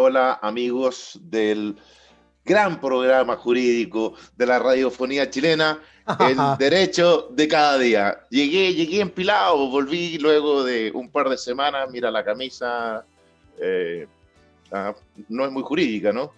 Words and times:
Hola 0.00 0.38
amigos 0.42 1.18
del 1.20 1.76
gran 2.44 2.80
programa 2.80 3.34
jurídico 3.34 4.14
de 4.36 4.46
la 4.46 4.60
radiofonía 4.60 5.28
chilena, 5.28 5.82
El 6.20 6.36
Derecho 6.56 7.26
de 7.32 7.48
Cada 7.48 7.76
Día. 7.78 8.20
Llegué, 8.30 8.74
llegué 8.74 9.00
empilado, 9.00 9.68
volví 9.68 10.16
luego 10.18 10.62
de 10.62 10.92
un 10.92 11.10
par 11.10 11.28
de 11.28 11.36
semanas, 11.36 11.90
mira 11.90 12.12
la 12.12 12.24
camisa, 12.24 13.04
eh, 13.60 14.06
ah, 14.70 14.94
no 15.28 15.44
es 15.44 15.50
muy 15.50 15.64
jurídica, 15.64 16.12
¿no? 16.12 16.32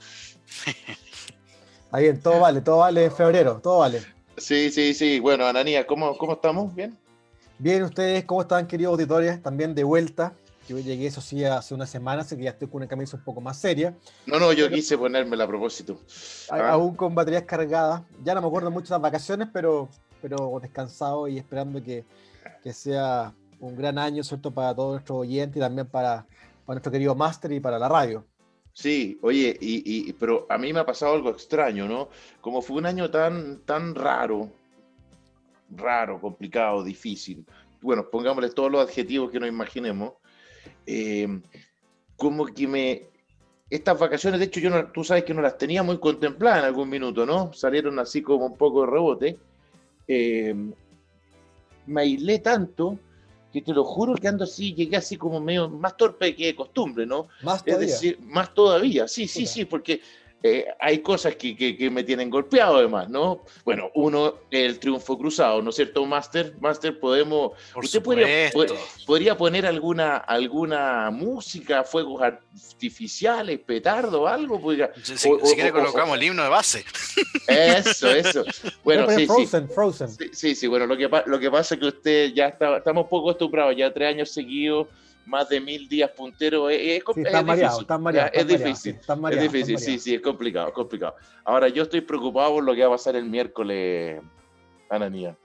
Ahí 1.93 2.05
bien, 2.05 2.19
todo 2.19 2.41
vale, 2.41 2.63
todo 2.63 2.79
vale 2.79 3.05
en 3.05 3.13
febrero, 3.13 3.61
todo 3.63 3.81
vale. 3.81 4.01
Sí, 4.39 4.71
sí, 4.71 4.95
sí. 4.95 5.21
Bueno, 5.21 5.45
Ananía, 5.45 5.87
¿cómo, 5.87 6.17
cómo 6.17 6.33
estamos? 6.33 6.75
¿Bien? 6.75 6.97
Bien, 7.59 7.83
ustedes, 7.83 8.25
¿cómo 8.25 8.41
están, 8.41 8.67
queridos 8.67 8.93
auditores? 8.93 9.43
También 9.43 9.75
de 9.75 9.85
vuelta. 9.85 10.33
Yo 10.71 10.79
llegué, 10.79 11.09
eso 11.09 11.21
sí, 11.21 11.45
hace 11.45 11.75
una 11.75 11.85
semana, 11.85 12.23
así 12.23 12.37
que 12.37 12.45
ya 12.45 12.51
estoy 12.51 12.69
con 12.69 12.77
una 12.77 12.87
camisa 12.87 13.17
un 13.17 13.25
poco 13.25 13.41
más 13.41 13.59
seria. 13.59 13.93
No, 14.25 14.39
no, 14.39 14.53
yo 14.53 14.71
quise 14.71 14.97
ponérmela 14.97 15.43
a 15.43 15.49
propósito. 15.49 15.99
Ah. 16.49 16.71
Aún 16.71 16.95
con 16.95 17.13
baterías 17.13 17.43
cargadas. 17.43 18.03
Ya 18.23 18.37
no 18.37 18.41
me 18.41 18.47
acuerdo 18.47 18.71
mucho 18.71 18.87
de 18.87 18.95
las 18.95 19.01
vacaciones, 19.01 19.49
pero, 19.53 19.89
pero 20.23 20.61
descansado 20.63 21.27
y 21.27 21.39
esperando 21.39 21.83
que, 21.83 22.05
que 22.63 22.73
sea 22.73 23.35
un 23.59 23.77
gran 23.77 23.99
año, 23.99 24.23
¿cierto? 24.23 24.53
Para 24.53 24.73
todos 24.73 24.93
nuestros 24.93 25.19
oyentes 25.19 25.57
y 25.57 25.61
también 25.61 25.89
para, 25.89 26.25
para 26.65 26.77
nuestro 26.77 26.93
querido 26.93 27.17
máster 27.17 27.51
y 27.51 27.59
para 27.59 27.77
la 27.77 27.89
radio. 27.89 28.25
Sí, 28.73 29.19
oye, 29.23 29.59
y, 29.61 29.83
y, 30.09 30.13
pero 30.13 30.47
a 30.49 30.57
mí 30.57 30.73
me 30.73 30.79
ha 30.79 30.87
pasado 30.87 31.15
algo 31.15 31.31
extraño, 31.31 31.89
¿no? 31.89 32.11
Como 32.41 32.63
fue 32.63 32.77
un 32.77 32.87
año 32.87 33.11
tan, 33.11 33.59
tan 33.63 33.97
raro, 33.97 34.49
raro, 35.69 36.21
complicado, 36.21 36.85
difícil. 36.85 37.45
Bueno, 37.81 38.09
pongámosle 38.09 38.51
todos 38.51 38.71
los 38.71 38.89
adjetivos 38.89 39.33
que 39.33 39.41
nos 39.41 39.49
imaginemos. 39.49 40.13
Eh, 40.87 41.41
como 42.17 42.47
que 42.47 42.67
me... 42.67 43.03
Estas 43.69 43.99
vacaciones, 43.99 44.41
de 44.41 44.47
hecho, 44.47 44.59
yo 44.59 44.69
no, 44.69 44.91
tú 44.91 45.05
sabes 45.05 45.23
que 45.23 45.33
no 45.33 45.43
las 45.43 45.57
tenía 45.57 45.83
muy 45.85 45.99
contempladas 45.99 46.61
en 46.61 46.65
algún 46.65 46.89
minuto, 46.89 47.25
¿no? 47.25 47.53
Salieron 47.53 48.01
así 48.01 48.21
como 48.21 48.47
un 48.47 48.57
poco 48.57 48.81
de 48.81 48.91
rebote. 48.91 49.39
Eh, 50.09 50.55
me 51.87 52.01
aislé 52.01 52.41
tanto 52.41 52.99
que 53.53 53.63
te 53.63 53.73
lo 53.73 53.85
juro 53.85 54.15
que 54.15 54.29
ando 54.29 54.45
así, 54.45 54.75
llegué 54.75 54.97
así 54.97 55.17
como 55.17 55.41
medio 55.41 55.69
más 55.69 55.97
torpe 55.97 56.35
que 56.35 56.47
de 56.47 56.55
costumbre, 56.55 57.07
¿no? 57.07 57.29
Más 57.43 57.65
todavía. 57.65 57.87
Es 57.87 57.93
decir, 57.93 58.19
más 58.23 58.55
todavía, 58.55 59.09
sí, 59.09 59.27
sí, 59.27 59.47
sí, 59.47 59.65
porque 59.65 60.01
eh, 60.43 60.67
hay 60.79 61.01
cosas 61.01 61.37
que, 61.37 61.55
que, 61.55 61.77
que, 61.77 61.91
me 61.91 62.03
tienen 62.03 62.31
golpeado 62.31 62.77
además, 62.77 63.11
¿no? 63.11 63.45
Bueno, 63.63 63.91
uno, 63.95 64.37
el 64.51 64.79
triunfo 64.79 65.19
cruzado, 65.19 65.61
¿no 65.61 65.69
es 65.69 65.77
cierto, 65.77 66.07
Master? 66.07 66.55
Master, 66.61 66.99
podemos... 66.99 67.53
Por 67.75 67.85
¿Usted 67.85 68.03
podría, 68.03 68.51
podría, 69.07 69.37
poner 69.37 69.67
alguna, 69.67 70.17
alguna 70.17 71.11
música, 71.11 71.85
fuegos 71.85 72.23
artificiales, 72.23 73.61
petardo, 73.61 74.27
algo? 74.27 74.59
Podría, 74.59 74.91
si, 75.03 75.19
si, 75.19 75.29
o, 75.29 75.45
si 75.45 75.55
quiere 75.55 75.71
o, 75.71 75.75
colocamos 75.75 76.17
el 76.17 76.23
himno 76.23 76.43
de 76.43 76.49
base. 76.49 76.87
Eso, 77.47 78.11
eso. 78.11 78.45
Bueno, 78.83 79.09
sí, 79.11 79.27
Frozen, 79.27 79.69
sí. 79.69 79.75
Frozen. 79.75 80.09
Sí, 80.09 80.31
sí, 80.33 80.55
sí, 80.55 80.67
bueno, 80.67 80.87
lo 80.87 80.97
que, 80.97 81.09
lo 81.27 81.39
que 81.39 81.51
pasa 81.51 81.75
es 81.75 81.81
que 81.81 81.87
usted 81.87 82.33
ya 82.33 82.47
está, 82.47 82.79
estamos 82.79 83.05
poco 83.09 83.29
acostumbrados, 83.31 83.77
ya 83.77 83.93
tres 83.93 84.09
años 84.09 84.31
seguidos 84.31 84.89
más 85.31 85.49
de 85.49 85.61
mil 85.61 85.89
días 85.89 86.11
punteros, 86.11 86.71
es, 86.71 86.79
es, 86.81 87.03
sí, 87.15 87.23
es 87.23 88.47
difícil. 88.47 88.99
Es 89.01 89.07
difícil, 89.07 89.33
es 89.33 89.41
difícil, 89.41 89.79
sí, 89.79 89.99
sí, 89.99 90.15
es 90.17 90.21
complicado, 90.21 90.73
complicado. 90.73 91.15
Ahora, 91.45 91.69
yo 91.69 91.85
estoy 91.85 92.01
preocupado 92.01 92.55
por 92.55 92.65
lo 92.65 92.75
que 92.75 92.83
va 92.83 92.89
a 92.89 92.97
pasar 92.97 93.17
el 93.17 93.25
miércoles, 93.25 94.21
Ananía. 94.91 95.37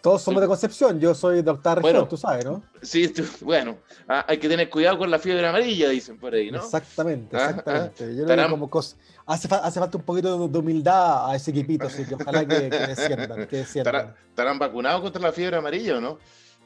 Todos 0.00 0.22
somos 0.22 0.40
de 0.40 0.46
Concepción, 0.46 1.00
yo 1.00 1.14
soy 1.14 1.42
de 1.42 1.50
octava 1.50 1.76
región, 1.76 1.92
bueno, 1.92 2.08
tú 2.08 2.16
sabes, 2.16 2.44
¿no? 2.44 2.62
Sí, 2.80 3.08
tú, 3.08 3.24
bueno, 3.40 3.76
ah, 4.08 4.24
hay 4.28 4.38
que 4.38 4.48
tener 4.48 4.70
cuidado 4.70 4.98
con 4.98 5.10
la 5.10 5.18
fiebre 5.18 5.46
amarilla, 5.46 5.88
dicen 5.88 6.16
por 6.16 6.32
ahí, 6.32 6.50
¿no? 6.50 6.58
Exactamente, 6.58 7.36
exactamente. 7.36 8.04
Ah, 8.04 8.06
ah, 8.08 8.12
yo 8.16 8.24
lo 8.24 8.36
veo 8.36 8.50
como 8.50 8.70
cosa. 8.70 8.96
Hace, 9.26 9.48
hace, 9.52 9.80
falta 9.80 9.98
un 9.98 10.04
poquito 10.04 10.46
de 10.46 10.58
humildad 10.58 11.28
a 11.28 11.34
ese 11.34 11.50
equipito, 11.50 11.88
así 11.88 12.04
que 12.04 12.14
ojalá 12.14 12.46
que, 12.46 12.70
que 12.70 12.78
desciendan. 12.86 13.46
Que 13.48 13.56
desciendan. 13.56 13.94
¿Estarán, 13.96 14.16
¿Estarán 14.28 14.58
vacunados 14.60 15.02
contra 15.02 15.20
la 15.20 15.32
fiebre 15.32 15.56
amarilla 15.56 15.98
o 15.98 16.00
no? 16.00 16.18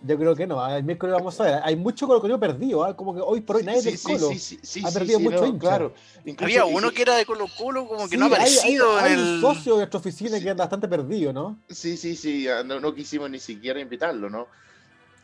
Yo 0.02 0.16
creo 0.16 0.34
que 0.34 0.46
no, 0.46 0.66
el 0.74 0.82
miércoles 0.82 1.14
vamos 1.14 1.38
a 1.40 1.44
ver. 1.44 1.60
Hay 1.62 1.76
mucho 1.76 2.06
Colo 2.06 2.20
Colo 2.20 2.40
perdido, 2.40 2.88
¿eh? 2.88 2.96
como 2.96 3.14
que 3.14 3.20
hoy 3.20 3.42
por 3.42 3.56
hoy 3.56 3.64
nadie 3.64 3.82
sí, 3.82 3.90
del 3.90 3.98
sí, 3.98 4.06
Colo 4.06 4.28
sí, 4.30 4.58
sí, 4.62 4.82
ha 4.84 4.90
perdido 4.90 5.20
mucho 5.20 5.40
no, 5.40 5.46
hincha. 5.46 5.58
Claro. 5.58 5.94
Incluso, 6.24 6.44
Había 6.44 6.64
uno 6.64 6.90
que 6.90 7.02
era 7.02 7.16
de 7.16 7.26
Colo 7.26 7.46
Colo, 7.56 7.86
como 7.86 8.08
que 8.08 8.16
no 8.16 8.24
ha 8.24 8.28
aparecido 8.28 8.98
hay, 8.98 9.04
hay, 9.04 9.12
en 9.12 9.18
hay 9.18 9.26
el... 9.26 9.34
un 9.34 9.40
socio 9.40 9.74
de 9.74 9.78
nuestra 9.80 10.00
oficina 10.00 10.40
que 10.40 10.50
anda 10.50 10.64
bastante 10.64 10.88
perdido, 10.88 11.32
¿no? 11.32 11.58
Sí, 11.68 11.96
sí, 11.98 12.16
sí, 12.16 12.46
no, 12.64 12.80
no, 12.80 12.94
quisimos 12.94 13.28
ni 13.30 13.38
siquiera 13.38 13.78
invitarlo, 13.78 14.30
¿no? 14.30 14.46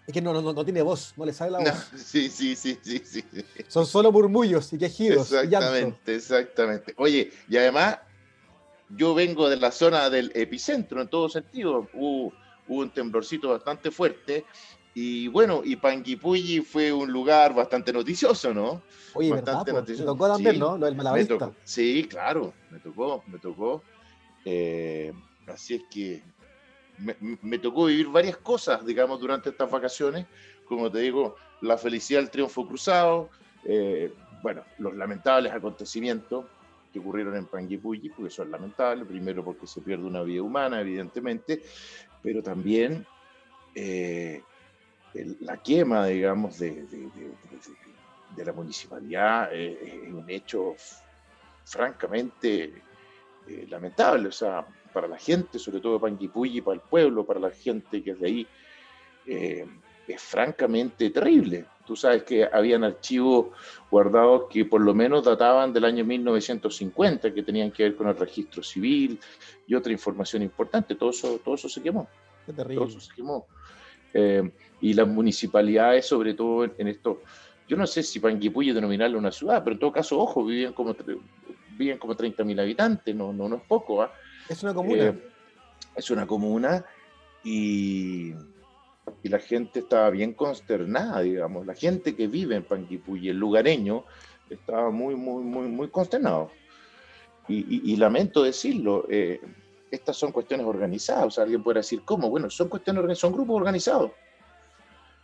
Es 0.07 0.13
que 0.13 0.21
no, 0.21 0.33
no, 0.33 0.53
no 0.53 0.65
tiene 0.65 0.83
voz, 0.83 1.15
no 1.17 1.25
le 1.25 1.33
sale 1.33 1.53
la 1.53 1.59
voz. 1.59 1.69
No, 1.69 1.99
sí, 1.99 2.29
sí, 2.29 2.55
sí, 2.55 2.79
sí, 2.83 3.03
sí. 3.05 3.25
Son 3.67 3.87
solo 3.87 4.13
murmullos 4.13 4.73
y 4.73 4.79
quejidos. 4.79 5.33
Exactamente, 5.33 6.13
y 6.13 6.17
exactamente. 6.17 6.95
Oye, 6.99 7.33
y 7.49 7.57
además, 7.57 7.99
yo 8.91 9.15
vengo 9.15 9.49
de 9.49 9.57
la 9.57 9.73
zona 9.73 10.11
del 10.11 10.31
epicentro 10.35 11.01
en 11.01 11.09
todo 11.09 11.29
sentido. 11.29 11.89
Hubo, 11.95 12.33
hubo 12.69 12.82
un 12.82 12.91
temblorcito 12.91 13.50
bastante 13.50 13.91
fuerte 13.91 14.44
y 14.99 15.28
bueno, 15.28 15.60
y 15.62 15.77
Panguipulli 15.77 16.62
fue 16.62 16.91
un 16.91 17.12
lugar 17.12 17.54
bastante 17.54 17.93
noticioso, 17.93 18.54
¿no? 18.54 18.81
Oye, 19.12 19.31
bastante 19.31 19.71
¿verdad? 19.71 19.82
Noticioso. 19.82 20.03
Me 20.04 20.19
tocó 20.19 20.28
también, 20.32 20.54
sí, 20.54 20.59
¿no? 20.59 20.78
Lo 20.78 20.87
del 20.87 20.94
me 20.94 20.99
malabarista. 20.99 21.38
tocó, 21.38 21.54
sí, 21.65 22.06
claro, 22.09 22.54
me 22.71 22.78
tocó, 22.78 23.22
me 23.27 23.38
tocó. 23.38 23.82
Eh, 24.47 25.12
así 25.49 25.75
es 25.75 25.82
que 25.91 26.22
me, 26.97 27.15
me, 27.43 27.59
tocó 27.59 27.84
vivir 27.84 28.09
varias 28.09 28.38
cosas, 28.38 28.87
digamos, 28.87 29.21
durante 29.21 29.50
estas 29.50 29.71
vacaciones. 29.71 30.25
Como 30.65 30.91
te 30.91 31.00
digo, 31.00 31.37
la 31.60 31.77
felicidad 31.77 32.21
del 32.21 32.31
triunfo 32.31 32.66
cruzado, 32.66 33.28
eh, 33.65 34.15
bueno, 34.43 34.62
los 34.78 34.94
lamentables 34.94 35.53
acontecimientos 35.53 36.47
que 36.91 37.00
ocurrieron 37.00 37.37
en 37.37 37.44
Panguipulli, 37.44 38.09
porque 38.09 38.31
son 38.31 38.50
lamentables, 38.50 39.06
primero 39.06 39.44
porque 39.44 39.66
se 39.66 39.83
pierde 39.83 40.04
una 40.04 40.22
vida 40.22 40.41
humana, 40.41 40.81
evidentemente, 40.81 41.62
pero 42.22 42.43
también... 42.43 43.06
Eh, 43.75 44.43
la 45.41 45.56
quema, 45.62 46.06
digamos, 46.06 46.59
de, 46.59 46.87
de, 48.37 48.44
la 48.44 48.53
municipalidad 48.53 49.49
eh, 49.53 50.03
es 50.04 50.12
un 50.12 50.28
hecho 50.28 50.75
francamente 51.65 52.82
eh, 53.49 53.66
lamentable, 53.69 54.28
o 54.28 54.32
sea, 54.32 54.66
para 54.93 55.09
la 55.09 55.19
gente, 55.19 55.59
sobre 55.59 55.81
todo 55.81 55.94
de 55.94 56.00
Panguipulli, 56.00 56.60
para 56.60 56.75
el 56.75 56.81
pueblo, 56.81 57.25
para 57.25 57.41
la 57.41 57.50
gente 57.50 58.03
que 58.03 58.10
es 58.10 58.21
de 58.21 58.27
ahí, 58.27 58.47
es 60.15 60.22
francamente 60.22 61.11
terrible. 61.11 61.67
Tú 61.87 61.94
sabes 61.94 62.25
que 62.25 62.49
habían 62.53 62.84
archivos 62.84 63.47
guardados 63.91 64.44
que 64.50 64.65
por 64.65 64.81
lo 64.81 64.93
menos 64.94 65.25
databan 65.25 65.72
del 65.72 65.84
año 65.84 66.05
1950, 66.05 67.33
que 67.33 67.43
tenían 67.43 67.71
que 67.71 67.84
ver 67.84 67.97
con 67.97 68.09
el 68.09 68.16
registro 68.16 68.62
civil 68.62 69.19
y 69.66 69.75
otra 69.75 69.93
información 69.93 70.43
importante. 70.43 70.95
Todo 70.97 71.11
eso, 71.11 71.41
todo 71.45 71.55
eso 71.55 71.69
se 71.69 71.83
quemó. 71.83 72.09
Qué 72.45 72.53
terrible. 72.53 72.77
Todo 72.77 72.89
eso 72.89 73.00
se 73.00 73.15
quemó. 73.15 73.47
Eh, 74.12 74.50
y 74.81 74.95
las 74.95 75.06
municipalidades, 75.06 76.06
sobre 76.06 76.34
todo 76.34 76.65
en, 76.65 76.89
esto, 76.89 77.22
yo 77.69 77.77
no 77.77 77.87
sé 77.87 78.03
si 78.03 78.19
Panguipulli 78.21 78.72
denominarlo 78.72 79.19
una 79.19 79.33
ciudad, 79.33 79.62
pero 79.62 79.75
en 79.75 79.81
todo 79.81 79.93
caso, 79.93 80.19
ojo, 80.19 80.45
viven 80.45 80.72
como, 80.72 80.97
viven 81.77 81.99
como 81.99 82.15
30.000 82.15 82.61
habitantes, 82.61 83.15
no, 83.15 83.33
no, 83.33 83.49
no 83.49 83.56
es 83.56 83.62
poco. 83.62 84.05
¿eh? 84.05 84.09
Es 84.49 84.62
una 84.62 84.75
comuna. 84.75 85.05
Eh, 85.05 85.28
es 85.97 86.11
una 86.11 86.27
comuna 86.27 86.84
y, 87.43 88.33
y, 89.22 89.28
la 89.28 89.39
gente 89.39 89.81
estaba 89.81 90.11
bien 90.11 90.33
consternada, 90.34 91.21
digamos. 91.21 91.67
La 91.67 91.75
gente 91.75 92.15
que 92.15 92.27
vive 92.27 92.56
en 92.56 92.65
Panguipulli, 92.65 93.28
el 93.28 93.39
lugareño, 93.39 94.05
estaba 94.50 94.91
muy, 94.91 95.15
muy, 95.15 95.43
muy, 95.43 95.69
muy 95.69 95.89
consternado. 95.89 96.50
Y, 97.49 97.59
y, 97.59 97.93
y 97.93 97.97
lamento 97.97 98.43
decirlo, 98.43 99.06
eh, 99.09 99.41
estas 99.91 100.16
son 100.16 100.33
cuestiones 100.33 100.66
organizadas. 100.66 101.27
O 101.27 101.31
sea, 101.31 101.45
alguien 101.45 101.62
puede 101.62 101.81
decir, 101.81 102.03
¿cómo? 102.05 102.28
Bueno, 102.31 102.50
son 102.50 102.69
cuestiones, 102.69 103.19
son 103.19 103.33
grupos 103.33 103.56
organizados. 103.56 104.12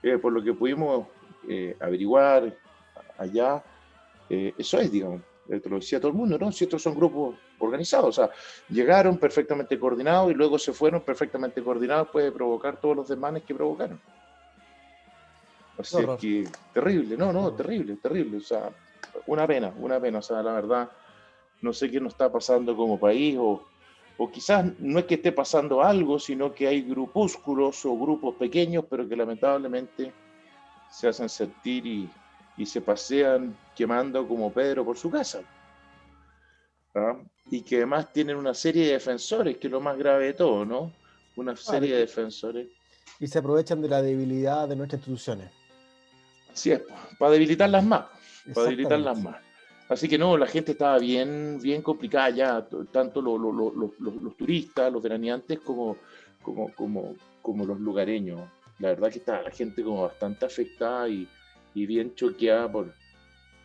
Eh, 0.02 0.18
por 0.18 0.32
lo 0.32 0.42
que 0.42 0.52
pudimos 0.52 1.06
eh, 1.48 1.76
averiguar 1.80 2.56
allá, 3.18 3.62
eh, 4.28 4.52
eso 4.58 4.78
es, 4.78 4.90
digamos, 4.90 5.20
lo 5.48 5.76
decía 5.76 6.00
todo 6.00 6.10
el 6.10 6.16
mundo, 6.16 6.38
¿no? 6.38 6.50
Si 6.50 6.64
estos 6.64 6.82
son 6.82 6.94
grupos 6.94 7.36
organizados, 7.62 8.18
o 8.18 8.22
sea, 8.22 8.30
llegaron 8.68 9.18
perfectamente 9.18 9.78
coordinados 9.78 10.30
y 10.30 10.34
luego 10.34 10.58
se 10.58 10.72
fueron 10.72 11.02
perfectamente 11.02 11.62
coordinados, 11.62 12.08
puede 12.08 12.32
provocar 12.32 12.80
todos 12.80 12.96
los 12.96 13.08
desmanes 13.08 13.42
que 13.44 13.54
provocaron. 13.54 14.00
Así 15.78 15.98
es 15.98 16.20
que, 16.20 16.48
terrible, 16.72 17.16
no, 17.16 17.32
no, 17.32 17.52
terrible, 17.52 17.96
terrible, 17.96 18.36
o 18.36 18.40
sea, 18.40 18.70
una 19.26 19.46
pena, 19.46 19.72
una 19.78 20.00
pena, 20.00 20.18
o 20.18 20.22
sea, 20.22 20.42
la 20.42 20.52
verdad, 20.52 20.90
no 21.60 21.72
sé 21.72 21.90
qué 21.90 22.00
nos 22.00 22.12
está 22.12 22.30
pasando 22.30 22.76
como 22.76 22.98
país 22.98 23.36
o, 23.38 23.62
o 24.18 24.30
quizás 24.30 24.78
no 24.78 24.98
es 24.98 25.06
que 25.06 25.14
esté 25.14 25.32
pasando 25.32 25.82
algo, 25.82 26.18
sino 26.18 26.52
que 26.52 26.66
hay 26.68 26.82
grupúsculos 26.82 27.84
o 27.84 27.96
grupos 27.96 28.34
pequeños, 28.36 28.84
pero 28.88 29.08
que 29.08 29.16
lamentablemente 29.16 30.12
se 30.90 31.08
hacen 31.08 31.28
sentir 31.28 31.86
y, 31.86 32.10
y 32.56 32.66
se 32.66 32.80
pasean 32.80 33.56
quemando 33.74 34.26
como 34.26 34.52
Pedro 34.52 34.84
por 34.84 34.98
su 34.98 35.10
casa. 35.10 35.40
¿Ah? 36.94 37.18
Y 37.50 37.62
que 37.62 37.76
además 37.76 38.12
tienen 38.12 38.36
una 38.36 38.54
serie 38.54 38.86
de 38.86 38.92
defensores, 38.92 39.56
que 39.58 39.66
es 39.66 39.70
lo 39.70 39.80
más 39.80 39.96
grave 39.96 40.26
de 40.26 40.34
todo, 40.34 40.64
¿no? 40.64 40.92
Una 41.36 41.56
serie 41.56 41.94
de 41.94 42.00
defensores. 42.00 42.68
Y 43.18 43.26
se 43.26 43.38
aprovechan 43.38 43.80
de 43.80 43.88
la 43.88 44.02
debilidad 44.02 44.68
de 44.68 44.76
nuestras 44.76 45.00
instituciones. 45.00 45.50
Así 46.52 46.72
es, 46.72 46.82
para 47.18 47.32
debilitarlas 47.32 47.84
más. 47.84 48.06
para 48.54 48.64
debilitarlas 48.66 49.20
más. 49.20 49.36
Así 49.88 50.08
que 50.08 50.18
no, 50.18 50.36
la 50.36 50.46
gente 50.46 50.72
estaba 50.72 50.98
bien, 50.98 51.58
bien 51.60 51.82
complicada 51.82 52.30
ya, 52.30 52.66
tanto 52.90 53.20
los 53.20 54.36
turistas, 54.36 54.92
los 54.92 55.02
veraneantes, 55.02 55.60
como, 55.60 55.96
como, 56.42 56.72
como, 56.74 57.14
como 57.42 57.64
los 57.64 57.78
lugareños. 57.78 58.40
La 58.78 58.88
verdad 58.88 59.10
que 59.10 59.18
está 59.18 59.42
la 59.42 59.50
gente 59.50 59.82
como 59.82 60.02
bastante 60.02 60.46
afectada 60.46 61.08
y, 61.08 61.28
y 61.74 61.86
bien 61.86 62.14
choqueada 62.14 62.70
por, 62.70 62.94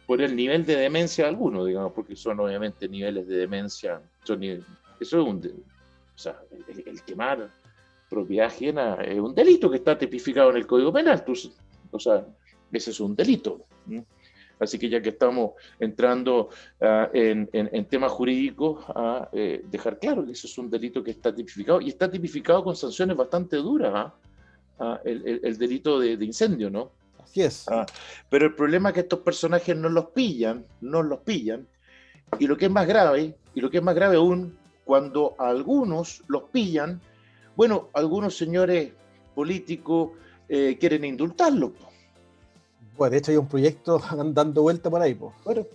por 0.07 0.21
el 0.21 0.35
nivel 0.35 0.65
de 0.65 0.77
demencia 0.77 1.25
de 1.25 1.29
algunos, 1.29 1.67
digamos, 1.67 1.91
porque 1.91 2.15
son 2.15 2.39
obviamente 2.39 2.87
niveles 2.87 3.27
de 3.27 3.37
demencia. 3.37 4.01
Son, 4.23 4.41
eso 4.41 4.63
es 4.99 5.13
un. 5.13 5.37
O 5.37 6.17
sea, 6.17 6.39
el, 6.67 7.03
quemar 7.03 7.51
propiedad 8.09 8.47
ajena 8.47 8.95
es 8.95 9.19
un 9.19 9.35
delito 9.35 9.69
que 9.69 9.77
está 9.77 9.97
tipificado 9.97 10.49
en 10.51 10.57
el 10.57 10.65
Código 10.65 10.93
Penal. 10.93 11.23
o 11.91 11.99
sea, 11.99 12.25
ese 12.71 12.91
es 12.91 12.99
un 13.01 13.15
delito. 13.15 13.65
Así 14.59 14.79
que 14.79 14.89
ya 14.89 15.01
que 15.01 15.09
estamos 15.09 15.51
entrando 15.79 16.49
ah, 16.81 17.09
en, 17.13 17.49
en, 17.51 17.85
temas 17.85 18.11
jurídicos, 18.11 18.85
a 18.87 19.29
eh, 19.33 19.61
dejar 19.69 19.99
claro 19.99 20.25
que 20.25 20.31
eso 20.31 20.47
es 20.47 20.57
un 20.57 20.69
delito 20.69 21.03
que 21.03 21.11
está 21.11 21.35
tipificado 21.35 21.81
y 21.81 21.89
está 21.89 22.09
tipificado 22.09 22.63
con 22.63 22.75
sanciones 22.75 23.15
bastante 23.15 23.57
duras, 23.57 23.91
¿ah? 23.93 24.15
Ah, 24.79 25.01
el, 25.03 25.41
el, 25.43 25.57
delito 25.57 25.99
de, 25.99 26.17
de 26.17 26.25
incendio, 26.25 26.69
¿no? 26.69 26.91
Ah, 27.69 27.85
pero 28.29 28.45
el 28.45 28.55
problema 28.55 28.89
es 28.89 28.95
que 28.95 29.01
estos 29.01 29.19
personajes 29.19 29.75
no 29.75 29.89
los 29.89 30.07
pillan, 30.07 30.65
no 30.81 31.03
los 31.03 31.19
pillan. 31.19 31.67
Y 32.39 32.47
lo 32.47 32.57
que 32.57 32.65
es 32.65 32.71
más 32.71 32.87
grave, 32.87 33.35
y 33.53 33.61
lo 33.61 33.69
que 33.69 33.77
es 33.77 33.83
más 33.83 33.95
grave 33.95 34.17
aún, 34.17 34.57
cuando 34.83 35.35
algunos 35.37 36.23
los 36.27 36.43
pillan, 36.43 37.01
bueno, 37.55 37.89
algunos 37.93 38.37
señores 38.37 38.91
políticos 39.35 40.11
eh, 40.49 40.77
quieren 40.79 41.03
indultarlos. 41.03 41.71
Pues 42.95 43.11
de 43.11 43.17
hecho 43.17 43.31
hay 43.31 43.37
un 43.37 43.47
proyecto 43.47 44.01
dando 44.33 44.61
vuelta 44.61 44.89
por 44.89 45.01
ahí. 45.01 45.13
Pues. 45.13 45.33
Bueno, 45.43 45.65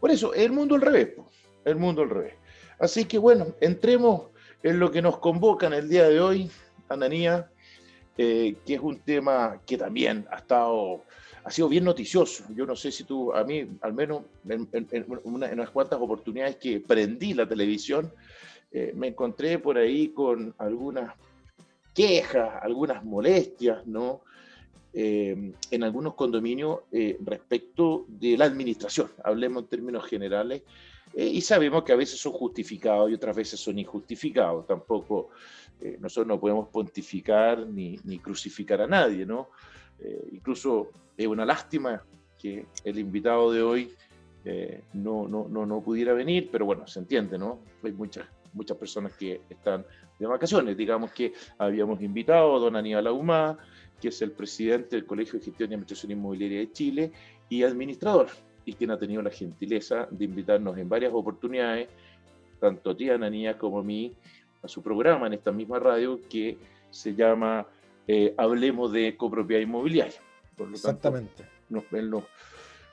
por 0.00 0.10
eso, 0.10 0.34
el 0.34 0.52
mundo 0.52 0.74
al 0.74 0.80
revés, 0.80 1.10
el 1.64 1.76
mundo 1.76 2.02
al 2.02 2.10
revés. 2.10 2.34
Así 2.78 3.04
que 3.04 3.18
bueno, 3.18 3.48
entremos 3.60 4.22
en 4.62 4.78
lo 4.78 4.90
que 4.90 5.02
nos 5.02 5.18
convoca 5.18 5.66
en 5.66 5.74
el 5.74 5.88
día 5.88 6.08
de 6.08 6.20
hoy, 6.20 6.50
Ananía, 6.88 7.50
eh, 8.16 8.56
que 8.66 8.74
es 8.74 8.80
un 8.80 9.00
tema 9.00 9.58
que 9.66 9.78
también 9.78 10.26
ha 10.30 10.36
estado, 10.36 11.02
ha 11.44 11.50
sido 11.50 11.68
bien 11.68 11.84
noticioso. 11.84 12.44
Yo 12.54 12.66
no 12.66 12.76
sé 12.76 12.92
si 12.92 13.04
tú, 13.04 13.32
a 13.32 13.42
mí, 13.44 13.66
al 13.80 13.94
menos 13.94 14.22
en, 14.48 15.06
unas 15.24 15.70
cuantas 15.70 15.98
oportunidades 16.00 16.56
que 16.56 16.80
prendí 16.80 17.32
la 17.32 17.48
televisión, 17.48 18.12
eh, 18.70 18.92
me 18.94 19.08
encontré 19.08 19.58
por 19.58 19.78
ahí 19.78 20.08
con 20.08 20.54
algunas 20.58 21.14
quejas, 21.94 22.50
algunas 22.62 23.02
molestias, 23.04 23.86
¿no? 23.86 24.22
Eh, 24.94 25.52
en 25.70 25.82
algunos 25.82 26.14
condominios 26.14 26.80
respecto 27.24 28.04
de 28.08 28.36
la 28.36 28.44
administración, 28.44 29.08
hablemos 29.24 29.62
en 29.62 29.68
términos 29.70 30.04
generales, 30.04 30.62
y 31.14 31.40
sabemos 31.40 31.84
que 31.84 31.92
a 31.92 31.96
veces 31.96 32.18
son 32.20 32.32
justificados 32.32 33.10
y 33.10 33.14
otras 33.14 33.36
veces 33.36 33.60
son 33.60 33.78
injustificados. 33.78 34.66
Tampoco 34.66 35.30
eh, 35.82 35.98
nosotros 36.00 36.28
no 36.28 36.38
podemos 36.38 36.68
pontificar 36.68 37.66
ni, 37.66 37.98
ni 38.04 38.18
crucificar 38.18 38.80
a 38.82 38.86
nadie, 38.86 39.26
¿no? 39.26 39.48
Eh, 39.98 40.28
incluso 40.32 40.90
es 41.16 41.26
una 41.26 41.44
lástima 41.44 42.02
que 42.38 42.66
el 42.84 42.98
invitado 42.98 43.52
de 43.52 43.62
hoy 43.62 43.92
eh, 44.44 44.82
no, 44.94 45.26
no, 45.26 45.48
no, 45.48 45.66
no, 45.66 45.80
pudiera 45.80 46.12
venir, 46.12 46.48
pero 46.50 46.66
bueno, 46.66 46.86
se 46.86 47.00
entiende, 47.00 47.36
¿no? 47.36 47.60
Hay 47.82 47.92
muchas, 47.92 48.26
muchas 48.52 48.76
personas 48.76 49.12
que 49.14 49.40
están 49.50 49.84
de 50.18 50.26
vacaciones. 50.26 50.76
Digamos 50.76 51.12
que 51.12 51.32
habíamos 51.58 52.00
invitado 52.00 52.56
a 52.56 52.58
don 52.60 52.76
Aníbal 52.76 53.08
Ahumá, 53.08 53.58
que 54.00 54.08
es 54.08 54.22
el 54.22 54.32
presidente 54.32 54.96
del 54.96 55.06
Colegio 55.06 55.38
de 55.38 55.44
Gestión 55.44 55.70
y 55.70 55.74
Administración 55.74 56.12
Inmobiliaria 56.12 56.60
de 56.60 56.72
Chile 56.72 57.12
y 57.48 57.62
administrador, 57.64 58.28
y 58.64 58.74
quien 58.74 58.90
ha 58.90 58.98
tenido 58.98 59.22
la 59.22 59.30
gentileza 59.30 60.06
de 60.10 60.24
invitarnos 60.24 60.76
en 60.78 60.88
varias 60.88 61.12
oportunidades, 61.14 61.88
tanto 62.60 62.90
a 62.90 62.96
ti, 62.96 63.10
Ananías, 63.10 63.56
como 63.56 63.80
a 63.80 63.82
mí, 63.82 64.14
a 64.62 64.68
su 64.68 64.82
programa 64.82 65.26
en 65.26 65.34
esta 65.34 65.52
misma 65.52 65.78
radio 65.78 66.20
que 66.28 66.56
se 66.90 67.14
llama 67.14 67.66
eh, 68.06 68.34
Hablemos 68.36 68.92
de 68.92 69.16
copropiedad 69.16 69.60
inmobiliaria. 69.62 70.20
Exactamente. 70.70 71.44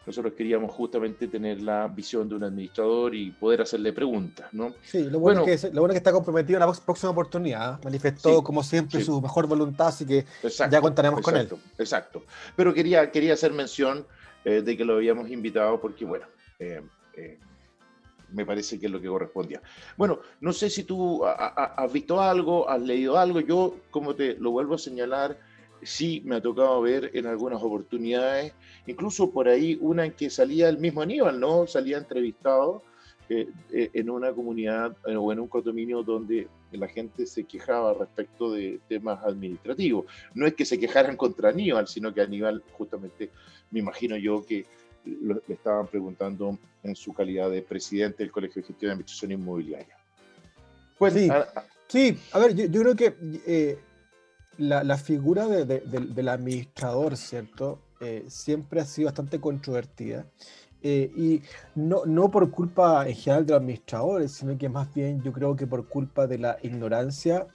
nosotros 0.05 0.33
queríamos 0.33 0.71
justamente 0.71 1.27
tener 1.27 1.61
la 1.61 1.87
visión 1.87 2.27
de 2.27 2.35
un 2.35 2.43
administrador 2.43 3.13
y 3.13 3.29
poder 3.31 3.61
hacerle 3.61 3.93
preguntas, 3.93 4.47
¿no? 4.53 4.73
Sí, 4.81 5.03
lo 5.03 5.19
bueno, 5.19 5.45
es, 5.45 5.61
que, 5.61 5.71
lo 5.71 5.81
bueno 5.81 5.93
que 5.93 5.99
está 5.99 6.11
comprometido 6.11 6.59
en 6.59 6.67
la 6.67 6.73
próxima 6.73 7.11
oportunidad. 7.11 7.83
Manifestó, 7.83 8.43
como 8.43 8.63
siempre, 8.63 9.03
su 9.03 9.21
mejor 9.21 9.45
voluntad, 9.45 9.87
así 9.87 10.05
que 10.05 10.25
ya 10.71 10.81
contaremos 10.81 11.21
con 11.21 11.37
él. 11.37 11.49
Exacto. 11.77 12.23
Pero 12.55 12.73
quería, 12.73 13.11
quería 13.11 13.33
hacer 13.33 13.53
mención 13.53 14.07
eh, 14.45 14.61
de 14.61 14.77
que 14.77 14.85
lo 14.85 14.95
habíamos 14.95 15.29
invitado 15.29 15.79
porque, 15.79 16.05
bueno, 16.05 16.25
eh, 16.59 16.81
me 18.31 18.45
parece 18.45 18.79
que 18.79 18.85
es 18.85 18.91
lo 18.91 19.01
que 19.01 19.07
correspondía. 19.07 19.61
Bueno, 19.97 20.19
no 20.41 20.53
sé 20.53 20.69
si 20.69 20.83
tú 20.83 21.25
has 21.25 21.91
visto 21.91 22.21
algo, 22.21 22.69
has 22.69 22.81
leído 22.81 23.17
algo, 23.17 23.39
yo 23.39 23.75
como 23.89 24.15
te 24.15 24.35
lo 24.35 24.51
vuelvo 24.51 24.75
a 24.75 24.77
señalar, 24.77 25.37
sí 25.81 26.21
me 26.25 26.35
ha 26.35 26.41
tocado 26.41 26.81
ver 26.81 27.11
en 27.13 27.25
algunas 27.25 27.61
oportunidades, 27.61 28.53
incluso 28.85 29.31
por 29.31 29.47
ahí 29.47 29.77
una 29.81 30.05
en 30.05 30.13
que 30.13 30.29
salía 30.29 30.69
el 30.69 30.77
mismo 30.77 31.01
Aníbal, 31.01 31.39
¿no? 31.39 31.67
Salía 31.67 31.97
entrevistado 31.97 32.83
eh, 33.29 33.47
eh, 33.71 33.91
en 33.93 34.09
una 34.09 34.33
comunidad 34.33 34.97
eh, 35.05 35.15
o 35.15 35.31
en 35.31 35.39
un 35.39 35.47
condominio 35.47 36.03
donde 36.03 36.47
la 36.71 36.87
gente 36.87 37.25
se 37.25 37.43
quejaba 37.43 37.93
respecto 37.93 38.51
de 38.51 38.79
temas 38.87 39.23
administrativos. 39.23 40.05
No 40.33 40.47
es 40.47 40.55
que 40.55 40.65
se 40.65 40.79
quejaran 40.79 41.15
contra 41.15 41.49
Aníbal, 41.49 41.87
sino 41.87 42.13
que 42.13 42.21
Aníbal 42.21 42.63
justamente, 42.73 43.29
me 43.71 43.79
imagino 43.79 44.17
yo 44.17 44.45
que 44.45 44.65
le 45.05 45.41
estaban 45.47 45.87
preguntando 45.87 46.57
en 46.83 46.95
su 46.95 47.13
calidad 47.13 47.49
de 47.49 47.61
presidente 47.61 48.23
del 48.23 48.31
Colegio 48.31 48.61
de 48.61 48.67
Gestión 48.67 48.89
de 48.89 48.93
Administración 48.93 49.31
Inmobiliaria. 49.31 49.97
Pues, 50.97 51.13
sí, 51.13 51.29
a, 51.29 51.47
sí, 51.87 52.17
a 52.33 52.39
ver, 52.39 52.55
yo, 52.55 52.81
creo 52.81 52.95
que 52.95 53.15
eh, 53.47 53.79
la, 54.57 54.97
figura 54.97 55.47
del 55.47 56.27
administrador, 56.27 57.15
¿cierto? 57.15 57.79
Eh, 58.01 58.25
siempre 58.27 58.81
ha 58.81 58.85
sido 58.85 59.07
bastante 59.07 59.39
controvertida. 59.39 60.25
Eh, 60.81 61.11
y 61.15 61.41
no, 61.75 62.05
no 62.05 62.31
por 62.31 62.49
culpa 62.51 63.07
en 63.07 63.15
general 63.15 63.45
de 63.45 63.53
los 63.53 63.61
administradores, 63.61 64.31
sino 64.31 64.57
que 64.57 64.69
más 64.69 64.93
bien 64.93 65.21
yo 65.21 65.33
creo 65.33 65.55
que 65.55 65.67
por 65.67 65.87
culpa 65.87 66.25
de 66.25 66.37
la 66.37 66.57
ignorancia 66.61 67.47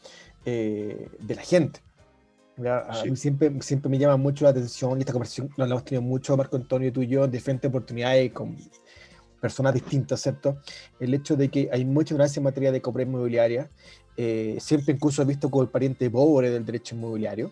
de 0.44 1.08
la 1.34 1.40
gente. 1.40 1.80
A 2.58 3.02
mí 3.04 3.16
siempre, 3.16 3.50
siempre 3.62 3.90
me 3.90 3.98
llama 3.98 4.16
mucho 4.16 4.44
la 4.44 4.50
atención 4.50 4.98
y 4.98 5.00
esta 5.00 5.12
conversación 5.12 5.50
la 5.56 5.64
hemos 5.64 5.84
tenido 5.84 6.02
mucho, 6.02 6.36
Marco 6.36 6.56
Antonio, 6.56 6.92
tú 6.92 7.02
y 7.02 7.08
yo, 7.08 7.24
en 7.24 7.30
diferentes 7.30 7.68
oportunidades 7.68 8.30
con 8.32 8.56
personas 9.40 9.74
distintas, 9.74 10.20
¿cierto? 10.20 10.58
El 11.00 11.12
hecho 11.14 11.36
de 11.36 11.48
que 11.48 11.68
hay 11.72 11.84
mucha 11.84 12.14
ignorancia 12.14 12.40
en 12.40 12.44
materia 12.44 12.70
de 12.70 12.80
compra 12.80 13.02
inmobiliaria, 13.02 13.68
eh, 14.16 14.56
siempre 14.60 14.94
incluso 14.94 15.20
he 15.22 15.24
visto 15.24 15.50
como 15.50 15.64
el 15.64 15.68
pariente 15.68 16.08
pobre 16.08 16.50
del 16.50 16.64
derecho 16.64 16.94
inmobiliario, 16.94 17.50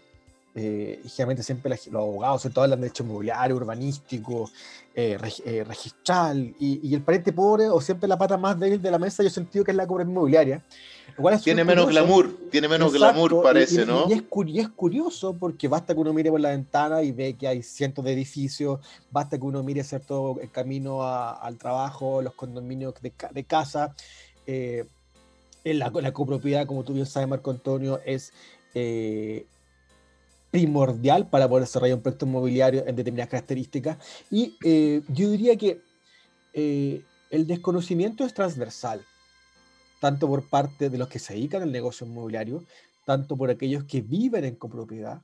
eh, 0.55 1.01
generalmente 1.05 1.43
siempre 1.43 1.71
los 1.71 1.87
abogados, 1.95 2.43
sobre 2.43 2.53
todo 2.53 2.65
hablan 2.65 2.81
de 2.81 2.89
derecho 2.89 3.05
inmobiliario, 3.05 3.57
urbanístico, 3.57 4.51
eh, 4.95 5.19
eh, 5.47 5.65
registral, 5.65 6.55
y, 6.59 6.95
el 6.95 7.01
pariente 7.01 7.33
pobre, 7.33 7.71
o 7.71 7.81
siempre 7.81 8.07
la 8.07 8.19
pata 8.19 8.37
más 8.37 8.61
débil 8.61 8.83
de 8.83 8.91
la 8.91 8.99
mesa, 8.99 9.23
yo 9.23 9.29
he 9.29 9.33
sentido 9.33 9.65
que 9.65 9.71
es 9.71 9.77
la 9.79 9.87
compra 9.87 10.05
inmobiliaria. 10.05 10.63
tiene 11.43 11.65
menos 11.65 11.89
glamour, 11.89 12.37
tiene 12.51 12.69
menos 12.69 12.93
glamour, 12.93 13.43
parece, 13.43 13.87
¿no? 13.87 14.05
Y 14.11 14.13
es, 14.13 14.25
y 14.47 14.61
es, 14.61 14.69
curioso 14.69 15.35
porque 15.39 15.69
basta 15.69 15.95
que 15.95 16.01
uno 16.01 16.13
mire 16.13 16.31
por 16.31 16.41
la 16.41 16.51
ventana 16.51 17.03
y 17.03 17.13
ve 17.13 17.33
que 17.33 17.49
hay 17.49 17.63
cientos 17.63 18.05
de 18.05 18.13
edificios, 18.13 18.79
basta 19.11 19.39
que 19.39 19.45
uno 19.47 19.63
mire 19.63 19.83
cierto 19.83 20.39
el 20.39 20.51
camino 20.51 21.03
al 21.03 21.57
trabajo, 21.57 22.21
los 22.21 22.35
condominios 22.35 22.93
de, 23.01 23.11
de 23.31 23.45
casa. 23.45 23.95
la, 25.65 25.91
la, 25.91 26.13
copropiedad, 26.13 26.67
como 26.67 26.85
tú 26.85 26.93
bien 26.93 27.07
sabes, 27.07 27.27
Marco 27.27 27.51
Antonio, 27.51 28.01
es 28.05 28.35
primordial 30.53 31.29
para 31.29 31.49
poder 31.49 31.65
desarrollar 31.65 31.97
un 31.97 32.03
proyecto 32.03 32.27
inmobiliario 32.27 32.87
en 32.87 32.95
determinadas 32.95 33.31
características. 33.31 33.97
Y 34.31 34.57
eh, 34.63 35.03
yo 35.09 35.31
diría 35.31 35.57
que 35.57 35.81
eh, 36.53 37.03
el 37.31 37.47
desconocimiento 37.47 38.25
es 38.25 38.35
transversal, 38.35 39.01
tanto 39.99 40.29
por 40.29 40.49
parte 40.49 40.91
de 40.91 40.99
los 40.99 41.09
que 41.09 41.19
se 41.19 41.33
dedican 41.33 41.63
al 41.63 41.73
negocio 41.73 42.07
inmobiliario, 42.07 42.63
tanto 43.07 43.37
por 43.37 43.51
aquellos 43.51 43.85
que 43.85 44.03
viven 44.03 44.45
en 44.45 44.55
copropiedad, 44.55 45.23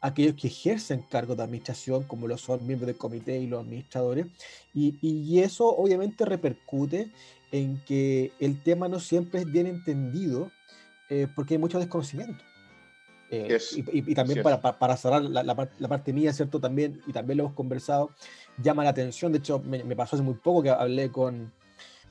aquellos 0.00 0.34
que 0.34 0.48
ejercen 0.48 1.04
cargos 1.10 1.36
de 1.36 1.42
administración, 1.42 2.04
como 2.04 2.26
lo 2.26 2.38
son 2.38 2.66
miembros 2.66 2.86
del 2.86 2.96
comité 2.96 3.38
y 3.38 3.46
los 3.46 3.60
administradores, 3.60 4.28
y, 4.72 4.96
y, 5.02 5.40
eso 5.40 5.66
obviamente 5.66 6.24
repercute 6.24 7.12
en 7.52 7.84
que 7.84 8.32
el 8.40 8.62
tema 8.62 8.88
no 8.88 8.98
siempre 8.98 9.40
es 9.40 9.46
bien 9.46 9.66
entendido 9.66 10.50
eh, 11.10 11.26
porque 11.34 11.54
hay 11.54 11.58
mucho 11.58 11.78
desconocimiento. 11.78 12.42
Eh, 13.32 13.58
y, 13.92 14.14
también 14.14 14.42
para, 14.42 14.60
para, 14.60 14.96
cerrar 14.96 15.22
la, 15.22 15.44
la, 15.44 15.88
parte 15.88 16.12
mía, 16.12 16.32
¿cierto? 16.32 16.58
También, 16.58 17.00
y 17.06 17.12
también 17.12 17.38
lo 17.38 17.44
hemos 17.44 17.54
conversado, 17.54 18.10
llama 18.60 18.82
la 18.82 18.90
atención, 18.90 19.30
de 19.30 19.38
hecho 19.38 19.60
me, 19.60 19.94
pasó 19.94 20.16
hace 20.16 20.24
muy 20.24 20.34
poco 20.34 20.64
que 20.64 20.70
hablé 20.70 21.12
con, 21.12 21.52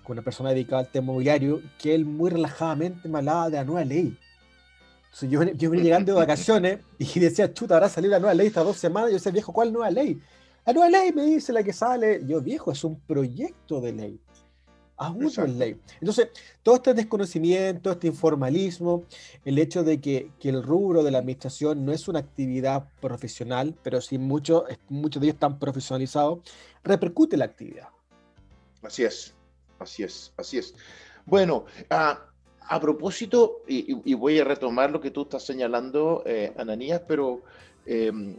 con, 0.04 0.14
una 0.14 0.22
persona 0.22 0.52
dedicada 0.52 0.84
al 0.84 0.88
tema 0.88 1.08
inmobiliario, 1.08 1.62
que 1.78 1.94
él 1.94 2.06
muy 2.06 2.30
relajadamente 2.30 3.10
me 3.10 3.18
hablaba 3.18 3.50
de 3.50 3.58
la 3.58 3.66
nueva 3.66 3.84
ley. 3.84 4.18
Entonces 5.06 5.30
yo, 5.30 5.44
yo 5.44 5.70
venía 5.70 5.84
llegando 5.84 6.14
de 6.14 6.20
vacaciones 6.26 6.80
y 6.98 7.20
decía, 7.20 7.54
chuta, 7.54 7.74
ahora 7.74 7.90
salió 7.90 8.10
la 8.10 8.20
nueva 8.20 8.34
ley 8.34 8.48
estas 8.48 8.64
dos 8.64 8.78
semanas, 8.78 9.10
y 9.10 9.12
yo 9.12 9.18
decía, 9.18 9.34
viejo, 9.34 9.52
¿cuál 9.52 9.74
nueva 9.74 9.92
ley? 9.92 10.22
la 10.66 10.74
nueva 10.74 10.90
ley 10.90 11.12
me 11.12 11.26
dice 11.26 11.52
la 11.52 11.64
que 11.64 11.74
sale. 11.74 12.22
Yo, 12.26 12.42
viejo, 12.42 12.72
es 12.72 12.84
un 12.84 13.00
proyecto 13.02 13.82
de 13.82 13.92
ley. 13.92 14.20
No 15.00 15.28
es 15.28 15.38
ley. 15.38 15.80
Entonces, 16.02 16.30
todo 16.62 16.76
este 16.76 16.94
desconocimiento, 16.94 17.92
este 17.92 18.08
informalismo, 18.08 19.06
el 19.46 19.58
hecho 19.58 19.84
de 19.84 20.02
que, 20.02 20.32
el 20.44 20.62
rubro 20.62 21.04
de 21.04 21.12
la 21.12 21.20
administración 21.20 21.86
no 21.86 21.94
es 21.94 22.08
una 22.08 22.20
actividad 22.20 22.90
profesional, 23.00 23.76
pero 23.82 24.02
sí 24.02 24.18
muchos 24.18 24.64
muchos 24.90 25.22
de 25.22 25.28
ellos 25.28 25.36
están 25.36 25.58
profesionalizados, 25.58 26.40
repercute 26.84 27.38
la 27.38 27.46
actividad. 27.46 27.88
Así 28.82 29.04
es, 29.04 29.34
así 29.80 30.04
es, 30.04 30.34
así 30.38 30.58
es. 30.58 30.76
Bueno, 31.26 31.66
a 32.70 32.80
propósito, 32.80 33.64
y, 33.68 34.14
voy 34.14 34.40
a 34.40 34.44
retomar 34.44 34.92
lo 34.92 35.02
que 35.02 35.12
tú 35.12 35.24
estás 35.24 35.44
señalando, 35.44 36.24
eh, 36.26 36.54
Ananías, 36.58 37.02
pero 37.08 37.42
em, 37.86 38.36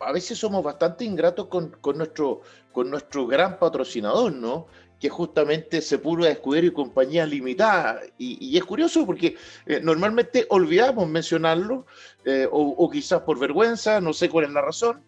a 0.00 0.12
veces 0.12 0.38
somos 0.38 0.62
bastante 0.64 1.04
ingratos 1.04 1.46
con, 1.46 1.72
nuestro, 1.94 2.40
con 2.72 2.90
nuestro 2.90 3.26
gran 3.26 3.58
patrocinador, 3.58 4.32
¿no? 4.32 4.66
Que 5.00 5.08
justamente 5.08 5.80
Sepúlveda 5.82 6.32
Escudero 6.32 6.66
y 6.66 6.72
Compañía 6.72 7.26
Limitada. 7.26 8.00
Y, 8.18 8.56
es 8.56 8.64
curioso 8.64 9.04
porque 9.04 9.36
eh, 9.66 9.80
normalmente 9.82 10.46
olvidamos 10.48 11.08
mencionarlo, 11.08 11.84
eh, 12.24 12.48
o, 12.50 12.88
quizás 12.90 13.20
por 13.22 13.38
vergüenza, 13.38 14.00
no 14.00 14.12
sé 14.12 14.28
cuál 14.28 14.46
es 14.46 14.52
la 14.52 14.62
razón, 14.62 15.02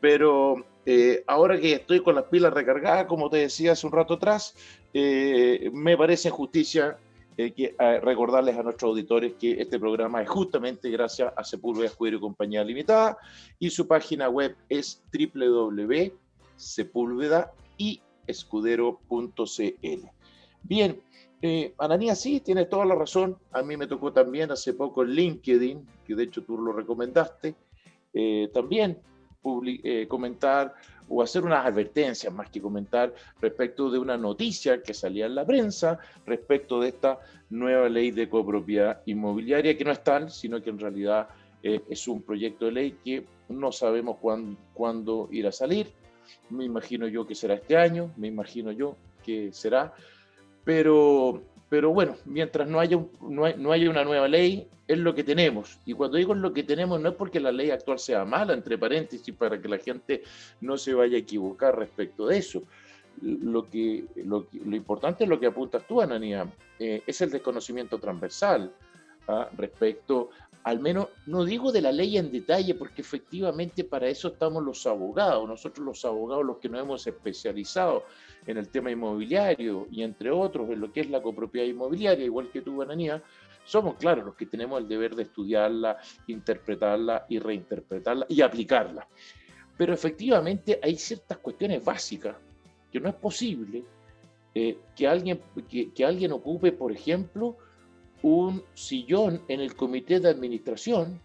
pero 0.00 0.64
eh, 0.86 1.24
ahora 1.26 1.60
que 1.60 1.74
estoy 1.74 2.00
con 2.02 2.14
las 2.14 2.24
pilas 2.24 2.52
recargadas, 2.52 3.06
como 3.06 3.28
te 3.30 3.38
decía 3.38 3.72
hace 3.72 3.86
un 3.86 3.92
rato 3.92 4.14
atrás, 4.14 4.54
me 4.94 5.96
parece 5.96 6.28
justicia 6.28 6.98
que, 7.36 7.74
recordarles 8.02 8.58
a 8.58 8.62
nuestros 8.62 8.90
auditores 8.90 9.32
que 9.40 9.58
este 9.60 9.80
programa 9.80 10.20
es 10.22 10.28
justamente 10.28 10.90
gracias 10.90 11.32
a 11.34 11.42
Sepúlveda 11.44 11.86
Escudero 11.86 12.18
y 12.18 12.20
Compañía 12.20 12.62
Limitada 12.62 13.16
y 13.58 13.70
su 13.70 13.88
página 13.88 14.28
web 14.28 14.54
es 14.68 15.02
www.sepúlveda 15.10 16.12
y 17.78 18.02
escudero.cl. 18.26 20.08
Bien, 20.62 21.00
eh, 21.44 21.74
Ananías, 21.78 22.20
sí, 22.20 22.40
tiene 22.40 22.66
toda 22.66 22.84
la 22.84 22.94
razón. 22.94 23.36
A 23.50 23.62
mí 23.62 23.76
me 23.76 23.88
tocó 23.88 24.12
también 24.12 24.52
hace 24.52 24.74
poco 24.74 25.02
LinkedIn, 25.02 25.84
que 26.06 26.14
de 26.14 26.22
hecho 26.22 26.44
tú 26.44 26.56
lo 26.56 26.72
recomendaste, 26.72 27.56
eh, 28.14 28.48
también 28.54 28.98
eh, 29.82 30.06
comentar 30.06 30.72
o 31.08 31.20
hacer 31.20 31.42
unas 31.42 31.66
advertencias 31.66 32.32
más 32.32 32.48
que 32.48 32.60
comentar 32.60 33.12
respecto 33.40 33.90
de 33.90 33.98
una 33.98 34.16
noticia 34.16 34.82
que 34.82 34.94
salía 34.94 35.26
en 35.26 35.34
la 35.34 35.44
prensa 35.44 35.98
respecto 36.24 36.80
de 36.80 36.90
esta 36.90 37.18
nueva 37.50 37.88
ley 37.88 38.12
de 38.12 38.28
copropiedad 38.28 39.02
inmobiliaria, 39.06 39.76
que 39.76 39.84
no 39.84 39.90
es 39.90 40.04
tal, 40.04 40.30
sino 40.30 40.62
que 40.62 40.70
en 40.70 40.78
realidad 40.78 41.28
es 41.62 42.08
un 42.08 42.22
proyecto 42.22 42.66
de 42.66 42.72
ley 42.72 42.96
que 43.04 43.26
no 43.48 43.70
sabemos 43.72 44.16
cuándo 44.72 45.28
irá 45.30 45.50
a 45.50 45.52
salir 45.52 45.92
me 46.50 46.64
imagino 46.64 47.06
yo 47.08 47.26
que 47.26 47.34
será 47.34 47.54
este 47.54 47.76
año, 47.76 48.12
me 48.16 48.28
imagino 48.28 48.72
yo 48.72 48.96
que 49.24 49.52
será, 49.52 49.94
pero, 50.64 51.42
pero 51.68 51.92
bueno, 51.92 52.16
mientras 52.24 52.68
no 52.68 52.80
haya, 52.80 52.96
no, 53.20 53.56
no 53.56 53.72
haya 53.72 53.90
una 53.90 54.04
nueva 54.04 54.28
ley, 54.28 54.68
es 54.86 54.98
lo 54.98 55.14
que 55.14 55.24
tenemos. 55.24 55.78
Y 55.86 55.94
cuando 55.94 56.18
digo 56.18 56.34
lo 56.34 56.52
que 56.52 56.62
tenemos, 56.62 57.00
no 57.00 57.10
es 57.10 57.14
porque 57.14 57.40
la 57.40 57.52
ley 57.52 57.70
actual 57.70 57.98
sea 57.98 58.24
mala, 58.24 58.52
entre 58.52 58.78
paréntesis, 58.78 59.34
para 59.34 59.60
que 59.60 59.68
la 59.68 59.78
gente 59.78 60.22
no 60.60 60.76
se 60.76 60.94
vaya 60.94 61.16
a 61.16 61.20
equivocar 61.20 61.78
respecto 61.78 62.26
de 62.26 62.38
eso. 62.38 62.62
Lo, 63.20 63.68
que, 63.68 64.04
lo, 64.24 64.46
importante 64.52 65.24
es 65.24 65.30
lo 65.30 65.38
que 65.38 65.46
apuntas 65.46 65.86
tú, 65.86 66.00
Anania, 66.00 66.46
eh, 66.78 67.02
es 67.06 67.20
el 67.20 67.30
desconocimiento 67.30 67.98
transversal 67.98 68.72
¿ah? 69.28 69.48
respecto 69.56 70.30
al 70.64 70.78
menos, 70.78 71.08
no 71.26 71.44
digo 71.44 71.72
de 71.72 71.80
la 71.80 71.90
ley 71.90 72.16
en 72.18 72.30
detalle, 72.30 72.74
porque 72.74 73.02
efectivamente 73.02 73.82
para 73.82 74.06
eso 74.06 74.28
estamos 74.28 74.62
los 74.62 74.86
abogados, 74.86 75.48
nosotros 75.48 75.84
los 75.84 76.04
abogados 76.04 76.44
los 76.44 76.58
que 76.58 76.68
nos 76.68 76.82
hemos 76.82 77.06
especializado 77.06 78.04
en 78.46 78.58
el 78.58 78.68
tema 78.68 78.90
inmobiliario 78.90 79.88
y 79.90 80.02
entre 80.02 80.30
otros 80.30 80.70
en 80.70 80.80
lo 80.80 80.92
que 80.92 81.00
es 81.00 81.10
la 81.10 81.20
copropiedad 81.20 81.66
inmobiliaria, 81.66 82.24
igual 82.24 82.50
que 82.50 82.60
tú, 82.62 82.76
Bananía, 82.76 83.22
somos, 83.64 83.96
claro, 83.96 84.24
los 84.24 84.36
que 84.36 84.46
tenemos 84.46 84.80
el 84.80 84.88
deber 84.88 85.16
de 85.16 85.24
estudiarla, 85.24 85.98
interpretarla 86.28 87.26
y 87.28 87.38
reinterpretarla 87.38 88.26
y 88.28 88.40
aplicarla. 88.40 89.06
Pero 89.76 89.94
efectivamente 89.94 90.78
hay 90.82 90.96
ciertas 90.96 91.38
cuestiones 91.38 91.84
básicas 91.84 92.36
que 92.90 93.00
no 93.00 93.08
es 93.08 93.14
posible 93.14 93.84
eh, 94.54 94.78
que, 94.94 95.08
alguien, 95.08 95.40
que 95.94 96.04
alguien 96.04 96.32
ocupe, 96.32 96.72
por 96.72 96.92
ejemplo, 96.92 97.56
un 98.22 98.62
sillón 98.74 99.42
en 99.48 99.60
el 99.60 99.74
comité 99.74 100.20
de 100.20 100.28
administración 100.28 101.20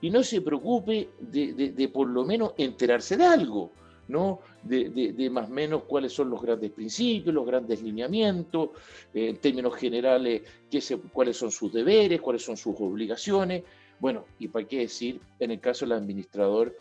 y 0.00 0.10
no 0.10 0.22
se 0.22 0.40
preocupe 0.40 1.10
de, 1.20 1.90
por 1.92 2.08
lo 2.08 2.24
menos 2.24 2.54
enterarse 2.56 3.16
de 3.16 3.26
algo, 3.26 3.72
¿no? 4.08 4.40
De, 4.62 5.28
más 5.30 5.48
o 5.48 5.52
menos 5.52 5.82
cuáles 5.84 6.12
son 6.12 6.30
los 6.30 6.40
grandes 6.40 6.70
principios, 6.70 7.34
los 7.34 7.46
grandes 7.46 7.82
lineamientos, 7.82 8.70
eh, 9.12 9.28
en 9.28 9.36
términos 9.36 9.76
generales, 9.76 10.42
qué 10.70 10.80
cuáles 11.12 11.36
son 11.36 11.50
sus 11.50 11.72
deberes, 11.72 12.20
cuáles 12.20 12.42
son 12.42 12.56
sus 12.56 12.74
obligaciones. 12.80 13.62
Bueno, 13.98 14.24
y 14.38 14.48
para 14.48 14.66
qué 14.66 14.78
decir, 14.78 15.20
en 15.38 15.50
el 15.50 15.60
caso 15.60 15.84
del 15.84 15.92
administrador, 15.92 16.74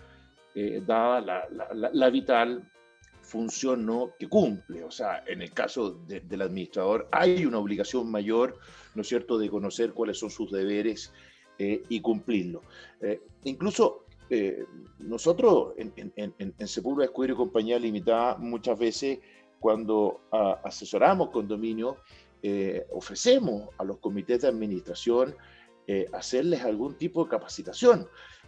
eh, 0.56 0.82
dada 0.86 1.22
la, 1.94 2.10
vital 2.10 2.64
función 3.30 3.86
¿no? 3.86 4.14
que 4.20 4.28
cumple. 4.28 4.84
O 4.84 4.92
sea, 4.92 5.24
en 5.28 5.42
el 5.42 5.54
caso 5.54 5.92
del 6.08 6.42
administrador 6.42 7.08
hay 7.12 7.46
una 7.46 7.60
obligación 7.60 8.10
mayor 8.12 8.58
¿no 8.96 9.02
es 9.02 9.08
cierto?, 9.08 9.38
de 9.38 9.50
conocer 9.50 9.94
cuáles 9.94 10.18
son 10.18 10.30
sus 10.30 10.52
deberes 10.52 11.14
eh, 11.58 11.84
y 11.90 12.02
cumplirlos. 12.02 12.64
Eh, 13.02 13.22
incluso 13.44 14.06
eh, 14.30 14.66
nosotros 15.00 15.74
en, 15.78 15.94
en, 15.96 16.34
en, 16.38 16.54
y 16.58 17.36
Compañía 17.36 17.80
Limitada 17.80 18.38
muchas 18.38 18.78
veces 18.78 19.20
cuando 19.60 20.22
asesoramos 20.64 21.32
condominios 21.32 21.98
ofrecemos 22.92 23.70
a 23.78 23.84
los 23.84 23.98
comités 23.98 24.42
de 24.42 24.48
administración 24.48 25.36
hacerles 26.14 26.62
algún 26.64 26.96
tipo 26.96 27.24
de 27.26 27.30
capacitación. 27.30 28.08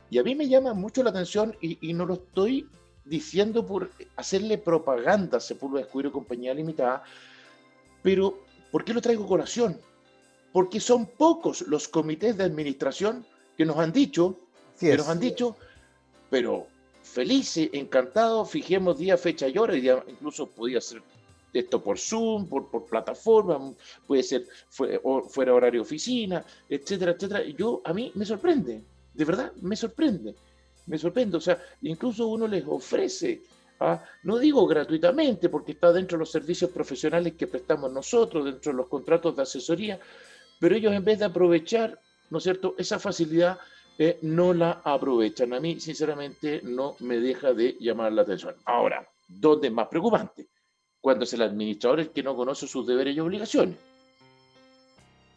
Y 0.10 0.20
a 0.20 0.24
mí 0.24 0.36
me 0.36 0.48
llama 0.48 0.74
mucho 0.74 1.04
la 1.04 1.10
atención 1.10 1.54
y 1.60 1.94
no 1.94 2.06
lo 2.06 2.14
estoy 2.14 2.70
diciendo 3.06 3.66
por 3.66 3.92
hacerle 4.16 4.58
propaganda 4.58 5.38
a 5.38 5.42
Sepúlveda 5.42 5.86
Escudero 5.86 6.10
y 6.10 6.14
Compañía 6.14 6.54
Limitada, 6.54 7.04
pero 8.02 8.40
¿por 8.72 8.84
qué 8.84 8.94
lo 8.94 9.02
traigo 9.02 9.28
colación? 9.28 9.80
porque 10.52 10.80
son 10.80 11.06
pocos 11.06 11.62
los 11.68 11.88
comités 11.88 12.38
de 12.38 12.44
administración 12.44 13.26
que 13.58 13.66
nos 13.66 13.78
han 13.78 13.92
dicho, 13.92 14.38
que 14.80 14.98
nos 14.98 15.08
han 15.08 15.20
dicho, 15.20 15.56
pero 16.30 16.68
felices, 17.04 17.70
encantados, 17.74 18.50
fijemos 18.50 18.98
día, 18.98 19.18
fecha 19.18 19.48
y 19.48 19.58
hora, 19.58 19.76
y 19.76 19.90
incluso 19.90 20.48
podía 20.48 20.82
ser 20.82 21.02
esto 21.54 21.84
por 21.84 22.00
Zoom, 22.00 22.48
por, 22.48 22.70
por 22.70 22.86
plataforma, 22.86 23.74
puede 24.08 24.24
ser 24.24 24.48
fuera 24.70 25.54
horario 25.54 25.82
oficina, 25.82 26.46
etcétera, 26.70 27.12
etcétera. 27.12 27.44
Yo, 27.58 27.82
a 27.84 27.94
mí 27.94 28.12
me 28.16 28.26
sorprende, 28.26 28.84
de 29.14 29.26
verdad, 29.26 29.52
me 29.62 29.76
sorprende, 29.76 30.36
me 30.88 30.98
sorprende. 30.98 31.38
O 31.38 31.42
sea, 31.42 31.62
incluso 31.82 32.28
uno 32.28 32.48
les 32.48 32.64
ofrece, 32.68 33.42
¿ah? 33.80 34.04
no 34.24 34.38
digo 34.38 34.66
gratuitamente, 34.68 35.50
porque 35.50 35.74
está 35.74 35.92
dentro 35.92 36.18
de 36.18 36.22
los 36.22 36.32
servicios 36.32 36.72
profesionales 36.72 37.34
que 37.34 37.48
prestamos 37.48 37.92
nosotros, 37.92 38.46
dentro 38.46 38.72
de 38.72 38.78
los 38.78 38.88
contratos 38.88 39.36
de 39.36 39.44
asesoría, 39.44 40.00
pero 40.60 40.76
ellos 40.76 40.94
en 40.94 41.04
vez 41.04 41.20
de 41.20 41.26
aprovechar, 41.26 42.00
¿no 42.30 42.38
es 42.38 42.44
cierto?, 42.44 42.76
esa 42.78 43.00
facilidad, 43.00 43.58
eh, 43.98 44.18
no 44.22 44.54
la 44.54 44.82
aprovechan. 44.84 45.54
A 45.54 45.60
mí, 45.60 45.80
sinceramente, 45.80 46.62
no 46.64 46.96
me 47.00 47.18
deja 47.20 47.54
de 47.54 47.78
llamar 47.80 48.12
la 48.14 48.24
atención. 48.24 48.56
Ahora, 48.66 49.08
¿dónde 49.28 49.68
es 49.68 49.74
más 49.74 49.88
preocupante? 49.88 50.48
Cuando 51.00 51.24
es 51.24 51.34
el 51.34 51.42
administrador 51.42 52.00
el 52.00 52.10
que 52.10 52.24
no 52.24 52.36
conoce 52.36 52.68
sus 52.68 52.88
deberes 52.88 53.16
y 53.16 53.20
obligaciones. 53.20 53.78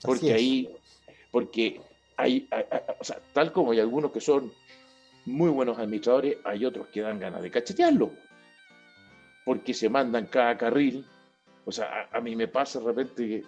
Porque 0.03 0.35
ahí, 0.35 0.75
porque 1.31 1.81
hay, 2.17 2.49
o 3.01 3.05
sea, 3.05 3.19
tal 3.33 3.53
como 3.53 3.73
hay 3.73 3.81
algunos 3.81 4.13
que 4.13 4.21
son 4.21 4.53
muy 5.27 5.51
buenos 5.51 5.79
administradores, 5.79 6.39
hay 6.45 6.65
otros 6.65 6.89
que 6.89 7.01
dan 7.01 7.19
ganas 7.19 7.43
de 7.43 7.51
cachetearlo. 7.51 8.13
Porque 9.45 9.75
se 9.75 9.89
mandan 9.89 10.27
cada 10.27 10.57
carril. 10.57 11.05
O 11.65 11.73
sea, 11.73 12.09
a, 12.13 12.19
a 12.19 12.21
mí 12.21 12.37
me 12.37 12.49
pasa 12.49 12.79
de 12.79 12.87
repente 12.87 13.29
que 13.29 13.45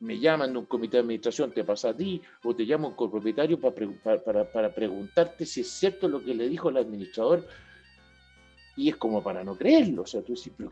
me 0.00 0.18
llaman 0.18 0.52
de 0.52 0.58
un 0.58 0.66
comité 0.66 0.98
de 0.98 1.02
administración, 1.02 1.50
te 1.52 1.64
pasa 1.64 1.90
a 1.90 1.96
ti, 1.96 2.20
o 2.44 2.54
te 2.54 2.64
llama 2.64 2.88
un 2.88 2.94
copropietario 2.94 3.60
para, 3.60 4.18
para, 4.24 4.44
para, 4.50 4.74
preguntarte 4.74 5.44
si 5.44 5.62
es 5.62 5.68
cierto 5.68 6.08
lo 6.08 6.22
que 6.22 6.34
le 6.34 6.48
dijo 6.48 6.68
el 6.68 6.76
administrador, 6.76 7.44
y 8.76 8.88
es 8.88 8.96
como 8.96 9.22
para 9.22 9.42
no 9.42 9.56
creerlo. 9.56 10.02
O 10.02 10.06
sea, 10.06 10.22
tú 10.22 10.32
dices, 10.32 10.52
pero 10.56 10.70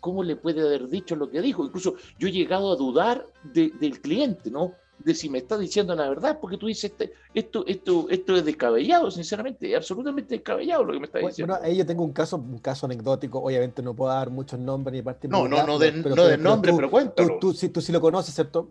¿cómo 0.00 0.22
le 0.22 0.36
puede 0.36 0.62
haber 0.62 0.88
dicho 0.88 1.16
lo 1.16 1.30
que 1.30 1.42
dijo? 1.42 1.64
Incluso 1.64 1.96
yo 2.18 2.28
he 2.28 2.32
llegado 2.32 2.72
a 2.72 2.76
dudar 2.76 3.26
del 3.42 4.00
cliente, 4.00 4.50
¿no? 4.50 4.74
De 4.98 5.14
si 5.14 5.28
me 5.28 5.38
está 5.38 5.58
diciendo 5.58 5.94
la 5.94 6.08
verdad, 6.08 6.38
porque 6.40 6.56
tú 6.56 6.66
dices, 6.66 6.84
este, 6.84 7.12
esto, 7.34 7.64
esto, 7.66 8.06
esto 8.08 8.36
es 8.36 8.44
descabellado, 8.44 9.10
sinceramente, 9.10 9.74
absolutamente 9.74 10.34
descabellado 10.36 10.84
lo 10.84 10.92
que 10.92 11.00
me 11.00 11.06
está 11.06 11.18
diciendo. 11.18 11.54
Bueno, 11.54 11.66
ahí 11.66 11.76
yo 11.76 11.86
tengo 11.86 12.04
un 12.04 12.12
caso, 12.12 12.36
un 12.36 12.58
caso 12.58 12.86
anecdótico, 12.86 13.38
obviamente 13.38 13.82
no 13.82 13.94
puedo 13.94 14.12
dar 14.12 14.30
muchos 14.30 14.58
nombres 14.58 14.94
ni 14.94 15.02
parte 15.02 15.28
No, 15.28 15.48
no, 15.48 15.66
no 15.66 15.78
de, 15.78 15.92
pero, 15.92 16.14
no 16.14 16.24
de 16.24 16.38
nombre, 16.38 16.72
pero, 16.74 16.90
cuéntalo. 16.90 17.38
Tú, 17.40 17.52
tú, 17.52 17.68
tú, 17.68 17.80
sí 17.80 17.92
lo 17.92 18.00
conoces, 18.00 18.34
¿cierto? 18.34 18.68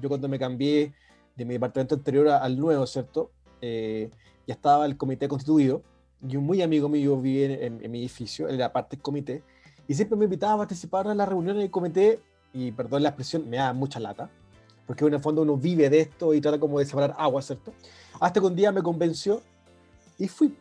Yo 0.00 0.08
cuando 0.08 0.28
me 0.28 0.38
cambié 0.38 0.92
de 1.36 1.44
mi 1.44 1.54
departamento 1.54 1.94
anterior 1.94 2.28
al 2.28 2.58
nuevo, 2.58 2.86
¿cierto? 2.86 3.30
Eh, 3.62 4.10
ya 4.46 4.54
estaba 4.54 4.86
el 4.86 4.96
comité 4.96 5.28
constituido 5.28 5.82
y 6.28 6.36
un 6.36 6.44
muy 6.44 6.62
amigo 6.62 6.88
mío 6.88 7.16
vive 7.16 7.64
en, 7.64 7.90
mi 7.90 8.00
edificio, 8.00 8.48
en 8.48 8.58
la 8.58 8.72
parte 8.72 8.96
del 8.96 9.02
comité, 9.02 9.42
y 9.88 9.94
siempre 9.94 10.16
me 10.18 10.24
invitaba 10.24 10.54
a 10.54 10.58
participar 10.58 11.06
en 11.06 11.16
las 11.16 11.28
reuniones 11.28 11.62
del 11.62 11.70
comité, 11.70 12.20
y 12.52 12.72
perdón 12.72 13.02
la 13.02 13.10
expresión, 13.10 13.48
me 13.48 13.56
da 13.56 13.72
mucha 13.72 14.00
lata, 14.00 14.30
porque 14.90 15.04
en 15.04 15.14
el 15.14 15.20
fondo 15.20 15.42
uno 15.42 15.56
vive 15.56 15.88
de 15.88 16.00
esto 16.00 16.34
y 16.34 16.40
trata 16.40 16.58
como 16.58 16.80
de 16.80 16.84
separar 16.84 17.14
agua, 17.16 17.40
¿cierto? 17.42 17.72
Hasta 18.18 18.40
que 18.40 18.46
un 18.46 18.56
día 18.56 18.72
me 18.72 18.82
convenció 18.82 19.40
y 20.18 20.26
fui. 20.26 20.52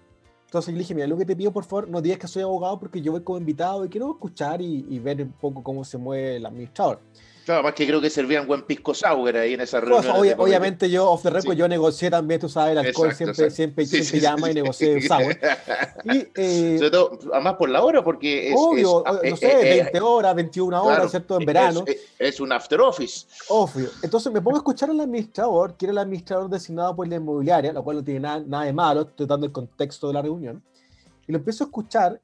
Entonces 0.45 0.71
le 0.71 0.81
dije, 0.81 0.93
mira, 0.93 1.07
lo 1.07 1.17
que 1.17 1.25
te 1.25 1.35
pido, 1.35 1.51
por 1.51 1.63
favor, 1.63 1.89
no 1.89 1.99
digas 1.99 2.19
que 2.19 2.27
soy 2.27 2.43
abogado 2.43 2.79
porque 2.79 3.01
yo 3.01 3.11
voy 3.11 3.23
como 3.23 3.39
invitado 3.39 3.83
y 3.83 3.89
quiero 3.89 4.11
escuchar 4.11 4.61
y, 4.61 4.85
y 4.87 4.99
ver 4.99 5.23
un 5.23 5.31
poco 5.31 5.63
cómo 5.63 5.83
se 5.83 5.97
mueve 5.97 6.35
el 6.35 6.45
administrador. 6.45 6.99
Claro, 7.49 7.63
más 7.63 7.73
que 7.73 7.87
creo 7.87 7.99
que 7.99 8.11
servían 8.11 8.45
buen 8.45 8.61
pisco 8.61 8.93
sour 8.93 9.35
ahí 9.35 9.55
en 9.55 9.61
esa 9.61 9.79
reunión. 9.79 10.35
obviamente 10.37 10.87
yo, 10.87 11.09
off 11.09 11.23
the 11.23 11.31
record, 11.31 11.55
yo 11.55 11.67
negocié 11.67 12.11
también, 12.11 12.39
tú 12.39 12.47
sabes, 12.47 12.73
el 12.73 12.77
alcohol 12.77 13.11
siempre, 13.11 13.49
siempre, 13.49 13.87
siempre 13.87 14.19
llama 14.19 14.51
y 14.51 14.53
negocié 14.53 15.01
sour. 15.01 15.35
Y, 16.03 16.27
eh, 16.35 16.75
Sobre 16.77 16.91
todo, 16.91 17.17
además 17.33 17.55
por 17.55 17.69
la 17.71 17.83
hora, 17.83 18.03
porque 18.03 18.49
es... 18.49 18.55
Obvio, 18.55 19.03
no 19.03 19.35
sé, 19.35 19.47
20 19.55 19.99
horas, 19.99 20.35
21 20.35 20.83
horas, 20.83 21.09
¿cierto? 21.09 21.39
En 21.39 21.45
verano. 21.47 21.83
Es, 22.19 22.39
un 22.39 22.51
after 22.51 22.79
office. 22.81 23.25
Obvio. 23.47 23.89
Entonces 24.03 24.31
me 24.31 24.41
pongo 24.41 24.57
a 24.57 24.59
escuchar 24.59 24.91
al 24.91 24.99
administrador, 24.99 25.73
que 25.73 25.87
era 25.87 25.93
el 25.93 25.97
administrador 25.97 26.51
designado 26.51 26.95
por 26.95 27.07
la 27.07 27.15
inmobiliaria, 27.15 27.73
lo 27.73 27.83
cual 27.83 27.97
no 27.97 28.03
tiene 28.03 28.19
nada, 28.19 28.43
nada 28.45 28.65
de 28.65 28.73
malo, 28.73 29.01
estoy 29.01 29.25
dando 29.25 29.47
el 29.47 29.51
contexto 29.51 30.07
de 30.07 30.13
la 30.13 30.21
reunión. 30.21 30.61
Y 31.27 31.31
lo 31.31 31.39
empiezo 31.39 31.63
a 31.63 31.67
escuchar 31.67 32.21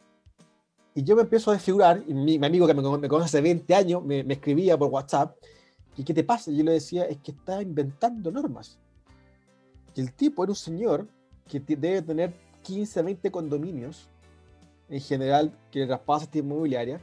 y 0.97 1.03
yo 1.03 1.17
me 1.17 1.23
empiezo 1.23 1.51
a 1.51 1.55
desfigurar, 1.55 2.01
y 2.07 2.13
mi, 2.13 2.43
amigo 2.43 2.65
que 2.65 2.73
me, 2.73 2.81
conoce 2.81 3.25
hace 3.25 3.41
20 3.41 3.75
años 3.75 4.03
me, 4.03 4.21
escribía 4.21 4.77
por 4.77 4.89
WhatsApp, 4.89 5.35
¿y 5.97 6.05
qué 6.05 6.13
te 6.13 6.23
pasa? 6.23 6.49
Y 6.49 6.57
yo 6.57 6.63
le 6.63 6.71
decía, 6.71 7.03
es 7.03 7.17
que 7.17 7.31
está 7.31 7.61
inventando 7.61 8.31
normas. 8.31 8.79
Y 9.93 9.99
el 9.99 10.13
tipo 10.13 10.45
era 10.45 10.51
un 10.51 10.55
señor 10.55 11.05
que 11.49 11.59
debe 11.59 12.01
tener 12.01 12.33
15, 12.63 13.01
20 13.01 13.29
condominios, 13.29 14.07
en 14.87 15.01
general, 15.01 15.51
que 15.69 15.85
raspaba 15.85 16.23
esta 16.23 16.37
inmobiliaria, 16.37 17.01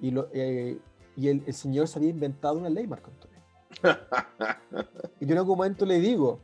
y, 0.00 0.10
lo, 0.10 0.28
eh, 0.32 0.76
y 1.16 1.28
el, 1.28 1.54
señor 1.54 1.86
se 1.86 2.00
había 2.00 2.10
inventado 2.10 2.58
una 2.58 2.68
ley, 2.68 2.88
Marco 2.88 3.12
Antonio. 3.12 3.38
y 5.20 5.26
yo 5.26 5.32
en 5.32 5.38
algún 5.38 5.58
momento 5.58 5.86
le 5.86 6.00
digo, 6.00 6.40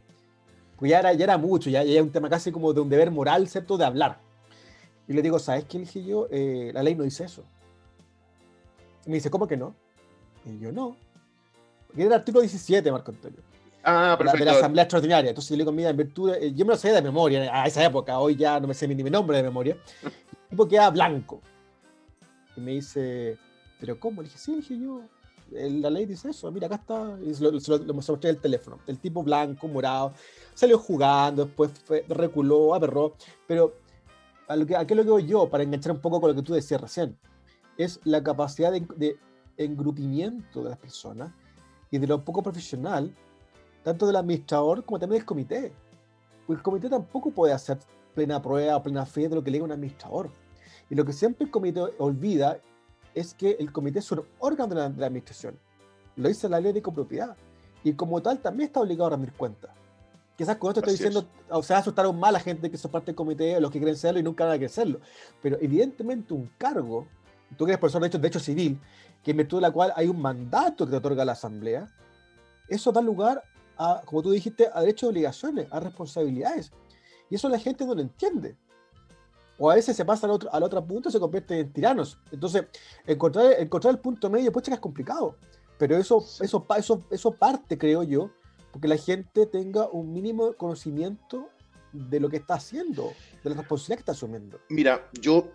pues 0.79 0.93
ya 0.93 1.01
era, 1.01 1.13
ya 1.13 1.25
era 1.25 1.39
mucho, 1.39 1.71
ya, 1.71 1.83
ya 1.83 1.95
era 1.95 2.03
un 2.05 2.13
tema 2.13 2.31
casi 2.31 2.53
como 2.53 2.73
de 2.73 2.81
un 2.81 2.89
deber 2.89 3.11
moral, 3.11 3.49
¿cierto?, 3.49 3.77
de 3.77 3.85
hablar. 3.85 4.21
Y 5.07 5.13
le 5.13 5.23
digo, 5.23 5.39
¿sabes 5.39 5.65
qué 5.65 5.79
dije 5.79 6.03
yo? 6.03 6.29
Eh, 6.31 6.71
la 6.73 6.83
ley 6.83 6.95
no 6.95 7.05
dice 7.05 7.25
eso. 7.25 7.45
Y 9.05 9.11
me 9.11 9.17
dice, 9.17 9.31
¿cómo 9.31 9.47
que 9.47 9.57
no? 9.57 9.75
Y 10.45 10.59
yo, 10.59 10.73
no. 10.73 10.97
Porque 11.87 12.03
era 12.03 12.15
el 12.15 12.21
artículo 12.21 12.41
17, 12.41 12.91
Marco 12.91 13.11
Antonio. 13.11 13.41
Ah, 13.83 14.15
perfecto. 14.17 14.45
de 14.45 14.51
la 14.51 14.57
Asamblea 14.59 14.85
Extraordinaria. 14.85 15.29
Entonces 15.29 15.51
yo 15.51 15.57
le 15.57 15.63
digo, 15.63 15.73
mira, 15.73 15.91
en 15.91 15.97
virtud, 15.97 16.35
eh, 16.35 16.53
yo 16.55 16.65
me 16.65 16.73
lo 16.73 16.79
sabía 16.79 16.97
de 16.97 17.03
memoria 17.03 17.51
a 17.63 17.67
esa 17.67 17.85
época, 17.85 18.19
hoy 18.19 18.35
ya 18.35 18.59
no 18.59 18.67
me 18.67 18.73
sé 18.73 18.89
ni 18.89 18.95
mi 18.95 19.11
nombre 19.11 19.37
de 19.37 19.43
memoria. 19.43 19.77
El 20.03 20.49
tipo 20.49 20.67
queda 20.67 20.91
blanco. 20.91 21.41
Y 22.57 22.61
me 22.61 22.73
dice, 22.73 23.37
¿pero 23.79 24.01
cómo? 24.01 24.23
Le 24.23 24.29
dije, 24.29 24.39
sí, 24.39 24.57
dije 24.57 24.79
yo, 24.79 25.03
la 25.51 25.91
ley 25.91 26.07
dice 26.07 26.31
eso, 26.31 26.51
mira, 26.51 26.67
acá 26.67 26.77
está, 26.77 27.19
y 27.23 27.35
lo, 27.43 27.51
lo, 27.51 27.79
lo 27.79 27.95
mostré 27.95 28.31
el 28.31 28.39
teléfono. 28.39 28.79
El 28.87 28.99
tipo 28.99 29.23
blanco, 29.23 29.69
morado, 29.69 30.15
salió 30.55 30.79
jugando, 30.79 31.45
después 31.45 31.71
reculó, 32.09 32.75
aperró, 32.75 33.15
pero 33.47 33.84
a, 34.49 34.57
lo 34.57 34.67
que, 34.67 34.77
qué 34.87 34.95
lo 34.95 35.05
que 35.05 35.11
voy 35.11 35.27
yo, 35.27 35.49
para 35.49 35.65
enganchar 35.65 35.93
un 35.93 36.01
poco 36.01 36.21
con 36.21 36.31
lo 36.31 36.37
que 36.37 36.43
tú 36.43 36.55
decías 36.55 36.81
recién, 36.81 37.17
es 37.77 38.01
la 38.05 38.23
capacidad 38.23 38.73
de, 38.73 39.19
engrupimiento 39.57 40.65
de 40.65 40.71
las 40.71 40.79
personas 40.79 41.31
y 41.91 41.99
de 41.99 42.07
lo 42.09 42.25
poco 42.25 42.43
profesional, 42.43 43.15
tanto 43.85 44.07
del 44.07 44.17
administrador 44.17 44.85
como 44.85 44.99
también 44.99 45.21
del 45.21 45.27
comité. 45.27 45.73
El 46.49 46.61
comité 46.61 46.89
tampoco 46.89 47.31
puede 47.31 47.53
hacer 47.53 47.79
plena 48.15 48.43
prueba 48.43 48.83
plena 48.83 49.07
fe 49.07 49.29
de 49.29 49.37
lo 49.37 49.45
que 49.45 49.51
le 49.51 49.59
diga 49.59 49.65
un 49.65 49.73
administrador. 49.73 50.31
Y 50.91 50.95
lo 50.95 51.05
que 51.05 51.13
siempre 51.13 51.45
el 51.45 51.51
comité 51.51 51.81
olvida 51.99 52.59
es 53.15 53.35
que 53.35 53.53
el 53.61 53.73
comité 53.73 54.01
es 54.01 54.11
un 54.11 54.25
órgano 54.41 54.75
de 54.75 54.81
la, 54.81 54.89
de 54.89 55.01
la 55.01 55.07
administración. 55.07 55.57
Lo 56.17 56.29
dice 56.29 56.49
la 56.49 56.61
ley 56.61 56.73
de 56.73 56.83
copropiedad. 56.83 57.37
Y 57.85 57.93
como 57.93 58.21
tal 58.21 58.41
también 58.41 58.69
está 58.69 58.81
obligado 58.81 59.07
a 59.07 59.11
rendir 59.11 59.33
cuentas. 59.33 59.71
Quizás 60.37 60.57
con 60.57 60.71
esto 60.71 60.81
estoy 60.81 60.95
diciendo, 60.95 61.29
o 61.49 61.63
sea, 61.63 61.79
asustaron 61.79 62.19
mal 62.19 62.31
a 62.31 62.39
la 62.39 62.41
gente 62.41 62.69
que 62.71 62.77
son 62.77 62.91
parte 62.91 63.07
del 63.07 63.15
comité, 63.15 63.61
los 63.61 63.71
que 63.71 63.79
quieren 63.79 63.97
serlo 63.97 64.19
y 64.19 64.23
nunca 64.23 64.45
van 64.45 64.55
a 64.55 64.57
querer 64.57 64.71
serlo. 64.71 65.01
Pero 65.41 65.59
evidentemente 65.61 66.35
un 66.35 66.51
cargo, 66.59 67.07
tú 67.57 67.65
que 67.65 67.71
eres 67.71 67.79
profesor 67.79 68.01
de 68.03 68.09
hecho, 68.09 68.19
de 68.19 68.29
hecho 68.29 68.41
civil, 68.41 68.81
que 69.23 69.31
en 69.31 69.37
virtud 69.37 69.59
de 69.59 69.63
la 69.63 69.71
cual 69.71 69.93
hay 69.95 70.09
un 70.09 70.21
mandato 70.21 70.87
que 70.87 70.91
te 70.91 70.97
otorga 70.97 71.25
la 71.25 71.33
asamblea, 71.33 71.89
eso 72.69 72.91
da 72.91 73.01
lugar 73.01 73.45
a, 73.77 74.03
como 74.05 74.23
tú 74.23 74.33
dijiste, 74.33 74.69
a 74.73 74.81
derechos 74.81 75.05
y 75.05 75.11
obligaciones, 75.11 75.69
a 75.71 75.79
responsabilidades. 75.79 76.73
Y 77.31 77.37
eso 77.37 77.49
la 77.49 77.59
gente 77.59 77.87
no 77.87 77.95
lo 77.95 78.01
entiende. 78.01 78.57
O 79.57 79.71
a 79.71 79.77
veces 79.77 79.97
se 79.97 80.05
pasa 80.05 80.27
al 80.27 80.33
otro, 80.33 80.53
al 80.53 80.65
otro 80.65 80.85
punto 80.85 81.09
y 81.09 81.13
se 81.13 81.21
convierte 81.21 81.61
en 81.61 81.73
tiranos. 81.73 82.19
Entonces, 82.33 82.67
encontrar, 83.07 83.53
encontrar 83.59 83.95
el 83.95 84.01
punto 84.01 84.29
medio, 84.29 84.51
pues 84.51 84.67
es 84.67 84.81
complicado. 84.81 85.37
Pero 85.79 85.97
eso, 85.97 86.25
eso, 86.41 86.67
eso, 86.77 87.03
eso 87.11 87.31
parte, 87.33 87.79
creo 87.79 88.03
yo, 88.03 88.31
porque 88.75 88.89
la 88.89 88.97
gente 88.97 89.47
tenga 89.47 89.89
un 89.89 90.13
mínimo 90.13 90.55
conocimiento 90.55 91.49
de 91.93 92.19
lo 92.19 92.29
que 92.29 92.39
está 92.39 92.55
haciendo, 92.55 93.13
de 93.45 93.51
la 93.51 93.57
responsabilidad 93.59 93.99
que 93.99 94.01
está 94.01 94.13
asumiendo. 94.13 94.59
Mira, 94.69 95.09
yo 95.13 95.49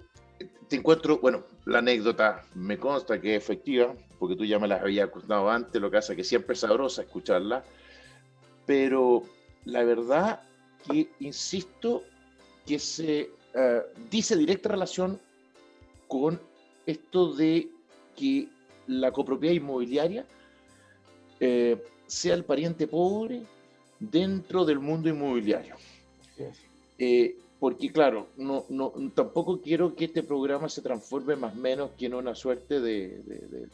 te 0.70 0.78
encuentro, 0.78 1.20
bueno, 1.20 1.44
la 1.66 1.80
anécdota 1.80 2.46
me 2.56 2.78
consta 2.78 3.20
que 3.20 3.36
es 3.36 3.44
efectiva, 3.44 3.94
porque 4.20 4.38
tú 4.38 4.46
ya 4.46 4.58
me 4.58 4.70
la 4.70 4.78
habías 4.78 5.10
contado 5.10 5.50
antes, 5.50 5.82
lo 5.82 5.92
que 5.92 5.98
hace 5.98 6.16
que 6.16 6.24
siempre 6.24 6.54
es 6.54 6.62
sabrosa 6.62 7.02
escucharla, 7.02 7.62
pero 8.66 9.24
la 9.66 9.84
verdad 9.84 10.40
que, 10.90 11.10
insisto, 11.20 12.04
que 12.66 12.80
se 12.80 13.32
eh, 13.54 13.82
dice 14.10 14.38
directa 14.38 14.70
relación 14.70 15.20
con 16.08 16.40
esto 16.86 17.34
de 17.34 17.68
que 18.16 18.48
la 18.88 19.12
copropiedad 19.12 19.56
inmobiliaria 19.56 20.26
eh, 21.42 21.84
sea 22.10 22.34
el 22.34 22.44
pariente 22.44 22.88
pobre 22.88 23.44
dentro 24.00 24.66
del 24.66 24.80
mundo 24.80 25.10
inmobiliario. 25.10 25.76
Eh, 26.98 27.36
porque 27.60 27.92
claro, 27.92 28.30
no, 28.38 28.66
no, 28.70 28.94
tampoco 29.14 29.62
quiero 29.62 29.94
que 29.94 30.06
este 30.06 30.24
programa 30.24 30.70
se 30.70 30.82
transforme 30.82 31.36
más 31.36 31.56
menos 31.56 31.92
que 31.98 32.08
en 32.08 32.16
una 32.16 32.34
suerte 32.34 32.80
de, 32.80 33.22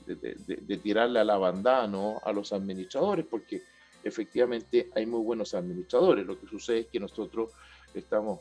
de, 0.06 0.78
tirarle 0.78 1.20
a 1.20 1.24
la 1.24 1.38
bandana 1.38 1.88
¿no? 1.88 2.20
a 2.24 2.34
los 2.34 2.52
administradores, 2.52 3.26
porque 3.30 3.62
efectivamente 4.04 4.90
hay 4.96 5.06
muy 5.06 5.22
buenos 5.22 5.54
administradores. 5.54 6.26
Lo 6.26 6.40
que 6.40 6.48
sucede 6.48 6.80
es 6.80 6.88
que 6.88 7.00
nosotros 7.00 7.52
estamos, 7.94 8.40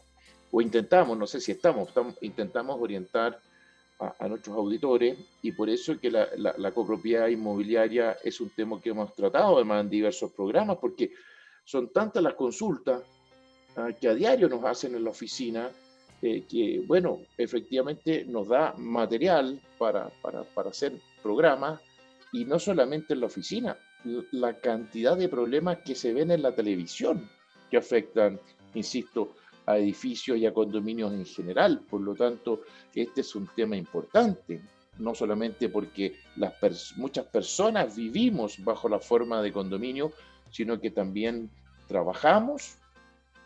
o 0.50 0.60
intentamos, 0.60 1.16
no 1.16 1.26
sé 1.26 1.40
si 1.40 1.52
estamos, 1.52 1.88
estamos 1.88 2.16
intentamos 2.22 2.80
orientar 2.80 3.38
a, 3.98 4.28
nuestros 4.28 4.56
auditores 4.56 5.16
y 5.42 5.52
por 5.52 5.70
eso 5.70 5.98
que 5.98 6.10
la, 6.10 6.28
la, 6.36 6.72
copropiedad 6.72 7.28
inmobiliaria 7.28 8.18
es 8.24 8.40
un 8.40 8.50
tema 8.50 8.80
que 8.80 8.90
hemos 8.90 9.14
tratado 9.14 9.56
además 9.56 9.82
en 9.82 9.90
diversos 9.90 10.32
programas, 10.32 10.78
porque 10.80 11.12
son 11.64 11.92
tantas 11.92 12.22
las 12.22 12.34
consultas 12.34 13.02
ah, 13.76 13.90
que 13.98 14.08
a 14.08 14.14
diario 14.14 14.48
nos 14.48 14.64
hacen 14.64 14.94
en 14.94 15.04
la 15.04 15.10
oficina 15.10 15.70
eh, 16.22 16.44
que, 16.48 16.82
bueno, 16.86 17.20
efectivamente 17.36 18.24
nos 18.24 18.48
da 18.48 18.74
material 18.76 19.60
para, 19.78 20.08
para, 20.22 20.42
para 20.42 20.70
hacer 20.70 20.92
programas 21.22 21.80
y 22.32 22.44
no 22.44 22.58
solamente 22.58 23.14
en 23.14 23.20
la 23.20 23.26
oficina, 23.26 23.76
la 24.32 24.58
cantidad 24.60 25.16
de 25.16 25.28
problemas 25.28 25.78
que 25.78 25.94
se 25.94 26.12
ven 26.12 26.30
en 26.30 26.42
la 26.42 26.54
televisión 26.54 27.28
que 27.70 27.76
afectan, 27.76 28.40
insisto, 28.74 29.34
a 29.66 29.78
edificios 29.78 30.38
y 30.38 30.46
a 30.46 30.52
condominios 30.52 31.12
en 31.12 31.24
general. 31.24 31.80
Por 31.88 32.00
lo 32.00 32.14
tanto, 32.14 32.62
este 32.94 33.22
es 33.22 33.34
un 33.34 33.48
tema 33.54 33.76
importante, 33.76 34.60
no 34.98 35.14
solamente 35.14 35.68
porque 35.68 36.16
las 36.36 36.54
muchas 36.96 37.26
personas 37.26 37.96
vivimos 37.96 38.62
bajo 38.62 38.88
la 38.88 39.00
forma 39.00 39.42
de 39.42 39.52
condominio, 39.52 40.12
sino 40.50 40.80
que 40.80 40.90
también 40.90 41.50
trabajamos, 41.88 42.76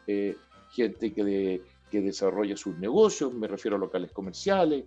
eh, 0.06 0.36
gente 0.70 1.12
que, 1.12 1.62
que, 1.90 2.00
desarrolla 2.00 2.56
sus 2.56 2.76
negocios, 2.76 3.32
me 3.32 3.46
refiero 3.46 3.76
a 3.76 3.80
locales 3.80 4.12
comerciales, 4.12 4.84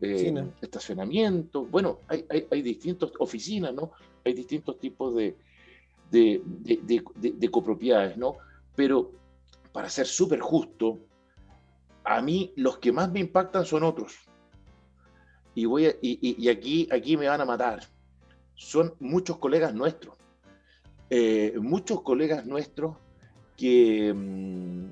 eh, 0.00 0.44
estacionamientos, 0.60 1.70
bueno, 1.70 2.00
hay, 2.08 2.24
hay, 2.28 2.46
hay, 2.50 2.62
distintas 2.62 3.10
oficinas, 3.18 3.74
¿no? 3.74 3.92
Hay 4.24 4.32
distintos 4.32 4.78
tipos 4.78 5.14
de, 5.14 5.36
de, 6.10 6.42
de, 6.44 7.02
de 7.32 7.48
copropiedades, 7.50 8.16
¿no? 8.16 8.36
Pero 8.74 9.12
para 9.72 9.88
ser 9.88 10.06
súper 10.06 10.40
justo, 10.40 11.00
a 12.04 12.20
mí 12.20 12.52
los 12.56 12.78
que 12.78 12.92
más 12.92 13.10
me 13.10 13.20
impactan 13.20 13.64
son 13.64 13.82
otros. 13.82 14.14
Y, 15.54 15.64
voy 15.64 15.94
y, 16.00 16.48
aquí, 16.48 16.88
aquí 16.90 17.16
me 17.16 17.28
van 17.28 17.40
a 17.40 17.44
matar. 17.44 17.80
Son 18.54 18.94
muchos 19.00 19.38
colegas 19.38 19.74
nuestros. 19.74 20.16
Eh, 21.08 21.54
muchos 21.60 22.02
colegas 22.02 22.46
nuestros 22.46 22.96
que, 23.56 24.12
mm, 24.14 24.84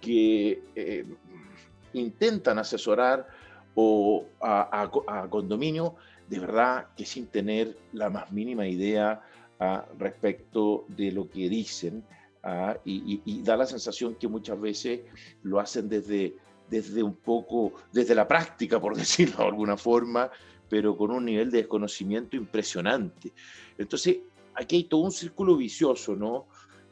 que 0.00 0.62
eh, 0.74 1.06
intentan 1.92 2.58
asesorar 2.58 3.28
o 3.74 4.26
a, 4.40 4.88
condominio, 5.30 5.94
de 6.28 6.38
verdad 6.40 6.88
que 6.96 7.06
sin 7.06 7.26
tener 7.26 7.76
la 7.92 8.10
más 8.10 8.30
mínima 8.32 8.66
idea 8.66 9.22
ah, 9.60 9.86
respecto 9.98 10.84
de 10.88 11.12
lo 11.12 11.28
que 11.30 11.48
dicen, 11.48 12.04
Ah, 12.44 12.76
y, 12.84 13.40
da 13.42 13.56
la 13.56 13.66
sensación 13.66 14.16
que 14.16 14.26
muchas 14.26 14.60
veces 14.60 15.02
lo 15.44 15.60
hacen 15.60 15.88
desde, 15.88 16.34
desde 16.68 17.00
un 17.00 17.14
poco, 17.14 17.72
desde 17.92 18.16
la 18.16 18.26
práctica, 18.26 18.80
por 18.80 18.96
decirlo 18.96 19.36
de 19.38 19.44
alguna 19.44 19.76
forma, 19.76 20.30
pero 20.68 20.96
con 20.96 21.12
un 21.12 21.24
nivel 21.24 21.50
de 21.50 21.58
desconocimiento 21.58 22.36
impresionante. 22.36 23.32
Entonces, 23.78 24.18
aquí 24.54 24.76
hay 24.76 24.84
todo 24.84 25.02
un 25.02 25.12
círculo 25.12 25.56
vicioso, 25.56 26.16
¿no? 26.16 26.46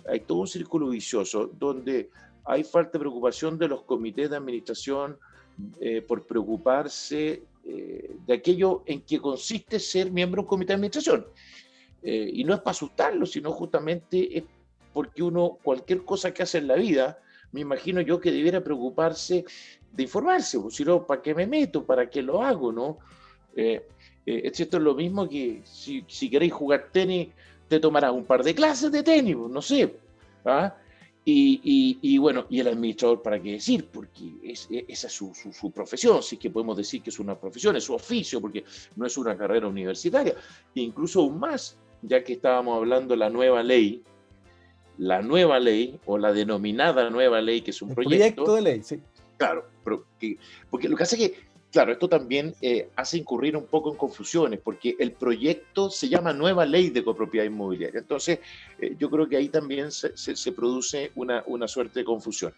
Hay 0.09 0.21
todo 0.21 0.39
un 0.39 0.47
círculo 0.47 0.91
vicioso 0.91 1.51
donde 1.59 2.11
hay 2.45 2.63
falta 2.63 2.93
de 2.93 3.01
preocupación 3.01 3.59
de 3.59 3.69
los 3.69 3.83
comités 3.83 4.31
de 4.31 4.37
administración 4.37 5.19
eh, 5.81 6.01
por 6.01 6.27
preocuparse 6.27 7.43
eh, 7.65 8.17
de 8.27 8.33
aquello 8.33 8.83
en 8.87 9.03
que 9.03 9.21
consiste 9.21 9.79
ser 9.81 10.11
miembro 10.11 10.43
de 10.43 10.45
un 10.45 10.49
comité 10.49 10.69
de 10.69 10.75
administración. 10.75 11.27
Eh, 12.03 12.31
y 12.35 12.45
no 12.45 12.55
es 12.55 12.61
para 12.61 12.71
asustarlo, 12.71 13.27
sino 13.27 13.53
justamente 13.53 14.39
es 14.39 14.45
porque 14.93 15.23
uno, 15.23 15.59
cualquier 15.63 16.05
cosa 16.05 16.33
que 16.33 16.43
hace 16.43 16.59
en 16.59 16.69
la 16.69 16.75
vida, 16.75 17.19
me 17.53 17.61
imagino 17.61 18.01
yo 18.01 18.21
que 18.21 18.31
debiera 18.31 18.63
preocuparse 18.63 19.45
de 19.93 20.03
informarse, 20.03 20.59
pues, 20.59 20.75
si 20.75 20.85
no, 20.85 21.07
¿para 21.07 21.21
qué 21.21 21.35
me 21.35 21.47
meto? 21.47 21.85
¿Para 21.85 22.09
qué 22.09 22.23
lo 22.23 22.43
hago? 22.43 22.73
¿no? 22.73 22.99
Eh, 23.57 23.87
eh, 24.27 24.43
esto 24.45 24.77
es 24.77 24.83
lo 24.83 24.95
mismo 24.95 25.29
que 25.29 25.63
si, 25.65 26.05
si, 26.07 26.31
queréis 26.31 26.53
jugar 26.53 26.89
tenis, 26.93 27.29
te 27.69 27.81
tomarás 27.81 28.13
un 28.13 28.25
par 28.25 28.43
de 28.43 28.55
clases 28.55 28.93
de 28.93 29.03
tenis, 29.03 29.37
pues, 29.37 29.51
no 29.51 29.63
sé. 29.63 29.97
¿ah? 30.45 30.75
Y, 31.25 31.99
y, 32.03 32.19
bueno, 32.19 32.47
y 32.49 32.61
el 32.61 32.69
administrador, 32.69 33.23
¿para 33.23 33.41
qué 33.41 33.53
decir? 33.53 33.87
Porque 33.93 34.33
es, 34.43 34.67
esa 34.71 35.07
es 35.07 35.13
su, 35.13 35.33
su, 35.35 35.53
su, 35.53 35.71
profesión, 35.71 36.23
sí 36.23 36.37
que 36.39 36.51
podemos 36.51 36.77
decir 36.77 37.03
que 37.03 37.11
es 37.11 37.21
una 37.21 37.39
profesión, 37.39 37.77
es 37.77 37.85
su 37.85 37.95
oficio, 37.95 38.41
porque 38.41 38.65
no 38.97 39.07
es 39.07 39.17
una 39.17 39.37
carrera 39.37 39.69
universitaria. 39.69 40.35
E 40.75 40.81
incluso 40.81 41.21
aún 41.21 41.39
más, 41.39 41.77
ya 42.03 42.25
que 42.25 42.33
estábamos 42.33 42.77
hablando 42.77 43.15
de 43.15 43.19
la 43.19 43.31
nueva 43.31 43.63
ley, 43.63 44.03
la 45.01 45.23
nueva 45.23 45.59
ley 45.59 45.99
o 46.05 46.19
la 46.19 46.31
denominada 46.31 47.09
nueva 47.09 47.41
ley, 47.41 47.63
que 47.63 47.71
es 47.71 47.81
un 47.81 47.95
proyecto, 47.95 48.45
proyecto. 48.45 48.55
de 48.55 48.63
ley, 48.63 48.83
sí. 48.83 49.01
Claro, 49.39 49.65
porque, 49.83 50.37
porque 50.69 50.91
lo 50.91 50.97
que 50.97 51.05
hace 51.05 51.17
que, 51.17 51.35
claro, 51.73 51.93
esto 51.93 52.07
también 52.07 52.55
eh, 52.61 52.91
hace 52.97 53.17
incurrir 53.17 53.57
un 53.57 53.65
poco 53.65 53.91
en 53.91 53.97
confusiones, 53.97 54.61
porque 54.63 54.97
el 54.99 55.13
proyecto 55.13 55.89
se 55.89 56.11
llama 56.11 56.35
nueva 56.35 56.67
ley 56.67 56.91
de 56.91 57.03
copropiedad 57.03 57.47
inmobiliaria. 57.47 58.01
Entonces, 58.01 58.41
eh, 58.79 58.95
yo 58.99 59.09
creo 59.09 59.27
que 59.27 59.39
ahí 59.39 59.49
también 59.49 59.91
se, 59.91 60.15
se, 60.19 60.37
se 60.37 60.53
produce 60.53 61.13
una, 61.15 61.43
una, 61.47 61.67
suerte 61.67 62.01
de 62.01 62.05
confusión. 62.05 62.53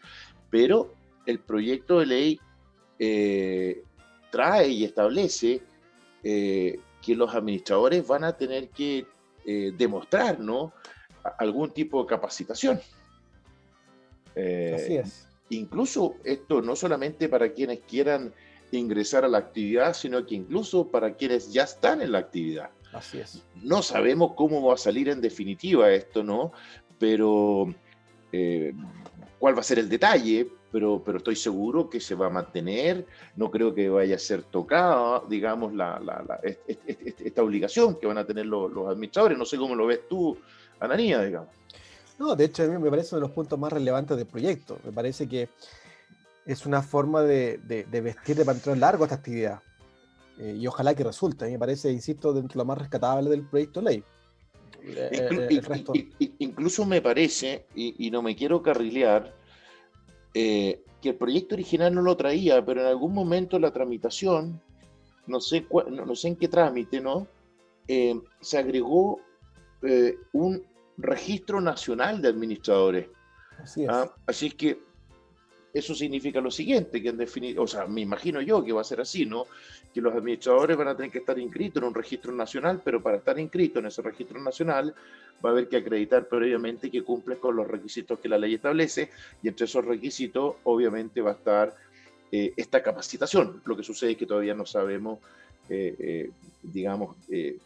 Pero 0.51 0.93
el 1.27 1.39
proyecto 1.39 2.01
de 2.01 2.07
ley 2.07 2.41
eh, 2.99 3.85
trae 4.33 4.69
y 4.69 4.85
establece 4.85 5.63
que 6.25 7.17
los 7.17 7.35
administradores 7.35 8.07
van 8.07 8.23
a 8.23 8.37
tener 8.37 8.69
que 8.69 9.07
demostrar 9.77 10.39
¿no? 10.39 10.73
Algún 11.39 11.71
tipo 11.71 12.03
de 12.03 12.07
capacitación. 12.09 12.81
Eh, 14.35 14.73
Así 14.75 14.97
es. 14.97 15.29
Incluso 15.51 16.17
esto 16.25 16.63
no 16.63 16.75
solamente 16.75 17.29
para 17.29 17.53
quienes 17.53 17.81
quieran 17.81 18.33
ingresar 18.71 19.25
a 19.25 19.29
la 19.29 19.39
actividad, 19.39 19.95
sino 19.95 20.25
que 20.25 20.35
incluso 20.35 20.89
para 20.89 21.15
quienes 21.15 21.53
ya 21.53 21.65
están 21.65 22.01
en 22.01 22.13
la 22.13 22.19
actividad. 22.19 22.71
Así 22.93 23.19
es. 23.19 23.43
No 23.57 23.83
sabemos 23.83 24.33
cómo 24.35 24.67
va 24.67 24.75
a 24.75 24.79
salir 24.79 25.09
en 25.09 25.21
definitiva 25.21 25.91
esto, 25.91 26.23
¿no? 26.23 26.53
Pero 26.99 27.75
eh, 28.33 28.73
cuál 29.39 29.57
va 29.57 29.61
a 29.61 29.65
ser 29.65 29.79
el 29.79 29.89
detalle, 29.89 30.49
pero, 30.71 31.03
pero 31.05 31.19
estoy 31.19 31.37
seguro 31.37 31.91
que 31.91 32.01
se 32.01 32.15
va 32.15 32.27
a 32.27 32.31
mantener, 32.31 33.07
no 33.37 33.51
creo 33.51 33.75
que 33.75 33.89
vaya 33.89 34.17
a 34.17 34.19
ser 34.19 34.43
tocada, 34.43 35.23
digamos, 35.29 35.75
la, 35.75 36.01
la, 36.01 36.25
la 36.27 36.41
esta 36.67 37.43
obligación 37.43 37.99
que 37.99 38.07
van 38.07 38.19
a 38.19 38.25
tener 38.25 38.47
los, 38.47 38.73
los, 38.73 38.89
administradores. 38.89 39.37
No 39.37 39.45
sé 39.45 39.59
cómo 39.59 39.75
lo 39.75 39.87
ves 39.87 40.09
tú, 40.09 40.39
Ananía, 40.81 41.23
digamos. 41.23 41.49
No, 42.19 42.37
de 42.37 42.45
hecho, 42.45 42.63
a 42.63 42.67
mí 42.67 42.79
me 42.79 42.91
parece 42.91 43.15
uno 43.15 43.23
de 43.23 43.29
los 43.29 43.35
puntos 43.35 43.59
más 43.59 43.73
relevantes 43.73 44.17
del 44.17 44.27
proyecto. 44.27 44.79
Me 44.85 44.93
parece 44.93 45.29
que 45.29 45.49
es 46.47 46.67
una 46.67 46.83
forma 46.83 47.23
de, 47.23 47.59
de, 47.59 47.85
de 47.85 48.01
vestir 48.01 48.37
de 48.37 48.45
pantalón 48.45 48.81
largo 48.81 49.05
esta 49.05 49.17
actividad. 49.17 49.61
Eh, 50.39 50.57
y 50.59 50.67
ojalá 50.67 50.95
que 50.95 51.05
resulte. 51.05 51.45
A 51.45 51.49
mí 51.49 51.55
me 51.55 51.59
parece, 51.59 51.91
insisto, 51.91 52.33
dentro 52.33 52.55
de 52.55 52.59
lo 52.59 52.65
más 52.65 52.79
rescatable 52.79 53.29
del 53.31 53.47
proyecto 53.47 53.81
de 53.81 53.91
ley. 53.91 54.05
Eh, 54.85 55.29
el 55.51 55.63
resto... 55.63 55.93
Incluso 56.19 56.85
me 56.85 57.01
parece, 57.01 57.67
y, 57.75 58.07
y 58.07 58.11
no 58.11 58.23
me 58.23 58.35
quiero 58.35 58.63
carrilear, 58.63 59.35
eh, 60.35 60.83
que 61.01 61.11
el 61.11 61.15
proyecto 61.17 61.55
original 61.55 61.95
no 61.95 62.03
lo 62.03 62.17
traía, 62.17 62.65
pero 62.65 62.81
en 62.81 62.87
algún 62.87 63.13
momento 63.13 63.59
la 63.59 63.73
tramitación, 63.73 64.61
no 65.27 65.41
sé, 65.41 65.67
no, 65.91 66.07
no 66.07 66.17
sé 66.17 66.29
en 66.29 66.37
qué 66.37 66.49
trámite, 66.49 67.01
¿no? 67.01 67.27
Eh, 67.87 68.21
se 68.41 68.59
agregó 68.59 69.21
eh, 69.83 70.19
un 70.33 70.63
registro 70.97 71.61
nacional 71.61 72.21
de 72.21 72.29
administradores. 72.29 73.09
Así 73.59 73.85
es. 73.85 73.89
¿ah? 73.89 74.13
Así 74.27 74.51
que 74.51 74.79
eso 75.73 75.95
significa 75.95 76.41
lo 76.41 76.51
siguiente, 76.51 77.03
que 77.03 77.09
en 77.09 77.17
definitiva, 77.17 77.63
o 77.63 77.67
sea, 77.67 77.87
me 77.87 78.03
imagino 78.03 78.43
yo 78.43 78.63
que 78.63 78.73
va 78.73 78.83
a 78.83 78.85
ser 78.85 79.01
así, 79.01 79.25
¿no? 79.25 79.47
Que 79.95 80.03
los 80.03 80.15
administradores 80.15 80.77
van 80.77 80.89
a 80.89 80.97
tener 80.97 81.11
que 81.11 81.19
estar 81.19 81.39
inscritos 81.39 81.83
en 81.83 81.89
un 81.89 81.95
registro 81.95 82.33
nacional, 82.33 82.83
pero 82.85 83.03
para 83.03 83.17
estar 83.19 83.39
inscritos 83.39 83.81
en 83.81 83.87
ese 83.87 84.03
registro 84.03 84.41
nacional 84.41 84.95
va 85.45 85.49
a 85.49 85.53
haber 85.53 85.69
que 85.69 85.79
acreditar 85.79 86.29
previamente 86.29 86.91
que 86.91 87.03
cumples 87.03 87.39
con 87.39 87.57
los 87.57 87.67
requisitos 87.67 88.19
que 88.19 88.29
la 88.29 88.39
ley 88.39 88.55
establece 88.55 89.11
y 89.43 89.49
entre 89.49 89.65
esos 89.65 89.85
requisitos 89.85 90.57
obviamente 90.65 91.21
va 91.21 91.31
a 91.31 91.35
estar 91.35 91.75
eh, 92.31 92.53
esta 92.57 92.83
capacitación. 92.83 93.63
Lo 93.65 93.77
que 93.77 93.83
sucede 93.83 94.13
es 94.13 94.17
que 94.19 94.27
todavía 94.27 94.55
no 94.55 94.67
sabemos, 94.67 95.21
eh, 95.69 95.97
eh, 95.99 96.31
digamos, 96.63 97.17
de 97.29 97.59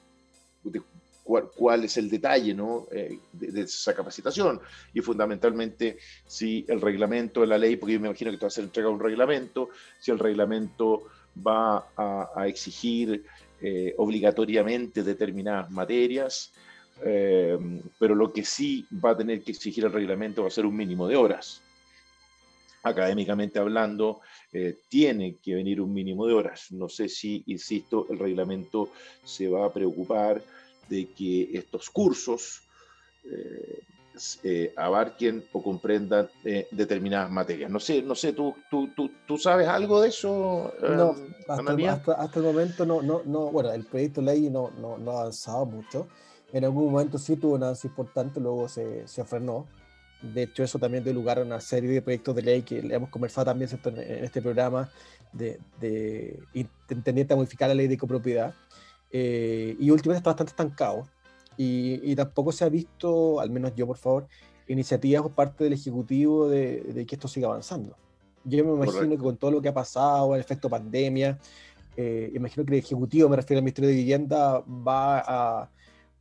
cuál, 1.26 1.84
es 1.84 1.96
el 1.96 2.08
detalle 2.08 2.54
¿no? 2.54 2.86
Eh, 2.90 3.18
de, 3.32 3.62
esa 3.62 3.94
capacitación 3.94 4.60
y 4.94 5.00
fundamentalmente 5.00 5.98
si 6.26 6.64
el 6.68 6.80
reglamento 6.80 7.40
de 7.40 7.48
la 7.48 7.58
ley, 7.58 7.76
porque 7.76 7.94
yo 7.94 8.00
me 8.00 8.08
imagino 8.08 8.30
que 8.30 8.36
te 8.36 8.44
va 8.44 8.48
a 8.48 8.50
ser 8.50 8.64
entregado 8.64 8.94
un 8.94 9.00
reglamento, 9.00 9.70
si 9.98 10.10
el 10.10 10.18
reglamento 10.18 11.04
va 11.46 11.88
a, 11.96 12.46
exigir 12.46 13.24
eh, 13.60 13.94
obligatoriamente 13.98 15.02
determinadas 15.02 15.70
materias, 15.70 16.52
eh, 17.04 17.58
pero 17.98 18.14
lo 18.14 18.32
que 18.32 18.44
sí 18.44 18.86
va 19.04 19.10
a 19.10 19.16
tener 19.16 19.42
que 19.42 19.50
exigir 19.50 19.84
el 19.84 19.92
reglamento 19.92 20.42
va 20.42 20.48
a 20.48 20.52
ser 20.52 20.64
un 20.64 20.76
mínimo 20.76 21.08
de 21.08 21.16
horas. 21.16 21.60
Académicamente 22.82 23.58
hablando, 23.58 24.20
tiene 24.88 25.36
que 25.42 25.56
venir 25.56 25.80
un 25.80 25.92
mínimo 25.92 26.24
de 26.24 26.32
horas. 26.32 26.70
No 26.70 26.88
sé 26.88 27.08
si, 27.08 27.42
insisto, 27.46 28.06
el 28.08 28.18
reglamento 28.18 28.90
se 29.24 29.48
va 29.48 29.66
a 29.66 29.72
preocupar 29.72 30.40
de 30.88 31.08
que 31.08 31.50
estos 31.56 31.90
cursos 31.90 32.62
eh, 33.24 33.82
eh, 34.44 34.72
abarquen 34.76 35.44
o 35.52 35.62
comprendan 35.62 36.30
eh, 36.42 36.66
determinadas 36.70 37.30
materias. 37.30 37.70
No 37.70 37.78
sé, 37.78 38.00
no 38.00 38.14
sé, 38.14 38.32
¿tú, 38.32 38.54
tú, 38.70 38.88
tú, 38.96 39.10
tú 39.26 39.36
sabes 39.36 39.68
algo 39.68 40.00
de 40.00 40.08
eso? 40.08 40.72
No, 40.80 41.14
hasta, 41.46 41.92
hasta, 41.92 42.12
hasta, 42.12 42.38
el 42.38 42.46
momento 42.46 42.86
no, 42.86 43.02
no, 43.02 43.20
no, 43.26 43.50
bueno, 43.50 43.70
el 43.72 43.84
proyecto 43.84 44.22
de 44.22 44.26
ley 44.28 44.48
no, 44.48 44.70
no, 44.80 44.96
no 44.96 45.10
ha 45.10 45.20
avanzado 45.20 45.66
mucho. 45.66 46.08
En 46.50 46.64
algún 46.64 46.90
momento 46.90 47.18
sí 47.18 47.36
tuvo 47.36 47.56
un 47.56 47.64
avance 47.64 47.88
importante, 47.88 48.40
luego 48.40 48.68
se, 48.70 49.06
se 49.06 49.22
frenó. 49.24 49.66
De 50.22 50.44
hecho, 50.44 50.64
eso 50.64 50.78
también 50.78 51.04
dio 51.04 51.12
lugar 51.12 51.38
a 51.38 51.42
una 51.42 51.60
serie 51.60 51.90
de 51.90 52.00
proyectos 52.00 52.34
de 52.36 52.42
ley 52.42 52.62
que 52.62 52.78
hemos 52.78 53.10
conversado 53.10 53.44
también 53.44 53.68
en, 53.84 54.24
este 54.24 54.40
programa 54.40 54.90
de, 55.30 55.60
de, 55.78 56.40
de 56.54 57.26
a 57.28 57.36
modificar 57.36 57.68
la 57.68 57.74
ley 57.74 57.86
de 57.86 57.98
copropiedad 57.98 58.54
eh, 59.10 59.76
y 59.78 59.90
últimamente 59.90 60.18
está 60.18 60.30
bastante 60.30 60.50
estancado. 60.50 61.06
Y, 61.56 62.00
y, 62.10 62.14
tampoco 62.14 62.52
se 62.52 62.64
ha 62.64 62.68
visto, 62.68 63.40
al 63.40 63.50
menos 63.50 63.74
yo 63.74 63.86
por 63.86 63.96
favor, 63.96 64.28
iniciativas 64.68 65.22
por 65.22 65.32
parte 65.32 65.64
del 65.64 65.72
Ejecutivo 65.72 66.48
de, 66.48 66.82
de 66.82 67.06
que 67.06 67.14
esto 67.14 67.28
siga 67.28 67.48
avanzando. 67.48 67.96
Yo 68.44 68.64
me 68.64 68.72
imagino 68.72 68.92
Correcto. 68.92 69.16
que 69.16 69.22
con 69.22 69.36
todo 69.38 69.50
lo 69.52 69.62
que 69.62 69.68
ha 69.68 69.74
pasado, 69.74 70.34
el 70.34 70.40
efecto 70.40 70.68
pandemia, 70.68 71.38
eh, 71.96 72.30
imagino 72.34 72.64
que 72.66 72.74
el 72.74 72.78
Ejecutivo, 72.80 73.28
me 73.28 73.36
refiero 73.36 73.58
al 73.58 73.64
Ministerio 73.64 73.88
de 73.88 73.96
Vivienda, 73.96 74.60
va 74.60 75.18
a, 75.20 75.70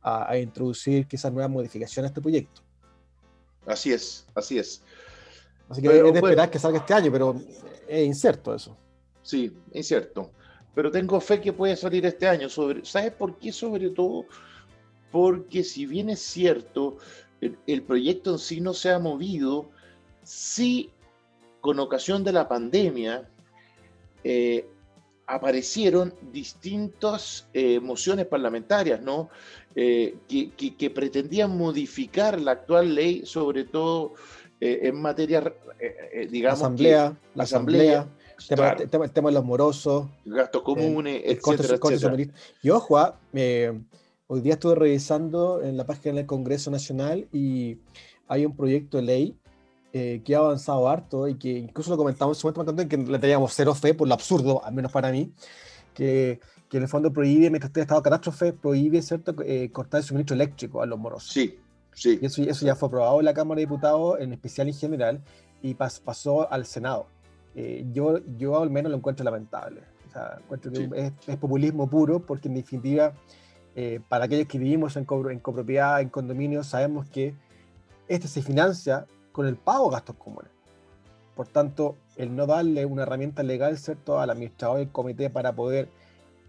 a, 0.02 0.30
a 0.30 0.38
introducir 0.38 1.06
quizás 1.06 1.30
nuevas 1.32 1.50
modificaciones 1.50 2.08
a 2.08 2.10
este 2.10 2.22
proyecto. 2.22 2.62
Así 3.66 3.92
es, 3.92 4.26
así 4.34 4.58
es. 4.58 4.82
Así 5.68 5.82
que 5.82 5.88
pero, 5.88 6.06
es 6.06 6.12
de 6.14 6.18
esperar 6.18 6.36
bueno, 6.36 6.50
que 6.50 6.58
salga 6.58 6.78
este 6.78 6.94
año, 6.94 7.12
pero 7.12 7.36
es 7.88 8.06
incierto 8.06 8.54
eso. 8.54 8.76
Sí, 9.22 9.54
incierto 9.72 10.30
pero 10.76 10.90
tengo 10.90 11.18
fe 11.22 11.40
que 11.40 11.54
puede 11.54 11.74
salir 11.74 12.04
este 12.04 12.28
año. 12.28 12.50
Sobre, 12.50 12.84
¿Sabes 12.84 13.12
por 13.12 13.38
qué? 13.38 13.50
Sobre 13.50 13.88
todo 13.88 14.26
porque 15.10 15.64
si 15.64 15.86
bien 15.86 16.10
es 16.10 16.20
cierto, 16.20 16.98
el, 17.40 17.56
el, 17.66 17.82
proyecto 17.82 18.32
en 18.32 18.38
sí 18.38 18.60
no 18.60 18.74
se 18.74 18.90
ha 18.90 18.98
movido, 18.98 19.70
sí 20.22 20.90
con 21.62 21.80
ocasión 21.80 22.22
de 22.22 22.32
la 22.32 22.46
pandemia 22.46 23.26
eh, 24.22 24.68
aparecieron 25.26 26.14
distintas 26.30 27.48
eh, 27.54 27.80
mociones 27.80 28.26
parlamentarias, 28.26 29.00
¿no? 29.00 29.30
Eh, 29.74 30.18
que, 30.28 30.50
que, 30.50 30.76
que, 30.76 30.90
pretendían 30.90 31.56
modificar 31.56 32.38
la 32.38 32.52
actual 32.52 32.94
ley, 32.94 33.24
sobre 33.24 33.64
todo 33.64 34.12
en 34.60 35.00
materia, 35.00 35.54
digamos, 36.30 36.60
asamblea, 36.60 37.10
que, 37.10 37.38
la 37.38 37.44
asamblea, 37.44 38.08
claro. 38.36 38.82
el, 38.82 38.88
tema, 38.88 39.04
el, 39.04 39.10
tema, 39.10 39.28
de 39.30 39.34
los 39.34 39.44
morosos. 39.44 40.06
Gastos 40.24 40.62
comunes, 40.62 41.22
eh, 41.24 41.32
etcétera, 41.32 41.78
etcétera. 41.82 42.32
Y 42.62 42.70
ojo, 42.70 42.98
ah, 42.98 43.18
eh, 43.32 43.78
hoy 44.26 44.40
día 44.40 44.54
estuve 44.54 44.74
revisando 44.74 45.62
en 45.62 45.76
la 45.76 45.84
página 45.84 46.16
del 46.16 46.26
Congreso 46.26 46.70
Nacional 46.70 47.28
y 47.32 47.78
hay 48.28 48.44
un 48.44 48.56
proyecto 48.56 48.96
de 48.98 49.02
ley 49.02 49.36
eh, 49.92 50.20
que 50.24 50.34
ha 50.34 50.40
avanzado 50.40 50.88
harto 50.88 51.26
y 51.26 51.36
que 51.36 51.50
incluso 51.50 51.90
lo 51.90 51.96
comentamos 51.96 52.36
en 52.36 52.40
su 52.40 52.46
momento 52.48 52.82
en 52.82 52.88
que 52.88 52.96
le 52.98 53.18
teníamos 53.18 53.54
cero 53.54 53.74
fe 53.74 53.94
por 53.94 54.06
lo 54.06 54.14
absurdo, 54.14 54.62
al 54.64 54.74
menos 54.74 54.92
para 54.92 55.10
mí, 55.10 55.32
que, 55.94 56.40
que 56.68 56.76
en 56.76 56.82
el 56.82 56.88
fondo 56.88 57.12
prohíbe, 57.12 57.48
mientras 57.48 57.70
esté 57.70 57.80
estado 57.80 58.00
de 58.00 58.04
catástrofe, 58.04 58.52
prohíbe 58.52 59.00
¿cierto? 59.00 59.34
Eh, 59.42 59.70
cortar 59.72 60.00
el 60.00 60.04
suministro 60.04 60.34
eléctrico 60.34 60.82
a 60.82 60.86
los 60.86 60.98
morosos. 60.98 61.32
Sí, 61.32 61.58
sí. 61.94 62.18
Y 62.20 62.26
eso, 62.26 62.42
eso, 62.42 62.66
ya 62.66 62.74
fue 62.74 62.88
aprobado 62.88 63.20
en 63.20 63.24
la 63.24 63.32
Cámara 63.32 63.60
de 63.60 63.62
Diputados, 63.62 64.20
en 64.20 64.32
especial 64.32 64.66
y 64.66 64.72
en 64.72 64.76
general, 64.76 65.20
y 65.62 65.74
pasó 65.74 66.52
al 66.52 66.66
Senado. 66.66 67.06
Eh, 67.56 67.84
yo, 67.92 68.20
yo 68.36 68.62
al 68.62 68.70
menos 68.70 68.90
lo 68.92 68.98
encuentro 68.98 69.24
lamentable. 69.24 69.80
O 70.06 70.12
sea, 70.12 70.38
encuentro 70.40 70.70
que 70.70 70.88
es, 70.94 71.12
es, 71.26 71.36
populismo 71.36 71.90
puro, 71.90 72.20
porque 72.20 72.46
en 72.46 72.54
definitiva, 72.54 73.12
para 74.08 74.26
aquellos 74.26 74.46
que 74.46 74.58
vivimos 74.58 74.96
en, 74.96 75.04
co 75.04 75.28
en 75.28 75.40
copropiedad, 75.40 76.00
en 76.00 76.08
condominios, 76.08 76.68
sabemos 76.68 77.08
que 77.10 77.34
este 78.08 78.28
se 78.28 78.42
financia 78.42 79.06
con 79.32 79.46
el 79.46 79.56
pago 79.56 79.90
de 79.90 79.96
gastos 79.96 80.16
comunes. 80.16 80.50
Por 81.34 81.46
tanto, 81.48 81.96
el 82.16 82.34
no 82.34 82.46
darle 82.46 82.86
una 82.86 83.02
herramienta 83.02 83.42
legal, 83.42 83.76
¿cierto?, 83.76 84.18
al 84.18 84.30
administrador 84.30 84.78
del 84.78 84.88
comité 84.88 85.28
para 85.28 85.54
poder, 85.54 85.90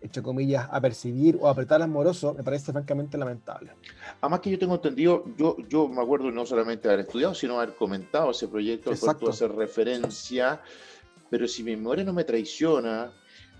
entre 0.02 0.22
comillas, 0.22 0.70
apercibir 0.72 1.38
o 1.42 1.50
apretar 1.50 1.82
al 1.82 1.90
moroso, 1.90 2.34
me 2.34 2.44
parece 2.44 2.72
francamente 2.72 3.18
lamentable. 3.18 3.74
Además 4.22 4.40
que 4.40 4.52
yo 4.52 4.58
tengo 4.58 4.76
entendido, 4.76 5.26
yo, 5.36 5.58
yo 5.68 5.90
me 5.90 6.02
acuerdo 6.02 6.32
no 6.32 6.46
solamente 6.46 6.88
haber 6.88 7.02
estudiado, 7.02 7.36
sino 7.36 7.60
haber 7.60 7.76
comentado 7.76 8.32
ese 8.32 8.48
proyecto 8.48 8.92
al 8.92 9.00
cual 9.00 9.18
tú 9.18 9.30
hacer 9.30 9.52
referencia, 9.52 10.62
pero 11.30 11.48
si 11.48 11.64
mi 11.64 11.76
memoria 11.76 12.04
no 12.04 12.14
me 12.14 12.24
traiciona, 12.24 13.12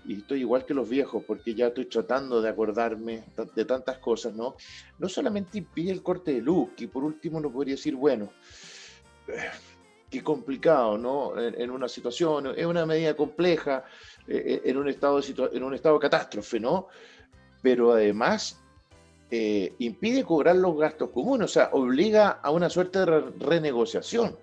y 0.04 0.20
estoy 0.20 0.40
igual 0.40 0.64
que 0.64 0.74
los 0.74 0.88
viejos, 0.88 1.22
porque 1.26 1.54
ya 1.54 1.66
estoy 1.66 1.84
tratando 1.86 2.40
de 2.40 2.48
acordarme 2.48 3.24
de 3.54 3.64
tantas 3.64 3.98
cosas, 3.98 4.34
¿no? 4.34 4.56
No 4.98 5.08
solamente 5.08 5.58
impide 5.58 5.92
el 5.92 6.02
corte 6.02 6.32
de 6.32 6.40
luz, 6.40 6.70
que 6.76 6.88
por 6.88 7.04
último 7.04 7.40
no 7.40 7.52
podría 7.52 7.74
decir, 7.74 7.94
bueno, 7.94 8.30
qué 10.10 10.22
complicado, 10.22 10.96
¿no? 10.96 11.38
En, 11.38 11.70
una 11.70 11.88
situación, 11.88 12.54
es 12.56 12.64
una 12.64 12.86
medida 12.86 13.14
compleja, 13.14 13.84
eh, 14.26 14.60
eh, 14.64 14.70
en, 14.70 14.78
un 14.78 14.88
estado 14.88 15.20
de 15.20 15.50
en 15.52 15.62
un 15.62 15.74
estado 15.74 15.98
catástrofe, 15.98 16.58
¿no? 16.58 16.88
Pero 17.60 17.92
además 17.92 18.58
eh, 19.30 19.74
impide 19.78 20.24
cobrar 20.24 20.56
los 20.56 20.78
gastos 20.78 21.10
comunes, 21.10 21.44
o 21.44 21.52
sea, 21.52 21.68
obliga 21.72 22.30
a 22.42 22.50
una 22.50 22.70
suerte 22.70 23.00
de 23.00 23.20
renegociación. 23.38 24.36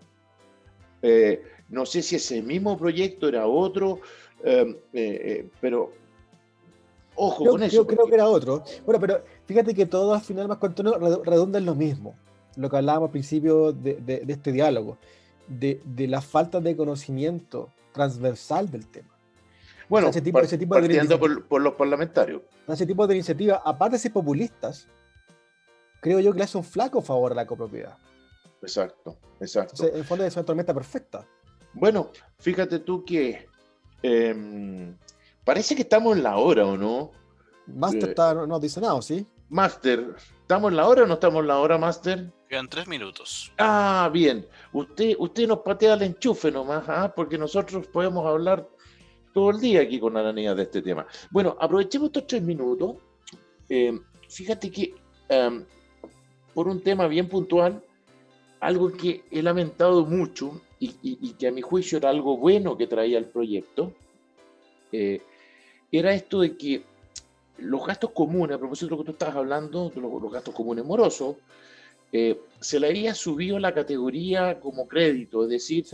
No 1.69 1.85
sé 1.85 2.01
si 2.01 2.15
ese 2.17 2.41
mismo 2.41 2.77
proyecto 2.77 3.27
era 3.27 3.47
otro, 3.47 3.99
em, 4.43 4.77
pero 5.59 5.91
ojo 7.15 7.45
con 7.45 7.63
eso. 7.63 7.75
Yo 7.75 7.87
creo 7.87 8.05
que 8.07 8.15
era 8.15 8.27
otro. 8.27 8.63
Bueno, 8.85 8.99
pero 8.99 9.23
fíjate 9.45 9.73
que 9.73 9.85
todo 9.85 10.13
al 10.13 10.21
final 10.21 10.47
más 10.47 10.57
contenido 10.57 11.23
redunda 11.23 11.59
en 11.59 11.65
lo 11.65 11.75
mismo 11.75 12.15
lo 12.55 12.69
que 12.69 12.77
hablábamos 12.77 13.07
al 13.07 13.11
principio 13.11 13.71
de, 13.71 14.23
este 14.27 14.51
diálogo, 14.51 14.97
de, 15.47 15.81
la 16.07 16.21
falta 16.21 16.59
de 16.59 16.75
conocimiento 16.75 17.69
transversal 17.93 18.69
del 18.69 18.87
tema. 18.87 19.09
Bueno, 19.87 20.09
ese 20.09 20.21
tipo, 20.21 20.39
ese 20.39 20.57
tipo 20.57 20.73
partiendo 20.73 21.19
por, 21.19 21.61
los 21.61 21.73
parlamentarios. 21.75 22.41
Ese 22.67 22.85
tipo 22.85 23.05
de 23.05 23.15
iniciativas, 23.15 23.61
aparte 23.63 23.97
de 23.97 23.99
ser 23.99 24.11
creo 26.01 26.19
yo 26.19 26.31
que 26.31 26.37
le 26.39 26.43
hace 26.43 26.57
un 26.57 26.63
flaco 26.63 27.01
favor 27.01 27.31
a 27.33 27.35
la 27.35 27.45
copropiedad. 27.45 27.97
Exacto, 28.61 29.17
exacto. 29.39 29.87
en 29.87 29.97
el 29.97 30.03
fondo 30.03 30.25
es 30.25 30.35
una 30.35 30.45
tormenta 30.45 30.73
perfecta. 30.73 31.27
Bueno, 31.75 32.09
fíjate 32.39 32.79
tú 32.79 33.03
que 33.03 33.47
em, 34.01 34.95
parece 35.43 35.75
que 35.75 35.81
estamos 35.81 36.15
en 36.15 36.23
la 36.23 36.37
hora, 36.37 36.65
¿o 36.65 36.77
no? 36.77 37.11
Master 37.67 38.09
está, 38.09 38.33
no 38.33 38.59
dice 38.59 38.79
nada, 38.79 39.01
¿sí? 39.01 39.25
Master, 39.49 40.15
¿estamos 40.41 40.71
en 40.71 40.77
la 40.77 40.87
hora 40.87 41.03
o 41.03 41.05
no 41.05 41.15
estamos 41.15 41.41
en 41.41 41.47
la 41.47 41.59
hora, 41.59 41.77
Master? 41.77 42.31
Quedan 42.47 42.69
tres 42.69 42.87
minutos. 42.87 43.51
Ah, 43.57 44.09
bien. 44.11 44.47
Usted, 44.71 45.15
usted 45.19 45.47
nos 45.47 45.59
patea 45.59 45.95
el 45.95 46.03
enchufe 46.03 46.51
nomás, 46.51 46.85
¿ah? 46.87 47.13
porque 47.15 47.37
nosotros 47.37 47.87
podemos 47.87 48.25
hablar 48.25 48.67
todo 49.33 49.49
el 49.51 49.59
día 49.59 49.81
aquí 49.81 49.99
con 49.99 50.15
Aranía 50.15 50.55
de 50.55 50.63
este 50.63 50.81
tema. 50.81 51.05
Bueno, 51.29 51.57
aprovechemos 51.59 52.07
estos 52.07 52.27
tres 52.27 52.41
minutos. 52.41 52.95
Eh, 53.67 53.99
fíjate 54.29 54.71
que 54.71 54.95
em, 55.27 55.65
por 56.53 56.67
un 56.69 56.81
tema 56.81 57.07
bien 57.07 57.27
puntual, 57.27 57.83
algo 58.61 58.91
que 58.91 59.25
he 59.29 59.41
lamentado 59.41 60.05
mucho 60.05 60.61
y, 60.79 61.33
que 61.33 61.47
a 61.47 61.51
mi 61.51 61.61
juicio 61.61 61.97
era 61.97 62.09
algo 62.09 62.37
bueno 62.37 62.77
que 62.77 62.87
traía 62.87 63.17
el 63.17 63.25
proyecto, 63.25 63.93
eh, 64.91 65.21
era 65.91 66.13
esto 66.13 66.41
de 66.41 66.57
que 66.57 66.83
los 67.57 67.85
gastos 67.85 68.11
comunes, 68.11 68.55
a 68.55 68.59
propósito 68.59 68.87
de 68.87 68.91
lo 68.91 68.97
que 68.97 69.05
tú 69.05 69.11
estabas 69.11 69.35
hablando, 69.35 69.89
de 69.89 70.01
los, 70.01 70.31
gastos 70.31 70.53
comunes 70.53 70.83
morosos, 70.83 71.37
eh, 72.11 72.39
se 72.59 72.79
le 72.79 72.87
había 72.87 73.15
subido 73.15 73.59
la 73.59 73.73
categoría 73.73 74.59
como 74.59 74.87
crédito, 74.87 75.43
es 75.43 75.49
decir, 75.49 75.85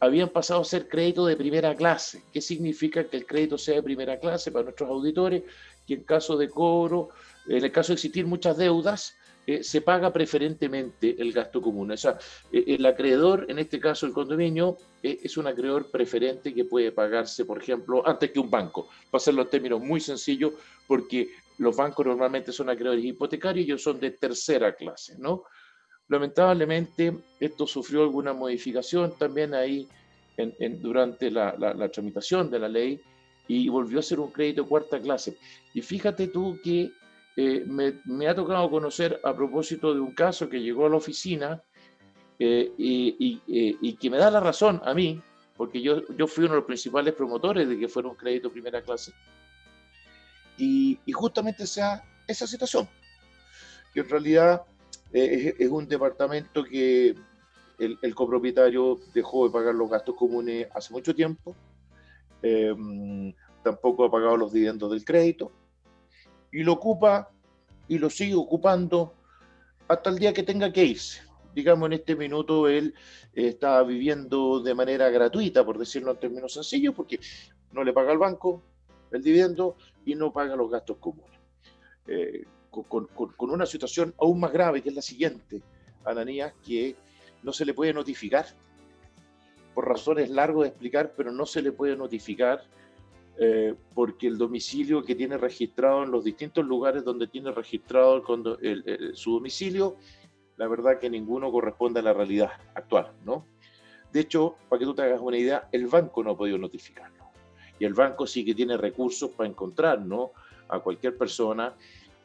habían 0.00 0.28
pasado 0.28 0.60
a 0.60 0.64
ser 0.64 0.88
crédito 0.88 1.26
de 1.26 1.36
primera 1.36 1.74
clase. 1.74 2.22
¿Qué 2.32 2.40
significa 2.40 3.04
que 3.04 3.16
el 3.16 3.26
crédito 3.26 3.58
sea 3.58 3.76
de 3.76 3.82
primera 3.82 4.18
clase 4.18 4.52
para 4.52 4.64
nuestros 4.64 4.88
auditores? 4.88 5.42
Que 5.86 5.94
en 5.94 6.04
caso 6.04 6.36
de 6.36 6.48
cobro, 6.48 7.08
en 7.48 7.64
el 7.64 7.72
caso 7.72 7.88
de 7.88 7.94
existir 7.94 8.26
muchas 8.26 8.56
deudas, 8.56 9.14
eh, 9.48 9.64
se 9.64 9.80
paga 9.80 10.12
preferentemente 10.12 11.16
el 11.18 11.32
gasto 11.32 11.62
común. 11.62 11.90
O 11.90 11.96
sea, 11.96 12.18
eh, 12.52 12.64
el 12.66 12.84
acreedor, 12.84 13.46
en 13.48 13.58
este 13.58 13.80
caso 13.80 14.04
el 14.04 14.12
condominio, 14.12 14.76
eh, 15.02 15.20
es 15.22 15.38
un 15.38 15.46
acreedor 15.46 15.90
preferente 15.90 16.52
que 16.52 16.66
puede 16.66 16.92
pagarse, 16.92 17.46
por 17.46 17.62
ejemplo, 17.62 18.06
antes 18.06 18.30
que 18.30 18.40
un 18.40 18.50
banco. 18.50 18.90
Para 19.10 19.22
hacerlo 19.22 19.40
en 19.40 19.48
términos 19.48 19.80
muy 19.80 20.00
sencillos, 20.00 20.52
porque 20.86 21.30
los 21.56 21.74
bancos 21.74 22.04
normalmente 22.04 22.52
son 22.52 22.68
acreedores 22.68 23.02
hipotecarios 23.02 23.64
y 23.64 23.70
ellos 23.70 23.82
son 23.82 23.98
de 23.98 24.10
tercera 24.10 24.74
clase, 24.74 25.16
¿no? 25.18 25.44
Lamentablemente, 26.08 27.16
esto 27.40 27.66
sufrió 27.66 28.02
alguna 28.02 28.34
modificación 28.34 29.16
también 29.16 29.54
ahí 29.54 29.88
en, 30.36 30.82
durante 30.82 31.30
la, 31.30 31.56
la, 31.56 31.88
tramitación 31.88 32.50
de 32.50 32.58
la 32.58 32.68
ley 32.68 33.00
y 33.46 33.66
volvió 33.70 34.00
a 34.00 34.02
ser 34.02 34.20
un 34.20 34.30
crédito 34.30 34.66
cuarta 34.66 35.00
clase. 35.00 35.38
Y 35.72 35.80
fíjate 35.80 36.28
tú 36.28 36.58
que 36.62 36.90
eh, 37.40 37.64
me, 38.04 38.26
ha 38.26 38.34
tocado 38.34 38.68
conocer 38.68 39.20
a 39.22 39.32
propósito 39.32 39.94
de 39.94 40.00
un 40.00 40.10
caso 40.10 40.48
que 40.48 40.60
llegó 40.60 40.86
a 40.86 40.88
la 40.88 40.96
oficina 40.96 41.62
eh, 42.36 42.72
y, 42.76 43.40
eh, 43.46 43.76
y, 43.80 43.92
que 43.94 44.10
me 44.10 44.16
da 44.16 44.28
la 44.28 44.40
razón 44.40 44.82
a 44.84 44.92
mí, 44.92 45.22
porque 45.56 45.80
yo, 45.80 46.02
yo 46.16 46.26
fui 46.26 46.46
uno 46.46 46.54
de 46.54 46.58
los 46.58 46.66
principales 46.66 47.14
promotores 47.14 47.68
de 47.68 47.78
que 47.78 47.86
fuera 47.86 48.08
un 48.08 48.16
crédito 48.16 48.50
primera 48.50 48.82
clase. 48.82 49.12
Y, 50.56 50.98
justamente 51.12 51.64
sea 51.64 52.02
esa 52.26 52.44
situación, 52.44 52.88
que 53.94 54.00
en 54.00 54.08
realidad 54.08 54.62
es, 55.12 55.54
es, 55.60 55.70
un 55.70 55.86
departamento 55.86 56.64
que 56.64 57.14
el, 57.78 57.98
el, 58.02 58.14
copropietario 58.16 58.98
dejó 59.14 59.46
de 59.46 59.52
pagar 59.52 59.76
los 59.76 59.88
gastos 59.88 60.16
comunes 60.16 60.66
hace 60.74 60.92
mucho 60.92 61.14
tiempo, 61.14 61.54
tampoco 63.62 64.06
ha 64.06 64.10
pagado 64.10 64.36
los 64.36 64.52
dividendos 64.52 64.90
del 64.90 65.04
crédito, 65.04 65.52
y 66.52 66.62
lo 66.62 66.74
ocupa 66.74 67.30
y 67.88 67.98
lo 67.98 68.10
sigue 68.10 68.34
ocupando 68.34 69.14
hasta 69.88 70.10
el 70.10 70.18
día 70.18 70.32
que 70.32 70.42
tenga 70.42 70.72
que 70.72 70.84
irse. 70.84 71.22
Digamos, 71.54 71.86
en 71.86 71.94
este 71.94 72.14
minuto 72.14 72.68
él 72.68 72.94
está 73.32 73.82
viviendo 73.82 74.60
de 74.60 74.74
manera 74.74 75.08
gratuita, 75.10 75.64
por 75.64 75.78
decirlo 75.78 76.12
en 76.12 76.18
términos 76.18 76.52
sencillos, 76.52 76.94
porque 76.94 77.18
no 77.72 77.82
le 77.82 77.92
paga 77.92 78.12
al 78.12 78.18
banco 78.18 78.62
el 79.10 79.22
dividendo 79.22 79.76
y 80.04 80.14
no 80.14 80.32
paga 80.32 80.56
los 80.56 80.70
gastos 80.70 80.98
comunes. 80.98 81.38
Eh, 82.06 82.44
con, 82.70 83.06
con, 83.06 83.50
una 83.50 83.66
situación 83.66 84.14
aún 84.20 84.40
más 84.40 84.52
grave, 84.52 84.82
que 84.82 84.90
es 84.90 84.94
la 84.94 85.02
siguiente, 85.02 85.62
Ananías, 86.04 86.52
que 86.64 86.94
no 87.42 87.52
se 87.52 87.64
le 87.64 87.74
puede 87.74 87.92
notificar, 87.92 88.46
por 89.74 89.88
razones 89.88 90.28
largas 90.30 90.62
de 90.62 90.68
explicar, 90.68 91.12
pero 91.16 91.32
no 91.32 91.46
se 91.46 91.62
le 91.62 91.72
puede 91.72 91.96
notificar 91.96 92.62
eh, 93.40 93.74
porque 93.94 94.26
el 94.26 94.36
domicilio 94.36 95.04
que 95.04 95.14
tiene 95.14 95.36
registrado 95.36 96.02
en 96.02 96.10
los 96.10 96.24
distintos 96.24 96.64
lugares 96.64 97.04
donde 97.04 97.28
tiene 97.28 97.52
registrado 97.52 98.22
su 99.14 99.32
domicilio, 99.32 99.96
la 100.56 100.66
verdad 100.66 100.98
que 100.98 101.08
ninguno 101.08 101.52
corresponde 101.52 102.00
a 102.00 102.02
la 102.02 102.12
realidad 102.12 102.50
actual, 102.74 103.12
¿no? 103.24 103.46
De 104.12 104.20
hecho, 104.20 104.56
para 104.68 104.80
que 104.80 104.86
tú 104.86 104.94
te 104.94 105.02
hagas 105.02 105.20
una 105.20 105.36
idea, 105.36 105.68
el 105.70 105.86
banco 105.86 106.24
no 106.24 106.30
ha 106.30 106.36
podido 106.36 106.58
notificarlo. 106.58 107.24
Y 107.78 107.84
el 107.84 107.94
banco 107.94 108.26
sí 108.26 108.44
que 108.44 108.54
tiene 108.54 108.76
recursos 108.76 109.30
para 109.30 109.48
encontrar, 109.48 110.00
¿no? 110.00 110.32
A 110.68 110.80
cualquier 110.80 111.16
persona 111.16 111.76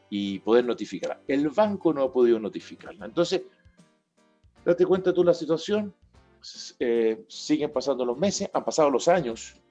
y 0.10 0.40
poder 0.40 0.66
notificarla. 0.66 1.22
El 1.28 1.50
banco 1.50 1.94
no 1.94 2.04
ha 2.04 2.12
podido 2.12 2.40
notificarla. 2.40 3.06
Entonces, 3.06 3.44
date 4.66 4.86
cuenta 4.86 5.14
tú 5.14 5.24
la 5.24 5.34
situación, 5.34 5.94
eh, 6.80 7.24
siguen 7.28 7.72
pasando 7.72 8.04
los 8.04 8.18
meses, 8.18 8.50
han 8.52 8.66
pasado 8.66 8.90
los 8.90 9.08
años, 9.08 9.62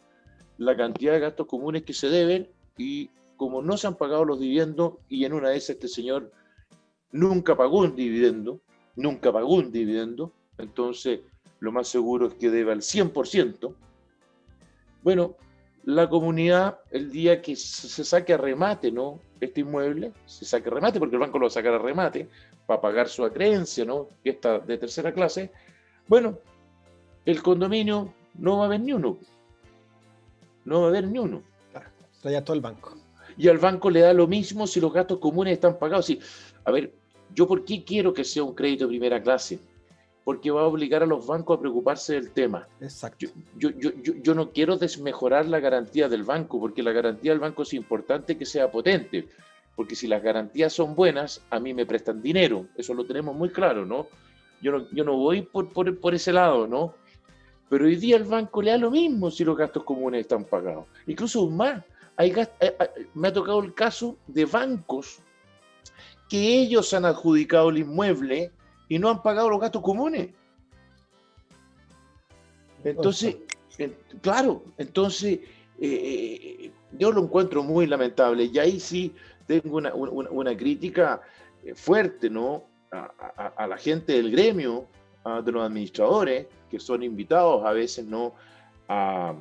la 0.63 0.77
cantidad 0.77 1.13
de 1.13 1.21
gastos 1.21 1.47
comunes 1.47 1.83
que 1.83 1.93
se 1.93 2.09
deben 2.09 2.49
y 2.79 3.11
como 3.37 3.63
no 3.63 3.77
se 3.77 3.89
han 3.89 3.97
pagado 3.97 4.25
los 4.25 4.39
dividendos 4.39 4.95
y 5.09 5.25
en 5.25 5.33
una 5.33 5.51
de 5.51 5.57
esas 5.57 5.71
este 5.71 5.89
señor 5.89 6.31
nunca 7.11 7.57
pagó 7.57 7.81
un 7.81 7.97
dividendo, 7.97 8.61
nunca 8.97 9.33
pagó 9.33 9.55
un 9.55 9.73
dividendo, 9.73 10.33
entonces 10.59 11.21
lo 11.59 11.73
más 11.73 11.89
seguro 11.89 12.29
es 12.29 12.35
que 12.35 12.51
debe 12.51 12.73
al 12.73 12.81
100%. 12.81 13.75
Bueno, 15.03 15.37
la 15.85 16.09
comunidad, 16.09 16.79
el 16.91 17.11
día 17.11 17.43
que 17.43 17.57
se 17.57 18.05
saque 18.05 18.33
a 18.33 18.37
remate, 18.37 18.93
¿no? 18.93 19.19
Este 19.41 19.61
inmueble, 19.61 20.13
se 20.27 20.45
saque 20.45 20.69
a 20.69 20.73
remate, 20.73 21.01
porque 21.01 21.17
el 21.17 21.21
banco 21.21 21.39
lo 21.39 21.47
va 21.47 21.49
a 21.49 21.51
sacar 21.51 21.75
a 21.75 21.79
remate 21.79 22.29
para 22.67 22.81
pagar 22.81 23.09
su 23.09 23.25
acreencia, 23.25 23.85
¿no? 23.85 24.09
Que 24.23 24.31
está 24.31 24.61
de 24.61 24.79
tercera 24.79 25.13
clase. 25.13 25.51
Bueno, 26.07 26.39
el 27.27 27.43
condominio 27.43 28.15
no 28.39 28.59
va 28.59 28.65
a 28.65 28.67
haber 28.67 28.81
ni 28.81 28.93
uno. 28.93 29.19
No 30.65 30.81
va 30.81 30.87
a 30.87 30.89
haber 30.91 31.09
ni 31.09 31.19
uno. 31.19 31.43
Claro, 31.73 32.45
todo 32.45 32.55
el 32.55 32.61
banco. 32.61 32.97
Y 33.37 33.49
al 33.49 33.59
banco 33.59 33.91
le 33.91 34.01
da 34.01 34.13
lo 34.13 34.27
mismo 34.27 34.67
si 34.67 34.81
los 34.81 34.93
gastos 34.93 35.19
comunes 35.19 35.55
están 35.55 35.79
pagados. 35.79 36.07
Sí, 36.07 36.21
a 36.65 36.71
ver, 36.71 36.93
¿yo 37.35 37.47
por 37.47 37.65
qué 37.65 37.85
quiero 37.85 38.13
que 38.13 38.25
sea 38.25 38.43
un 38.43 38.55
crédito 38.55 38.85
de 38.85 38.89
primera 38.89 39.23
clase? 39.23 39.59
Porque 40.25 40.51
va 40.51 40.63
a 40.63 40.67
obligar 40.67 41.03
a 41.03 41.07
los 41.07 41.27
bancos 41.27 41.57
a 41.57 41.61
preocuparse 41.61 42.15
del 42.15 42.31
tema. 42.31 42.69
Exacto. 42.81 43.27
Yo, 43.57 43.71
yo, 43.71 43.91
yo, 44.03 44.13
yo 44.23 44.35
no 44.35 44.51
quiero 44.51 44.77
desmejorar 44.77 45.49
la 45.49 45.59
garantía 45.59 46.09
del 46.09 46.23
banco, 46.23 46.61
porque 46.61 46.83
la 46.83 46.93
garantía 46.93 47.33
del 47.33 47.41
banco 47.41 47.63
es 47.63 47.75
importante 47.75 48.39
que 48.39 48.47
sea 48.47 48.71
potente. 48.71 49.29
Porque 49.75 49.97
si 49.97 50.07
las 50.07 50.23
garantías 50.23 50.73
son 50.73 50.95
buenas, 50.95 51.43
a 51.51 51.59
mí 51.59 51.75
me 51.75 51.87
prestan 51.87 52.23
dinero. 52.23 52.67
Eso 52.77 52.95
lo 52.95 53.05
tenemos 53.05 53.35
muy 53.35 53.49
claro, 53.49 53.85
¿no? 53.87 54.07
Yo 54.61 54.71
no, 54.71 54.89
yo 54.93 55.03
no 55.03 55.17
voy 55.17 55.43
por, 55.43 55.73
por, 55.73 55.99
por 55.99 56.15
ese 56.15 56.33
lado, 56.33 56.69
¿no? 56.69 56.95
Pero 57.73 57.87
hoy 57.87 57.97
día 57.97 58.19
el 58.19 58.25
banco 58.25 58.61
le 58.61 58.71
da 58.71 58.77
lo 58.77 58.91
mismo 58.91 59.31
si 59.31 59.47
los 59.47 59.57
gastos 59.57 59.83
comunes 59.85 60.21
están 60.21 60.45
pagados. 60.45 60.85
Incluso 61.07 61.49
más, 61.49 61.83
hay, 62.19 62.31
eh, 62.31 62.47
eh, 62.61 62.77
me 63.15 63.29
ha 63.29 63.33
tocado 63.33 63.61
el 63.63 63.73
caso 63.73 64.19
de 64.27 64.45
bancos 64.45 65.21
que 66.29 66.61
ellos 66.61 66.93
han 66.93 67.07
adjudicado 67.07 67.71
el 67.71 67.79
inmueble 67.79 68.53
y 68.91 68.99
no 68.99 69.09
han 69.09 69.23
pagado 69.23 69.49
los 69.49 69.59
gastos 69.59 69.81
comunes. 69.81 70.29
Entonces, 72.85 73.37
claro, 74.21 74.63
entonces 74.77 75.41
eh, 75.81 76.71
yo 76.99 77.11
lo 77.11 77.23
encuentro 77.23 77.63
muy 77.63 77.87
lamentable 77.87 78.51
y 78.53 78.59
ahí 78.59 78.79
sí 78.79 79.15
tengo 79.47 79.79
una, 79.79 79.95
una, 79.95 80.55
crítica 80.55 81.23
fuerte, 81.75 82.29
¿no? 82.29 82.65
A, 82.91 83.55
a, 83.57 83.67
la 83.67 83.79
gente 83.79 84.13
del 84.13 84.31
gremio, 84.31 84.89
de 85.25 85.53
los 85.53 85.65
administradores, 85.65 86.47
que 86.71 86.81
son 86.81 87.03
invitados 87.03 87.65
a 87.65 87.73
veces 87.73 88.07
no 88.07 88.35
a, 88.89 89.35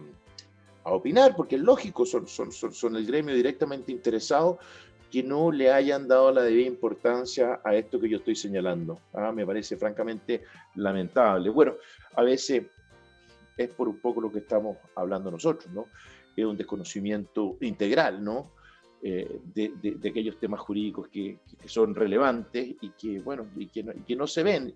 opinar, 0.83 1.35
porque 1.35 1.55
es 1.55 1.61
lógico, 1.61 2.05
son, 2.05 2.27
son, 2.27 2.51
son, 2.51 2.95
el 2.95 3.05
gremio 3.05 3.35
directamente 3.35 3.91
interesado, 3.91 4.57
que 5.11 5.21
no 5.21 5.51
le 5.51 5.71
hayan 5.71 6.07
dado 6.07 6.31
la 6.31 6.41
debida 6.41 6.67
importancia 6.67 7.59
a 7.63 7.75
esto 7.75 7.99
que 7.99 8.09
yo 8.09 8.17
estoy 8.17 8.35
señalando. 8.35 8.99
¿ah? 9.13 9.31
Me 9.31 9.45
parece 9.45 9.77
francamente 9.77 10.43
lamentable. 10.75 11.49
Bueno, 11.49 11.73
a 12.15 12.23
veces 12.23 12.63
es 13.57 13.69
por 13.69 13.89
un 13.89 13.99
poco 13.99 14.21
lo 14.21 14.31
que 14.31 14.39
estamos 14.39 14.77
hablando 14.95 15.29
nosotros, 15.29 15.71
¿no? 15.73 15.87
Es 16.35 16.45
un 16.45 16.55
desconocimiento 16.55 17.57
integral, 17.59 18.23
¿no? 18.23 18.51
Eh, 19.03 19.39
de, 19.53 19.73
de, 19.81 20.09
aquellos 20.09 20.39
temas 20.39 20.59
jurídicos 20.59 21.07
que, 21.09 21.39
que, 21.59 21.67
son 21.67 21.95
relevantes 21.95 22.75
y 22.81 22.89
que, 22.91 23.19
bueno, 23.19 23.47
y 23.55 23.65
que, 23.65 23.83
no, 23.83 23.91
y 23.93 24.01
que 24.01 24.15
no 24.15 24.27
se 24.27 24.43
ven 24.43 24.73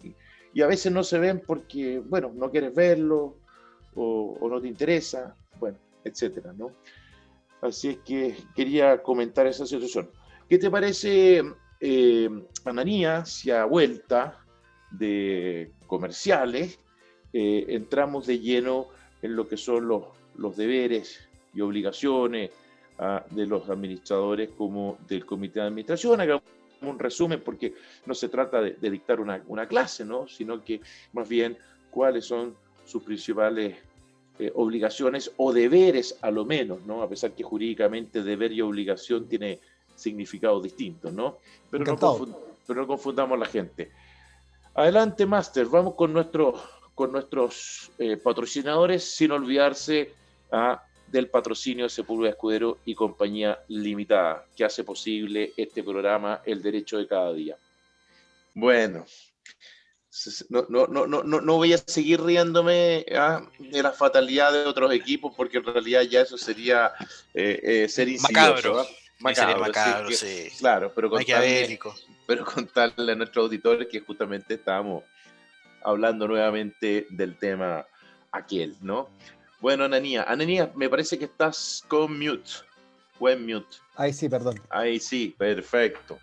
y 0.55 0.61
a 0.61 0.67
veces 0.67 0.89
no 0.89 1.03
se 1.03 1.19
ven 1.19 1.41
porque, 1.45 1.99
bueno, 1.99 2.31
no 2.33 2.49
quieres 2.49 2.73
verlo 2.73 3.35
o, 3.93 4.47
no 4.49 4.61
te 4.61 4.69
interesa, 4.69 5.35
bueno, 5.59 5.77
etcétera, 6.01 6.53
¿no? 6.53 6.71
Así 7.61 7.89
es 7.89 7.97
que 7.97 8.37
quería 8.55 9.03
comentar 9.03 9.45
esa 9.47 9.65
situación. 9.65 10.09
¿Qué 10.47 10.57
te 10.57 10.71
parece, 10.71 11.43
eh, 11.81 12.29
Ananía, 12.63 13.25
si 13.25 13.51
a 13.51 13.65
vuelta 13.65 14.39
de 14.91 15.73
comerciales 15.87 16.79
eh, 17.33 17.65
entramos 17.67 18.25
de 18.25 18.39
lleno 18.39 18.87
en 19.21 19.35
lo 19.35 19.49
que 19.49 19.57
son 19.57 19.89
los, 19.89 20.03
los 20.37 20.55
deberes 20.55 21.19
y 21.53 21.59
obligaciones 21.59 22.51
ah, 22.97 23.25
de 23.29 23.45
los 23.45 23.69
administradores 23.69 24.51
como 24.57 24.99
del 25.05 25.25
comité 25.25 25.59
de 25.59 25.65
administración? 25.65 26.21
Un 26.81 26.99
resumen, 26.99 27.41
porque 27.43 27.73
no 28.05 28.13
se 28.13 28.29
trata 28.29 28.61
de, 28.61 28.89
dictar 28.89 29.19
una, 29.19 29.43
una, 29.47 29.67
clase, 29.67 30.05
¿no? 30.05 30.27
sino 30.27 30.63
que 30.63 30.81
más 31.13 31.27
bien 31.27 31.57
cuáles 31.91 32.25
son 32.25 32.55
sus 32.85 33.03
principales 33.03 33.75
eh, 34.37 34.51
obligaciones 34.55 35.31
o 35.37 35.53
deberes 35.53 36.17
a 36.21 36.29
lo 36.29 36.45
menos, 36.45 36.81
¿no? 36.85 37.01
a 37.01 37.09
pesar 37.09 37.31
que 37.31 37.43
jurídicamente 37.43 38.21
deber 38.21 38.51
y 38.51 38.61
obligación 38.61 39.27
tiene 39.27 39.59
significados 39.95 40.61
distintos, 40.61 41.13
¿no? 41.13 41.37
Pero, 41.71 41.85
no, 41.85 42.37
pero 42.67 42.81
no 42.81 42.87
confundamos 42.87 43.39
la 43.39 43.45
gente. 43.45 43.91
Adelante, 44.73 45.25
Master, 45.25 45.67
vamos 45.67 45.95
con, 45.95 46.11
nuestro, 46.11 46.61
con 46.93 47.13
nuestros 47.13 47.91
eh, 47.97 48.17
patrocinadores 48.17 49.03
sin 49.03 49.31
olvidarse 49.31 50.11
a 50.51 50.83
del 51.15 51.29
patrocinio 51.29 51.85
de 51.85 51.89
Sepúlveda 51.89 52.31
Escudero 52.31 52.79
y 52.83 52.93
Compañía 52.93 53.59
Limitada, 53.69 54.45
que 54.53 54.65
hace 54.65 54.83
posible 54.83 55.53
este 55.55 55.81
programa 55.81 56.41
El 56.45 56.61
Derecho 56.61 56.97
de 56.97 57.07
Cada 57.07 57.33
Día. 57.33 57.57
Bueno, 58.53 59.05
no, 60.49 60.65
no, 60.67 60.87
no, 60.87 61.07
no, 61.07 61.23
no 61.23 61.55
voy 61.55 61.71
a 61.71 61.77
seguir 61.77 62.21
riéndome 62.21 63.05
¿ah? 63.15 63.41
de 63.59 63.81
la 63.81 63.91
fatalidad 63.91 64.51
de 64.51 64.65
otros 64.65 64.93
equipos, 64.93 65.33
porque 65.37 65.57
en 65.59 65.63
realidad 65.63 66.01
ya 66.01 66.21
eso 66.21 66.37
sería 66.37 66.91
eh, 67.33 67.61
eh, 67.63 67.87
ser 67.87 68.09
Macabro. 68.19 68.81
¿ah? 68.81 68.85
Macabro, 69.19 69.59
macabro 69.61 70.11
sí. 70.11 70.49
Claro, 70.59 70.91
pero 70.93 71.09
contarle, 71.09 71.79
pero 72.27 72.43
contarle 72.43 73.13
a 73.13 73.15
nuestros 73.15 73.45
auditores 73.45 73.87
que 73.87 74.01
justamente 74.01 74.55
estábamos 74.55 75.05
hablando 75.81 76.27
nuevamente 76.27 77.07
del 77.09 77.37
tema 77.37 77.85
aquel, 78.33 78.75
¿no? 78.81 79.07
Bueno, 79.65 79.85
Ananía. 79.85 80.21
Ananía, 80.27 80.71
me 80.75 80.87
parece 80.87 81.17
que 81.17 81.25
estás 81.25 81.83
con 81.87 82.19
mute. 82.19 82.51
Buen 83.19 83.47
mute. 83.47 83.77
Ahí 83.95 84.13
sí, 84.13 84.29
perdón. 84.29 84.61
Ahí 84.69 84.99
sí, 84.99 85.33
perfecto. 85.35 86.19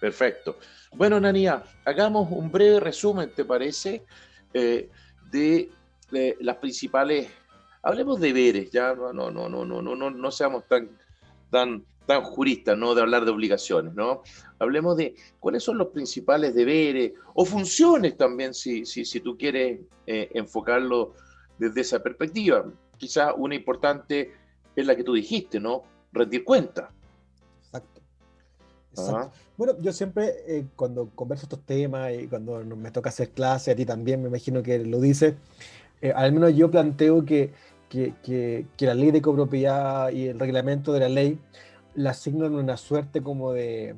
Perfecto. 0.00 0.56
Bueno, 0.92 1.16
Ananía, 1.16 1.64
hagamos 1.84 2.30
un 2.30 2.48
breve 2.48 2.78
resumen, 2.78 3.32
¿te 3.34 3.44
parece? 3.44 4.04
Eh, 4.54 4.88
de, 5.32 5.68
las 6.38 6.58
principales. 6.58 7.26
Hablemos 7.82 8.20
de 8.20 8.28
deberes, 8.28 8.70
ya 8.70 8.94
no, 8.94 9.12
no, 9.12 9.32
no, 9.32 9.48
no, 9.48 9.64
no, 9.64 9.96
no, 9.96 10.08
no 10.08 10.30
seamos 10.30 10.68
tan, 10.68 10.96
tan, 11.50 11.84
tan 12.06 12.22
juristas, 12.22 12.78
¿no? 12.78 12.94
De 12.94 13.00
hablar 13.00 13.24
de 13.24 13.32
obligaciones, 13.32 13.94
¿no? 13.94 14.22
Hablemos 14.60 14.96
de 14.96 15.16
cuáles 15.40 15.64
son 15.64 15.76
los 15.76 15.88
principales 15.88 16.54
deberes 16.54 17.14
o 17.34 17.44
funciones 17.44 18.16
también, 18.16 18.54
si, 18.54 18.86
si, 18.86 19.04
si 19.04 19.18
tú 19.18 19.36
quieres 19.36 19.80
eh, 20.06 20.30
enfocarlo 20.34 21.16
desde 21.60 21.82
esa 21.82 22.02
perspectiva. 22.02 22.64
Quizá 22.96 23.34
una 23.34 23.54
importante 23.54 24.32
es 24.74 24.86
la 24.86 24.96
que 24.96 25.04
tú 25.04 25.12
dijiste, 25.12 25.60
¿no? 25.60 25.82
Rendir 26.10 26.42
cuenta. 26.42 26.90
Exacto. 27.58 28.00
Exacto. 28.92 29.36
Bueno, 29.58 29.74
yo 29.80 29.92
siempre 29.92 30.32
eh, 30.48 30.66
cuando 30.74 31.10
converso 31.14 31.44
estos 31.44 31.60
temas 31.60 32.12
y 32.14 32.26
cuando 32.26 32.64
me 32.64 32.90
toca 32.90 33.10
hacer 33.10 33.30
clase, 33.30 33.70
a 33.70 33.76
ti 33.76 33.84
también 33.84 34.22
me 34.22 34.28
imagino 34.28 34.62
que 34.62 34.78
lo 34.78 35.00
dices, 35.00 35.34
eh, 36.00 36.12
al 36.16 36.32
menos 36.32 36.56
yo 36.56 36.70
planteo 36.70 37.26
que, 37.26 37.52
que, 37.90 38.14
que, 38.22 38.86
la 38.86 38.94
ley 38.94 39.10
de 39.10 39.20
copropiedad 39.20 40.10
y 40.10 40.28
el 40.28 40.40
reglamento 40.40 40.94
de 40.94 41.00
la 41.00 41.08
ley 41.10 41.38
la 41.94 42.10
asignan 42.10 42.54
una 42.54 42.78
suerte 42.78 43.20
como 43.20 43.52
de, 43.52 43.96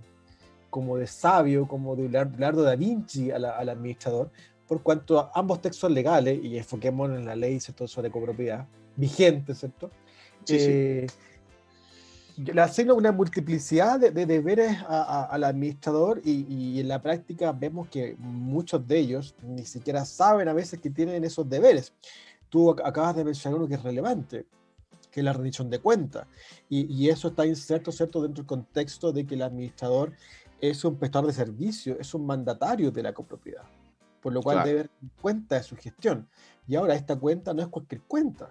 como 0.68 0.96
de 0.96 1.06
sabio, 1.06 1.68
como 1.68 1.94
de 1.94 2.08
Leonardo 2.08 2.62
da 2.62 2.74
Vinci 2.74 3.30
al 3.30 3.44
administrador, 3.44 4.30
por 4.72 4.82
cuanto 4.82 5.30
ambos 5.34 5.60
textos 5.60 5.90
legales, 5.90 6.42
y 6.42 6.56
enfoquémonos 6.56 7.18
en 7.18 7.26
la 7.26 7.36
ley 7.36 7.60
¿cierto? 7.60 7.86
sobre 7.86 8.10
copropiedad 8.10 8.66
vigente, 8.96 9.54
¿cierto? 9.54 9.90
Sí, 10.44 10.56
eh, 10.58 11.06
Le 12.38 12.58
asigna 12.58 12.94
una 12.94 13.12
multiplicidad 13.12 14.00
de, 14.00 14.24
deberes 14.24 14.78
al 14.88 15.44
administrador 15.44 16.22
y, 16.24 16.80
en 16.80 16.88
la 16.88 17.02
práctica 17.02 17.52
vemos 17.52 17.88
que 17.88 18.16
muchos 18.18 18.88
de 18.88 18.98
ellos 18.98 19.34
ni 19.42 19.66
siquiera 19.66 20.06
saben 20.06 20.48
a 20.48 20.54
veces 20.54 20.80
que 20.80 20.88
tienen 20.88 21.22
esos 21.22 21.46
deberes. 21.46 21.92
Tú 22.48 22.70
acabas 22.70 23.14
de 23.14 23.24
mencionar 23.24 23.58
uno 23.58 23.68
que 23.68 23.74
es 23.74 23.82
relevante, 23.82 24.46
que 25.10 25.20
es 25.20 25.24
la 25.24 25.34
rendición 25.34 25.68
de 25.68 25.80
cuentas. 25.80 26.26
Y, 26.70 26.90
y, 26.90 27.10
eso 27.10 27.28
está 27.28 27.44
inserto, 27.44 27.92
¿cierto?, 27.92 28.22
dentro 28.22 28.42
del 28.42 28.48
contexto 28.48 29.12
de 29.12 29.26
que 29.26 29.34
el 29.34 29.42
administrador 29.42 30.14
es 30.62 30.82
un 30.82 30.96
prestador 30.96 31.26
de 31.26 31.34
servicio, 31.34 31.98
es 32.00 32.14
un 32.14 32.24
mandatario 32.24 32.90
de 32.90 33.02
la 33.02 33.12
copropiedad 33.12 33.64
por 34.22 34.32
lo 34.32 34.40
cual 34.40 34.64
debe 34.64 34.78
dar 34.78 34.90
cuenta 35.20 35.56
de 35.56 35.62
su 35.64 35.76
gestión. 35.76 36.28
Y 36.68 36.76
ahora 36.76 36.94
esta 36.94 37.18
cuenta 37.18 37.52
no 37.52 37.60
es 37.60 37.68
cualquier 37.68 38.02
cuenta, 38.02 38.50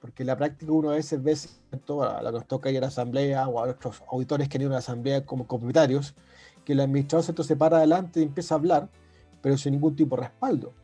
porque 0.00 0.22
en 0.22 0.26
la 0.28 0.36
práctica 0.36 0.70
uno 0.70 0.90
a 0.90 0.94
veces 0.94 1.22
ve, 1.22 1.32
a 1.32 2.22
la 2.22 2.30
que 2.30 2.38
nos 2.38 2.46
toca 2.46 2.70
ir 2.70 2.76
a 2.78 2.82
la 2.82 2.86
asamblea 2.88 3.48
o 3.48 3.62
a 3.62 3.66
nuestros 3.66 4.02
auditores 4.10 4.48
que 4.48 4.58
han 4.58 4.62
ido 4.62 4.70
a 4.70 4.74
la 4.74 4.78
asamblea 4.78 5.24
como 5.24 5.46
comunitarios, 5.46 6.14
que 6.64 6.74
el 6.74 6.80
administrador 6.80 7.44
se 7.44 7.56
para 7.56 7.78
adelante 7.78 8.20
y 8.20 8.24
empieza 8.24 8.54
a 8.54 8.58
hablar, 8.58 8.88
pero 9.40 9.56
sin 9.56 9.72
ningún 9.72 9.96
tipo 9.96 10.14
de 10.16 10.22
respaldo. 10.22 10.74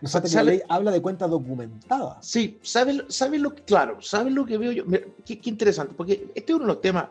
No 0.00 0.22
que 0.22 0.28
la 0.28 0.42
ley 0.44 0.62
habla 0.68 0.92
de 0.92 1.02
cuentas 1.02 1.28
documentadas. 1.28 2.24
Sí, 2.24 2.60
¿sabes 2.62 3.02
sabe 3.08 3.36
lo 3.38 3.52
que, 3.52 3.62
claro, 3.62 4.00
¿sabes 4.00 4.32
lo 4.32 4.44
que 4.44 4.56
veo 4.56 4.70
yo? 4.70 4.84
qué, 5.24 5.40
interesante, 5.44 5.94
porque 5.96 6.30
este 6.36 6.52
es 6.52 6.56
uno 6.56 6.66
de 6.66 6.72
los 6.74 6.80
temas, 6.80 7.08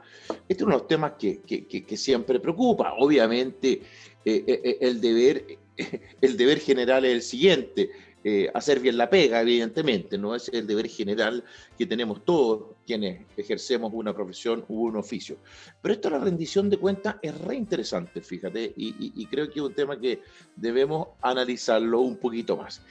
este 0.48 0.54
es 0.54 0.62
uno 0.62 0.76
de 0.76 0.80
los 0.80 0.88
temas 0.88 1.14
que, 1.20 1.42
que, 1.42 1.66
que 1.68 1.98
siempre 1.98 2.40
preocupa. 2.40 2.94
Obviamente, 2.98 3.82
eh, 4.30 4.44
eh, 4.46 4.62
eh, 4.62 4.78
el 4.82 5.00
deber 5.00 5.46
el 6.22 6.38
deber 6.38 6.60
general 6.60 7.06
es 7.06 7.14
el 7.14 7.22
siguiente, 7.22 7.92
eh, 8.24 8.52
hacer 8.54 8.80
bien 8.80 8.98
la 8.98 9.10
pega, 9.10 9.42
evidentemente, 9.42 10.18
¿no? 10.18 10.36
es 10.36 10.50
el 10.50 10.68
deber 10.68 10.90
general 10.90 11.44
que 11.78 11.86
tenemos 11.86 12.26
todos 12.26 12.76
quienes 12.86 13.22
ejercemos 13.38 13.94
una 13.94 14.14
profesión 14.14 14.66
u 14.68 14.88
un 14.88 14.98
oficio. 14.98 15.38
Pero 15.82 15.94
esto 15.94 16.10
de 16.10 16.18
la 16.18 16.26
rendición 16.26 16.70
de 16.70 16.78
cuentas 16.78 17.16
es 17.22 17.40
re 17.40 17.56
interesante, 17.56 18.22
fíjate, 18.22 18.74
y, 18.76 19.26
creo 19.28 19.48
que 19.50 19.60
es 19.60 19.66
un 19.66 19.74
tema 19.74 19.98
que 20.00 20.22
debemos 20.56 21.08
analizarlo 21.22 22.02
un 22.02 22.18
poquito 22.18 22.58
más. 22.58 22.82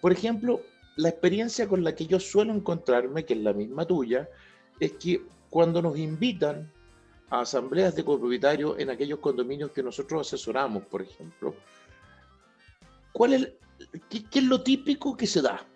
Por 0.00 0.12
ejemplo, 0.12 0.62
la 0.96 1.10
experiencia 1.10 1.68
con 1.68 1.84
la 1.84 1.94
que 1.94 2.06
yo 2.06 2.18
suelo 2.18 2.54
encontrarme, 2.54 3.24
que 3.24 3.34
es 3.34 3.40
la 3.40 3.52
misma 3.52 3.84
tuya, 3.84 4.28
es 4.80 4.92
que 4.92 5.22
cuando 5.50 5.82
nos 5.82 5.98
invitan 5.98 6.72
a 7.30 7.40
asambleas 7.40 7.94
de 7.94 8.04
copropietarios 8.04 8.78
en 8.78 8.88
aquellos 8.88 9.18
condominios 9.18 9.72
que 9.72 9.82
nosotros 9.82 10.26
asesoramos, 10.26 10.84
por 10.84 11.02
ejemplo, 11.02 11.54
¿cuál 13.12 13.34
es, 13.34 13.52
qué, 14.08 14.38
es 14.38 14.44
lo 14.44 14.62
típico 14.62 15.16
que 15.16 15.26
se 15.26 15.42
da? 15.42 15.66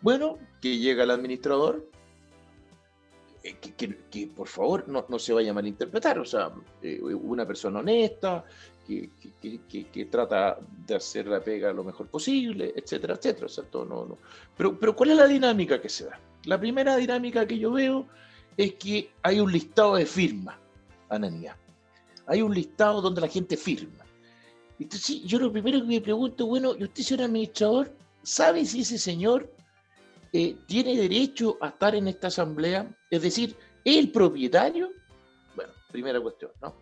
Bueno, 0.00 0.38
que 0.60 0.78
llega 0.78 1.04
el 1.04 1.10
administrador, 1.10 1.88
eh, 3.42 3.56
que, 3.58 4.26
por 4.28 4.48
favor 4.48 4.88
no, 4.88 5.06
no, 5.08 5.18
se 5.18 5.32
vaya 5.32 5.50
a 5.50 5.54
malinterpretar, 5.54 6.18
o 6.18 6.24
sea, 6.24 6.52
eh, 6.82 7.00
una 7.02 7.46
persona 7.46 7.80
honesta, 7.80 8.44
que, 8.86 10.08
trata 10.10 10.58
de 10.86 10.94
hacer 10.94 11.26
la 11.26 11.40
pega 11.40 11.72
lo 11.72 11.84
mejor 11.84 12.06
posible, 12.06 12.72
etcétera, 12.76 13.14
etcétera. 13.14 13.48
¿cierto? 13.48 13.84
No, 13.84 14.06
no. 14.06 14.18
Pero, 14.56 14.78
pero 14.78 14.94
¿cuál 14.94 15.10
es 15.10 15.16
la 15.16 15.26
dinámica 15.26 15.80
que 15.80 15.88
se 15.88 16.06
da? 16.06 16.20
La 16.44 16.58
primera 16.60 16.96
dinámica 16.96 17.46
que 17.46 17.58
yo 17.58 17.72
veo 17.72 18.06
es 18.56 18.74
que 18.74 19.10
hay 19.22 19.40
un 19.40 19.52
listado 19.52 19.96
de 19.96 20.06
firmas, 20.06 20.56
Ananía. 21.08 21.56
Hay 22.26 22.42
un 22.42 22.54
listado 22.54 23.00
donde 23.00 23.20
la 23.20 23.28
gente 23.28 23.56
firma. 23.56 24.05
Entonces, 24.78 25.22
yo 25.24 25.38
lo 25.38 25.50
primero 25.50 25.80
que 25.80 25.86
me 25.86 26.00
pregunto, 26.00 26.46
bueno, 26.46 26.74
¿y 26.78 26.84
usted, 26.84 27.02
señor 27.02 27.24
administrador, 27.24 27.92
sabe 28.22 28.64
si 28.64 28.82
ese 28.82 28.98
señor 28.98 29.50
eh, 30.32 30.56
tiene 30.66 30.96
derecho 30.96 31.56
a 31.60 31.68
estar 31.68 31.94
en 31.94 32.08
esta 32.08 32.26
asamblea? 32.28 32.86
Es 33.10 33.22
decir, 33.22 33.56
¿es 33.84 33.96
el 33.96 34.10
propietario? 34.10 34.90
Bueno, 35.54 35.72
primera 35.90 36.20
cuestión, 36.20 36.50
¿no? 36.60 36.74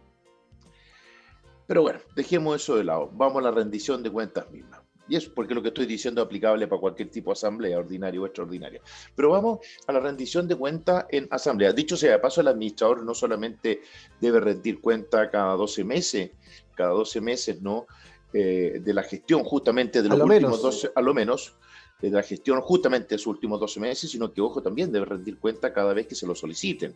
Pero 1.66 1.82
bueno, 1.82 2.00
dejemos 2.14 2.56
eso 2.56 2.76
de 2.76 2.84
lado. 2.84 3.10
Vamos 3.12 3.38
a 3.38 3.44
la 3.44 3.50
rendición 3.50 4.02
de 4.02 4.10
cuentas 4.10 4.50
misma. 4.50 4.82
Y 5.08 5.16
es 5.16 5.26
porque 5.26 5.54
lo 5.54 5.62
que 5.62 5.68
estoy 5.68 5.86
diciendo 5.86 6.22
es 6.22 6.26
aplicable 6.26 6.66
para 6.66 6.80
cualquier 6.80 7.10
tipo 7.10 7.30
de 7.30 7.34
asamblea, 7.34 7.78
ordinaria 7.78 8.20
o 8.20 8.26
extraordinaria. 8.26 8.80
Pero 9.14 9.30
vamos 9.30 9.58
a 9.86 9.92
la 9.92 10.00
rendición 10.00 10.48
de 10.48 10.56
cuentas 10.56 11.04
en 11.10 11.28
asamblea. 11.30 11.72
Dicho 11.72 11.96
sea 11.96 12.12
de 12.12 12.18
paso, 12.18 12.40
el 12.40 12.48
administrador 12.48 13.02
no 13.04 13.14
solamente 13.14 13.82
debe 14.20 14.40
rendir 14.40 14.80
cuenta 14.80 15.30
cada 15.30 15.54
12 15.54 15.84
meses, 15.84 16.30
cada 16.74 16.90
12 16.90 17.20
meses, 17.20 17.62
¿no? 17.62 17.86
Eh, 18.32 18.80
de 18.82 18.94
la 18.94 19.02
gestión 19.02 19.44
justamente 19.44 20.02
de 20.02 20.08
los 20.08 20.20
últimos 20.20 20.60
12, 20.60 20.90
a 20.94 21.00
lo 21.00 21.14
menos, 21.14 21.54
de 22.00 22.10
la 22.10 22.22
gestión 22.22 22.60
justamente 22.60 23.14
de 23.14 23.18
sus 23.18 23.28
últimos 23.28 23.60
12 23.60 23.80
meses, 23.80 24.10
sino 24.10 24.32
que, 24.32 24.40
ojo, 24.40 24.60
también 24.60 24.90
debe 24.90 25.06
rendir 25.06 25.38
cuenta 25.38 25.72
cada 25.72 25.94
vez 25.94 26.06
que 26.06 26.14
se 26.14 26.26
lo 26.26 26.34
soliciten. 26.34 26.94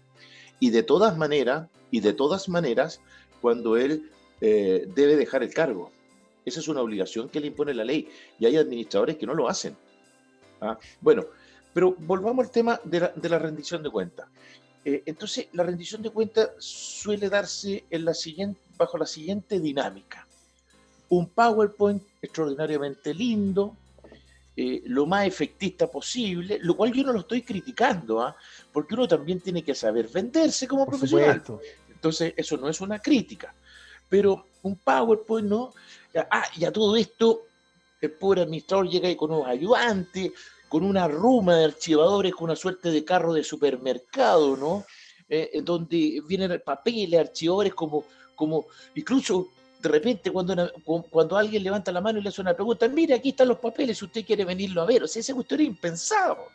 Y 0.61 0.70
de 0.70 0.83
todas 0.83 1.16
maneras, 1.16 1.68
y 1.91 2.01
de 2.01 2.12
todas 2.12 2.49
maneras, 2.49 3.01
cuando 3.41 3.76
él 3.76 4.11
eh, 4.41 4.89
debe 4.95 5.16
dejar 5.16 5.43
el 5.43 5.53
cargo. 5.53 5.91
Esa 6.45 6.61
es 6.61 6.68
una 6.68 6.81
obligación 6.81 7.29
que 7.29 7.41
le 7.41 7.49
impone 7.49 7.74
la 7.74 7.85
ley 7.85 8.09
y 8.39 8.47
hay 8.47 8.57
administradores 8.57 9.16
que 9.16 9.26
no 9.26 9.35
lo 9.35 9.49
hacen. 9.49 9.76
¿ah? 10.61 10.79
Bueno, 11.01 11.26
pero 11.74 11.95
volvamos 11.99 12.47
al 12.47 12.51
tema 12.51 12.81
de 12.85 13.29
la, 13.29 13.39
rendición 13.39 13.83
de 13.83 13.91
cuentas. 13.91 14.29
Eh, 14.85 15.03
entonces, 15.07 15.49
la 15.53 15.64
rendición 15.64 16.03
de 16.03 16.11
cuentas 16.11 16.51
suele 16.59 17.29
darse 17.29 17.85
en 17.91 18.05
la 18.05 18.14
siguiente, 18.14 18.61
bajo 18.76 18.99
la 18.99 19.07
siguiente 19.07 19.61
dinámica. 19.61 20.26
Un 21.11 21.29
PowerPoint 21.29 22.03
extraordinariamente 22.20 23.14
lindo, 23.14 23.76
eh, 24.57 24.83
lo 24.87 25.07
más 25.07 25.26
efectista 25.26 25.87
posible, 25.87 26.59
lo 26.61 26.76
cual 26.76 26.93
yo 26.93 27.05
no 27.05 27.12
lo 27.12 27.20
estoy 27.20 27.43
criticando, 27.43 28.20
¿ah? 28.20 28.37
porque 28.72 28.95
uno 28.95 29.07
también 29.07 29.41
tiene 29.41 29.62
que 29.62 29.74
saber 29.74 30.09
venderse 30.09 30.66
como 30.66 30.87
profesional. 30.87 31.43
Entonces, 31.89 32.35
eso 32.37 32.57
no 32.57 32.68
es 32.68 32.81
una 32.81 32.99
crítica 32.99 33.55
pero 34.09 34.47
un 34.62 34.76
PowerPoint, 34.76 35.49
¿no? 35.49 35.72
Ah, 36.31 36.47
y 36.57 36.64
a 36.64 36.72
todo 36.72 36.97
esto, 36.97 37.43
el 38.01 38.12
pobre 38.12 38.43
administrador 38.43 38.89
llega 38.89 39.09
ahí 39.09 39.16
con 39.16 39.31
unos 39.31 39.47
ayudantes, 39.47 40.33
con 40.68 40.84
una 40.84 41.08
ruma 41.08 41.56
de 41.56 41.64
archivadores, 41.64 42.34
con 42.34 42.44
una 42.44 42.56
suerte 42.56 42.90
de 42.90 43.04
carro 43.04 43.32
de 43.32 43.44
supermercado, 43.44 44.56
¿no? 44.56 44.84
Eh, 45.28 45.60
donde 45.62 46.22
vienen 46.26 46.62
papeles, 46.64 47.20
archivadores, 47.20 47.74
como, 47.74 48.04
como 48.34 48.66
incluso 48.94 49.48
de 49.80 49.88
repente 49.88 50.30
cuando, 50.30 50.72
cuando 51.10 51.36
alguien 51.36 51.62
levanta 51.62 51.92
la 51.92 52.00
mano 52.00 52.18
y 52.18 52.22
le 52.22 52.30
hace 52.30 52.40
una 52.40 52.54
pregunta, 52.54 52.88
mire, 52.88 53.14
aquí 53.14 53.30
están 53.30 53.48
los 53.48 53.58
papeles, 53.58 53.98
si 53.98 54.04
usted 54.04 54.24
quiere 54.24 54.44
venirlo 54.44 54.82
a 54.82 54.86
ver. 54.86 55.04
O 55.04 55.08
sea, 55.08 55.20
ese 55.20 55.34
cuestión 55.34 55.60
era 55.60 55.68
impensado. 55.68 56.48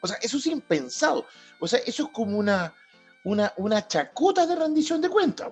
O 0.00 0.06
sea, 0.06 0.16
eso 0.20 0.36
es 0.36 0.46
impensado. 0.46 1.26
O 1.60 1.66
sea, 1.66 1.78
eso 1.86 2.04
es 2.04 2.08
como 2.10 2.36
una, 2.36 2.74
una, 3.24 3.52
una 3.56 3.88
chacota 3.88 4.46
de 4.46 4.56
rendición 4.56 5.00
de 5.00 5.08
cuentas. 5.08 5.50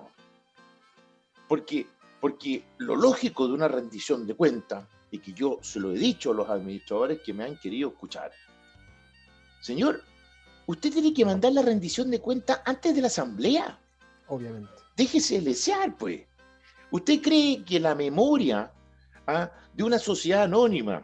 Porque, 1.47 1.87
porque 2.21 2.63
lo 2.77 2.95
lógico 2.95 3.47
de 3.47 3.53
una 3.53 3.67
rendición 3.67 4.27
de 4.27 4.35
cuenta, 4.35 4.87
y 5.13 5.19
que 5.19 5.31
yo 5.31 5.59
se 5.61 5.79
lo 5.79 5.91
he 5.91 5.97
dicho 5.99 6.31
a 6.31 6.33
los 6.33 6.49
administradores 6.49 7.21
que 7.21 7.33
me 7.33 7.43
han 7.43 7.55
querido 7.57 7.89
escuchar, 7.89 8.31
señor, 9.61 10.01
usted 10.65 10.91
tiene 10.91 11.13
que 11.13 11.23
mandar 11.23 11.53
la 11.53 11.61
rendición 11.61 12.09
de 12.09 12.19
cuenta 12.19 12.63
antes 12.65 12.95
de 12.95 13.01
la 13.01 13.07
asamblea. 13.07 13.77
Obviamente. 14.27 14.71
Déjese 14.97 15.39
desear, 15.39 15.95
pues. 15.97 16.21
¿Usted 16.89 17.21
cree 17.21 17.63
que 17.63 17.79
la 17.79 17.93
memoria 17.93 18.71
ah, 19.27 19.51
de 19.71 19.83
una 19.83 19.99
sociedad 19.99 20.43
anónima 20.45 21.03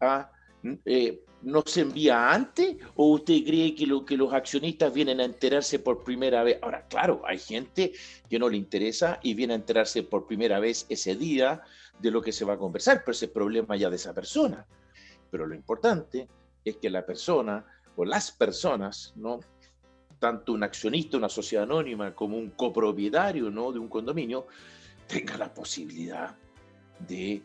ah, 0.00 0.28
eh, 0.84 1.22
no 1.42 1.62
se 1.64 1.82
envía 1.82 2.32
antes 2.32 2.78
o 2.96 3.12
usted 3.12 3.44
cree 3.44 3.76
que, 3.76 3.86
lo, 3.86 4.04
que 4.04 4.16
los 4.16 4.32
accionistas 4.32 4.92
vienen 4.92 5.20
a 5.20 5.24
enterarse 5.24 5.78
por 5.78 6.02
primera 6.02 6.42
vez? 6.42 6.58
Ahora, 6.62 6.84
claro, 6.88 7.22
hay 7.24 7.38
gente 7.38 7.92
que 8.28 8.40
no 8.40 8.48
le 8.48 8.56
interesa 8.56 9.20
y 9.22 9.34
viene 9.34 9.52
a 9.52 9.56
enterarse 9.56 10.02
por 10.02 10.26
primera 10.26 10.58
vez 10.58 10.84
ese 10.88 11.14
día 11.14 11.62
de 12.00 12.10
lo 12.10 12.22
que 12.22 12.32
se 12.32 12.44
va 12.44 12.54
a 12.54 12.58
conversar, 12.58 13.02
pero 13.04 13.12
ese 13.12 13.26
es 13.26 13.30
problema 13.30 13.76
ya 13.76 13.90
de 13.90 13.96
esa 13.96 14.14
persona. 14.14 14.66
Pero 15.30 15.46
lo 15.46 15.54
importante 15.54 16.28
es 16.64 16.76
que 16.76 16.90
la 16.90 17.04
persona 17.04 17.64
o 17.96 18.04
las 18.04 18.30
personas, 18.32 19.12
¿no? 19.16 19.40
tanto 20.18 20.52
un 20.52 20.62
accionista, 20.62 21.16
una 21.16 21.28
sociedad 21.28 21.64
anónima, 21.64 22.14
como 22.14 22.36
un 22.36 22.50
copropietario 22.50 23.50
¿no? 23.50 23.72
de 23.72 23.78
un 23.78 23.88
condominio, 23.88 24.46
tenga 25.06 25.36
la 25.36 25.52
posibilidad 25.52 26.36
de 27.08 27.42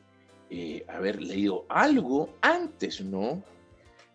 eh, 0.49 0.85
haber 0.87 1.21
leído 1.21 1.65
algo 1.69 2.35
antes, 2.41 3.01
¿no? 3.01 3.41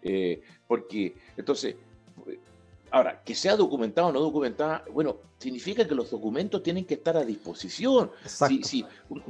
Eh, 0.03 0.41
porque, 0.67 1.17
entonces, 1.37 1.75
ahora, 2.91 3.23
que 3.23 3.35
sea 3.35 3.57
documentado 3.57 4.09
o 4.09 4.13
no 4.13 4.21
documentado, 4.21 4.83
bueno, 4.93 5.19
significa 5.39 5.87
que 5.87 5.95
los 5.95 6.11
documentos 6.11 6.63
tienen 6.63 6.85
que 6.85 6.95
estar 6.95 7.17
a 7.17 7.25
disposición. 7.25 8.11
Si, 8.25 8.63
si, 8.63 8.85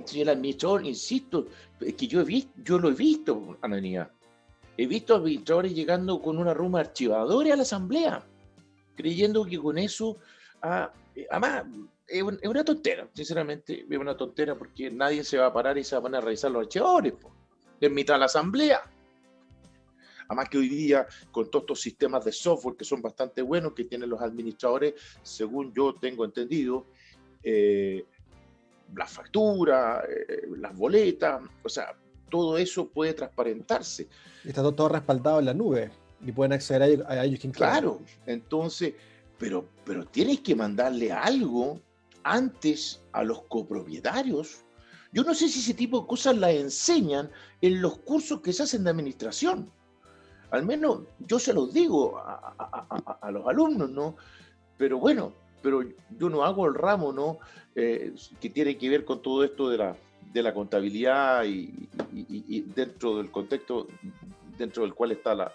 si, 0.05 0.21
el 0.21 0.29
administrador, 0.29 0.85
insisto, 0.87 1.47
que 1.79 2.07
yo, 2.07 2.21
he 2.21 2.25
visto, 2.25 2.53
yo 2.63 2.79
lo 2.79 2.89
he 2.89 2.95
visto, 2.95 3.59
Ananía, 3.63 4.11
he 4.77 4.87
visto 4.87 5.15
administradores 5.15 5.75
llegando 5.75 6.21
con 6.21 6.39
una 6.39 6.55
ruma 6.55 6.81
archivadora 6.81 7.55
a 7.55 7.57
la 7.57 7.63
asamblea, 7.63 8.25
creyendo 8.97 9.45
que 9.45 9.59
con 9.59 9.79
eso, 9.79 10.17
ah, 10.63 10.93
además, 11.31 11.65
es 12.07 12.23
una 12.23 12.65
tontera, 12.65 13.09
sinceramente, 13.15 13.87
es 13.89 13.99
una 13.99 14.17
tontera 14.17 14.57
porque 14.57 14.91
nadie 14.91 15.23
se 15.23 15.39
va 15.39 15.47
a 15.47 15.53
parar 15.53 15.79
y 15.79 15.85
se 15.85 15.97
van 15.99 16.15
a 16.15 16.21
revisar 16.21 16.51
los 16.51 16.63
archivadores, 16.63 17.15
en 17.81 17.95
mitad 17.95 18.15
de 18.15 18.21
la 18.21 18.27
asamblea. 18.27 18.83
Además 20.31 20.49
que 20.49 20.59
hoy 20.59 20.69
día, 20.69 21.09
con 21.33 21.51
todos 21.51 21.65
estos 21.65 21.81
sistemas 21.81 22.25
de 22.25 22.31
software 22.31 22.77
que 22.77 22.85
son 22.85 23.03
bastante 23.03 23.43
buenos, 23.43 23.73
que 23.73 23.83
tienen 23.83 24.09
los 24.09 24.21
administradores, 24.21 24.95
según 25.25 25.75
yo 25.75 25.93
tengo 25.95 26.25
entendido, 26.25 26.87
eh, 27.43 28.05
las 28.95 29.11
facturas, 29.11 30.05
eh, 30.09 30.43
las 30.57 30.77
boletas, 30.77 31.43
o 31.65 31.69
sea, 31.69 31.97
todo 32.31 32.57
eso 32.59 32.89
puede 32.89 33.13
transparentarse. 33.13 34.07
Está 34.45 34.63
todo, 34.63 34.89
respaldado 34.89 35.41
en 35.41 35.47
la 35.47 35.55
nube 35.55 35.91
y 36.25 36.31
pueden 36.31 36.53
acceder 36.53 37.05
a, 37.09 37.25
ellos 37.25 37.41
quien 37.41 37.53
Claro, 37.53 38.01
entonces, 38.25 38.95
pero, 39.37 39.67
pero 39.85 40.07
tienes 40.07 40.43
que 40.43 40.55
mandarle 40.55 41.11
algo 41.11 41.81
antes 42.23 43.03
a 43.11 43.25
los 43.25 43.43
copropietarios. 43.49 44.65
Yo 45.13 45.25
no 45.25 45.35
sé 45.35 45.49
si 45.49 45.59
ese 45.59 45.75
tipo 45.75 46.03
de 46.03 46.07
cosas 46.07 46.37
las 46.39 46.53
enseñan 46.53 47.33
en 47.61 47.83
los 47.83 47.99
cursos 47.99 48.43
que 48.43 48.53
se 48.53 48.63
hacen 48.63 48.85
de 48.85 48.91
administración. 48.91 49.73
Al 50.51 50.65
menos 50.65 51.01
yo 51.19 51.39
se 51.39 51.53
los 51.53 51.73
digo 51.73 52.19
a, 52.19 53.31
los 53.31 53.47
alumnos, 53.47 53.91
¿no? 53.91 54.17
Pero 54.77 54.99
bueno, 54.99 55.33
pero 55.63 55.83
yo 56.19 56.29
no 56.29 56.45
hago 56.45 56.67
el 56.67 56.75
ramo, 56.75 57.13
¿no? 57.13 57.39
Eh, 57.75 58.15
que 58.41 58.51
tiene 58.51 58.77
que 58.77 58.89
ver 58.89 59.05
con 59.05 59.23
todo 59.23 59.45
esto 59.45 59.69
de 59.69 59.79
la, 59.79 59.97
de 60.33 60.43
la 60.43 60.55
contabilidad 60.55 61.45
y, 61.45 61.71
dentro 62.75 63.17
del 63.17 63.31
contexto 63.31 63.87
dentro 64.57 64.83
del 64.83 64.95
cual 64.95 65.13
está 65.13 65.35
la, 65.35 65.53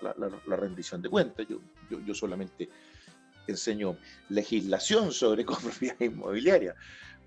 rendición 0.57 1.01
de 1.01 1.09
cuentas. 1.09 1.45
Yo, 1.47 1.59
yo, 1.89 2.13
solamente 2.13 2.69
enseño 3.47 3.97
legislación 4.29 5.11
sobre 5.11 5.45
copropiedad 5.45 5.99
inmobiliaria, 5.99 6.75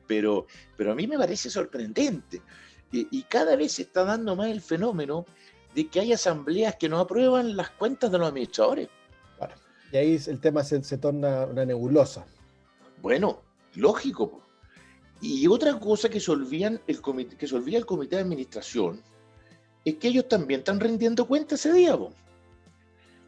pero, 0.07 0.47
pero 0.77 0.93
a 0.93 0.95
mí 0.95 1.07
me 1.07 1.16
parece 1.16 1.51
sorprendente. 1.51 2.43
Y, 2.91 3.23
cada 3.25 3.55
vez 3.55 3.73
se 3.73 3.83
está 3.83 4.05
dando 4.05 4.35
más 4.35 4.49
el 4.49 4.62
fenómeno 4.62 5.27
de 5.75 5.87
que 5.89 6.01
hay 6.01 6.12
asambleas 6.12 6.77
que 6.77 6.89
no 6.89 6.99
aprueban 6.99 7.57
las 7.57 7.71
cuentas 7.71 8.11
de 8.11 8.19
los 8.19 8.29
administradores. 8.29 8.89
Y 9.93 9.97
ahí 9.97 10.21
el 10.27 10.41
tema 10.41 10.62
se, 10.64 10.99
torna 10.99 11.47
una 11.47 11.64
nebulosa. 11.64 12.27
Bueno, 13.01 13.43
lógico. 13.75 14.43
Y 15.21 15.47
otra 15.47 15.79
cosa 15.79 16.09
que 16.09 16.21
se, 16.21 16.31
olvidan 16.31 16.81
el 16.87 17.01
comité, 17.01 17.37
que 17.37 17.49
se 17.49 17.57
olvida 17.57 17.79
el 17.79 17.87
comité 17.87 18.16
de 18.16 18.23
administración 18.23 19.03
es 19.85 19.95
que 19.95 20.09
ellos 20.09 20.29
también 20.29 20.61
están 20.61 20.79
rindiendo 20.79 21.27
cuenta 21.27 21.55
ese 21.55 21.73
día, 21.73 21.99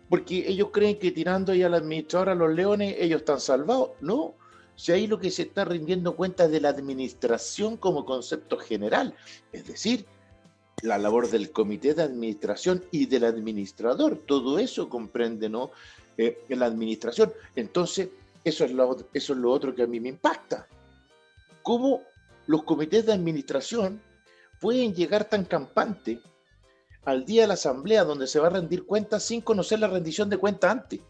porque 0.09 0.45
ellos 0.47 0.69
creen 0.73 0.99
que 0.99 1.11
tirando 1.11 1.53
ahí 1.53 1.63
al 1.63 1.75
administrador 1.75 2.29
a 2.31 2.35
los 2.35 2.53
leones, 2.53 2.97
ellos 2.99 3.21
están 3.21 3.41
salvados. 3.41 3.91
No, 4.01 4.35
si 4.77 4.93
ahí 4.93 5.07
lo 5.07 5.19
que 5.19 5.31
se 5.31 5.43
está 5.43 5.65
rindiendo 5.65 6.17
cuenta 6.17 6.45
es 6.45 6.51
de 6.51 6.61
la 6.61 6.71
administración 6.71 7.77
como 7.77 8.05
concepto 8.05 8.59
general, 8.59 9.15
es 9.53 9.67
decir, 9.67 10.07
la 10.83 10.99
labor 10.99 11.31
del 11.31 11.51
comité 11.51 11.95
de 11.95 12.03
administración 12.03 12.85
y 12.91 13.07
del 13.07 13.25
administrador, 13.25 14.17
todo 14.27 14.59
eso 14.59 14.89
comprende, 14.89 15.49
¿no? 15.49 15.71
Eh, 16.17 16.45
la 16.49 16.67
administración. 16.67 17.33
Entonces, 17.57 18.09
eso 18.45 18.65
es, 18.65 18.73
lo, 18.73 18.97
eso 19.13 19.33
es 19.33 19.39
lo 19.39 19.51
otro 19.51 19.75
que 19.75 19.83
a 19.83 19.87
mí 19.87 20.01
me 20.01 20.09
impacta. 20.09 20.67
¿Cómo 21.63 22.03
los 22.47 22.63
comités 22.63 23.07
de 23.07 23.13
administración 23.13 24.01
pueden 24.61 24.95
llegar 24.95 25.29
tan 25.29 25.45
campante 25.45 26.21
al 27.05 27.25
día 27.25 27.43
de 27.43 27.49
la 27.49 27.55
asamblea 27.55 28.05
donde 28.05 28.27
se 28.27 28.41
va 28.41 28.49
a 28.49 28.51
rendir 28.51 28.85
cuentas 28.85 29.25
sin 29.25 29.41
conocer 29.41 29.79
la 29.79 29.89
rendición 29.89 30.29
de 30.31 30.39
cuentas 30.39 30.71
antes? 30.71 31.01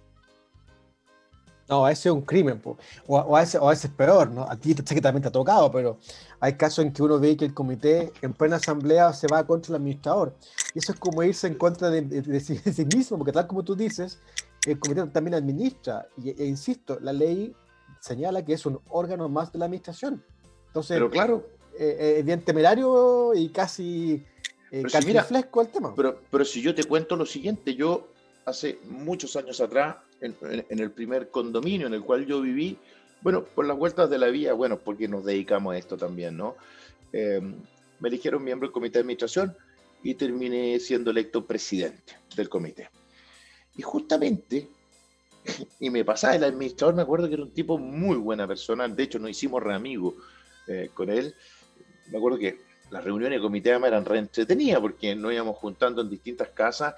No, 1.70 1.88
ese 1.88 2.08
es 2.08 2.12
un 2.12 2.22
crimen, 2.22 2.60
O, 2.64 2.76
o, 3.06 3.36
a 3.36 3.42
ese, 3.42 3.56
o 3.56 3.70
es 3.70 3.86
peor, 3.86 4.28
¿no? 4.28 4.42
A 4.42 4.56
ti 4.56 4.74
sé 4.74 4.92
que 4.92 5.00
también 5.00 5.22
te 5.22 5.28
ha 5.28 5.32
tocado, 5.32 5.70
pero 5.70 5.98
hay 6.40 6.54
casos 6.54 6.84
en 6.84 6.92
que 6.92 7.00
uno 7.00 7.20
ve 7.20 7.36
que 7.36 7.44
el 7.44 7.54
comité 7.54 8.12
en 8.22 8.32
plena 8.32 8.56
asamblea 8.56 9.12
se 9.12 9.28
va 9.28 9.46
contra 9.46 9.70
el 9.70 9.76
administrador. 9.76 10.34
Y 10.74 10.80
eso 10.80 10.92
es 10.92 10.98
como 10.98 11.22
irse 11.22 11.46
en 11.46 11.54
contra 11.54 11.88
de, 11.88 12.40
sí, 12.40 12.60
mismo, 12.92 13.18
porque 13.18 13.30
tal 13.30 13.46
como 13.46 13.62
tú 13.62 13.76
dices, 13.76 14.18
el 14.66 14.80
comité 14.80 15.06
también 15.06 15.34
administra. 15.34 16.08
Y, 16.20 16.30
e, 16.30 16.44
insisto, 16.44 16.98
la 17.00 17.12
ley 17.12 17.54
señala 18.00 18.44
que 18.44 18.54
es 18.54 18.66
un 18.66 18.80
órgano 18.88 19.28
más 19.28 19.52
de 19.52 19.60
la 19.60 19.66
administración. 19.66 20.24
Entonces, 20.66 20.96
pero 20.96 21.08
claro. 21.08 21.46
Eh, 21.78 22.18
eh, 22.18 22.22
bien 22.24 22.44
temerario 22.44 23.32
y 23.32 23.48
casi 23.48 24.26
eh, 24.72 24.82
el 24.82 25.68
tema. 25.70 25.94
Pero, 25.94 26.20
pero 26.30 26.44
si 26.44 26.60
yo 26.60 26.74
te 26.74 26.82
cuento 26.82 27.14
lo 27.14 27.24
siguiente, 27.24 27.76
yo 27.76 28.08
hace 28.44 28.80
muchos 28.88 29.36
años 29.36 29.60
atrás 29.60 29.96
en, 30.20 30.80
el 30.80 30.90
primer 30.90 31.30
condominio 31.30 31.86
en 31.86 31.94
el 31.94 32.02
cual 32.02 32.26
yo 32.26 32.40
viví, 32.40 32.76
bueno, 33.22 33.44
por 33.44 33.66
las 33.66 33.76
vueltas 33.76 34.08
de 34.10 34.18
la 34.18 34.28
vía, 34.28 34.52
bueno, 34.52 34.78
porque 34.78 35.08
nos 35.08 35.24
dedicamos 35.24 35.74
a 35.74 35.78
esto 35.78 35.96
también, 35.96 36.36
¿no? 36.36 36.56
Em, 37.12 37.54
me 37.98 38.08
eligieron 38.08 38.42
miembro 38.42 38.68
del 38.68 38.72
comité 38.72 38.94
de 38.94 39.00
administración 39.00 39.56
y 40.02 40.14
terminé 40.14 40.78
siendo 40.80 41.10
electo 41.10 41.44
presidente 41.44 42.16
del 42.34 42.48
comité. 42.48 42.88
Y 43.76 43.82
justamente, 43.82 44.68
y 45.80 45.90
me 45.90 46.04
pasaba, 46.04 46.36
el 46.36 46.44
administrador 46.44 46.94
me 46.94 47.02
acuerdo 47.02 47.28
que 47.28 47.34
era 47.34 47.42
un 47.42 47.52
tipo 47.52 47.78
muy 47.78 48.16
buena 48.16 48.46
persona, 48.46 48.88
de 48.88 49.02
hecho 49.02 49.18
nos 49.18 49.30
hicimos 49.30 49.62
re 49.62 49.74
amigos 49.74 50.14
eh, 50.66 50.90
con 50.94 51.10
él. 51.10 51.34
Me 52.10 52.18
acuerdo 52.18 52.38
que 52.38 52.58
las 52.90 53.04
reuniones 53.04 53.38
de 53.38 53.42
comité 53.42 53.70
eran 53.70 54.04
re 54.04 54.18
entretenidas 54.18 54.80
porque 54.80 55.14
nos 55.14 55.32
íbamos 55.32 55.56
juntando 55.56 56.02
en 56.02 56.10
distintas 56.10 56.48
casas 56.50 56.94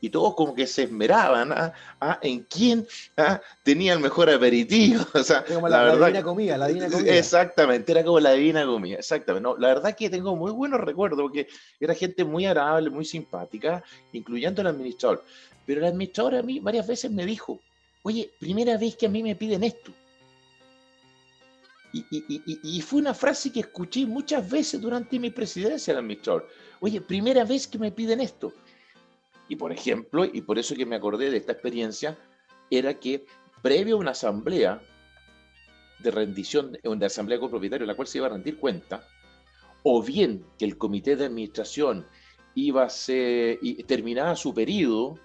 y 0.00 0.10
todos 0.10 0.34
como 0.34 0.54
que 0.54 0.66
se 0.66 0.84
esmeraban 0.84 1.52
¿ah? 1.52 1.72
¿Ah? 2.00 2.18
en 2.22 2.40
quién 2.44 2.86
¿ah? 3.16 3.40
tenía 3.62 3.92
el 3.92 4.00
mejor 4.00 4.30
aperitivo. 4.30 5.04
O 5.14 5.22
sea, 5.22 5.44
como 5.44 5.68
la, 5.68 5.94
divina 5.94 6.22
comida, 6.22 6.56
la 6.56 6.68
divina 6.68 6.88
comida. 6.88 7.14
Exactamente, 7.14 7.92
era 7.92 8.02
como 8.04 8.20
la 8.20 8.32
divina 8.32 8.64
comida, 8.64 8.96
exactamente. 8.96 9.42
No, 9.42 9.56
la 9.56 9.68
verdad 9.68 9.94
que 9.94 10.08
tengo 10.08 10.34
muy 10.34 10.52
buenos 10.52 10.80
recuerdos 10.80 11.20
porque 11.20 11.46
era 11.78 11.94
gente 11.94 12.24
muy 12.24 12.46
agradable, 12.46 12.90
muy 12.90 13.04
simpática, 13.04 13.82
incluyendo 14.12 14.62
el 14.62 14.68
administrador. 14.68 15.22
Pero 15.66 15.80
el 15.80 15.86
administrador 15.86 16.36
a 16.36 16.42
mí 16.42 16.58
varias 16.60 16.86
veces 16.86 17.10
me 17.10 17.26
dijo, 17.26 17.60
oye, 18.02 18.30
primera 18.38 18.76
vez 18.78 18.96
que 18.96 19.06
a 19.06 19.08
mí 19.08 19.22
me 19.22 19.36
piden 19.36 19.62
esto. 19.64 19.92
Y, 21.92 22.04
y, 22.10 22.60
y, 22.62 22.80
fue 22.82 23.00
una 23.00 23.14
frase 23.14 23.50
que 23.50 23.60
escuché 23.60 24.06
muchas 24.06 24.48
veces 24.48 24.80
durante 24.80 25.18
mi 25.18 25.30
presidencia 25.30 25.92
del 25.92 26.04
administrador. 26.04 26.48
Oye, 26.78 27.00
primera 27.00 27.44
vez 27.44 27.66
que 27.66 27.78
me 27.78 27.90
piden 27.90 28.20
esto. 28.20 28.52
Y 29.50 29.56
por 29.56 29.72
ejemplo, 29.72 30.24
y 30.24 30.42
por 30.42 30.60
eso 30.60 30.76
que 30.76 30.86
me 30.86 30.94
acordé 30.94 31.28
de 31.28 31.36
esta 31.36 31.50
experiencia, 31.50 32.16
era 32.70 32.94
que 33.00 33.26
previo 33.62 33.96
a 33.96 33.98
una 33.98 34.12
asamblea 34.12 34.80
de 35.98 36.10
rendición, 36.12 36.78
de 36.80 37.06
asamblea 37.06 37.40
en 37.40 37.86
la 37.88 37.96
cual 37.96 38.06
se 38.06 38.18
iba 38.18 38.28
a 38.28 38.30
rendir 38.30 38.58
cuenta, 38.58 39.04
o 39.82 40.04
bien 40.04 40.44
que 40.56 40.64
el 40.66 40.78
comité 40.78 41.16
de 41.16 41.24
administración 41.24 42.06
iba 42.54 42.84
a 42.84 42.88
ser, 42.88 43.58
terminaba 43.88 44.36
su 44.36 44.54
periodo, 44.54 45.18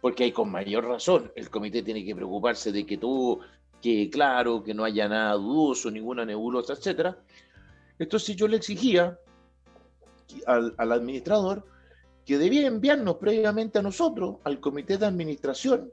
porque 0.00 0.22
hay 0.22 0.30
con 0.30 0.52
mayor 0.52 0.86
razón, 0.86 1.32
el 1.34 1.50
comité 1.50 1.82
tiene 1.82 2.04
que 2.04 2.14
preocuparse 2.14 2.70
de 2.70 2.86
que 2.86 2.96
todo 2.96 3.40
quede 3.82 4.08
claro, 4.08 4.62
que 4.62 4.72
no 4.72 4.84
haya 4.84 5.08
nada 5.08 5.32
dudoso, 5.32 5.90
ninguna 5.90 6.24
nebulosa, 6.24 6.74
etc. 6.74 7.16
Entonces 7.98 8.36
yo 8.36 8.46
le 8.46 8.56
exigía 8.56 9.18
al 10.46 10.92
administrador 10.92 11.73
que 12.24 12.38
debía 12.38 12.66
enviarnos 12.66 13.16
previamente 13.16 13.78
a 13.78 13.82
nosotros, 13.82 14.36
al 14.44 14.60
comité 14.60 14.96
de 14.96 15.06
administración, 15.06 15.92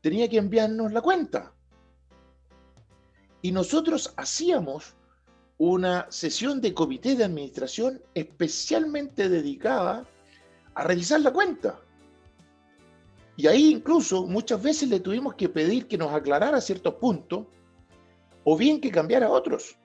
tenía 0.00 0.28
que 0.28 0.38
enviarnos 0.38 0.92
la 0.92 1.02
cuenta. 1.02 1.52
Y 3.42 3.52
nosotros 3.52 4.12
hacíamos 4.16 4.94
una 5.58 6.06
sesión 6.10 6.60
de 6.60 6.72
comité 6.72 7.16
de 7.16 7.24
administración 7.24 8.02
especialmente 8.14 9.28
dedicada 9.28 10.06
a 10.74 10.84
revisar 10.84 11.20
la 11.20 11.32
cuenta. 11.32 11.78
Y 13.36 13.46
ahí 13.46 13.70
incluso 13.70 14.26
muchas 14.26 14.62
veces 14.62 14.88
le 14.88 15.00
tuvimos 15.00 15.34
que 15.34 15.48
pedir 15.48 15.86
que 15.86 15.98
nos 15.98 16.12
aclarara 16.12 16.60
ciertos 16.60 16.94
puntos 16.94 17.46
o 18.44 18.56
bien 18.56 18.80
que 18.80 18.90
cambiara 18.90 19.30
otros. 19.30 19.76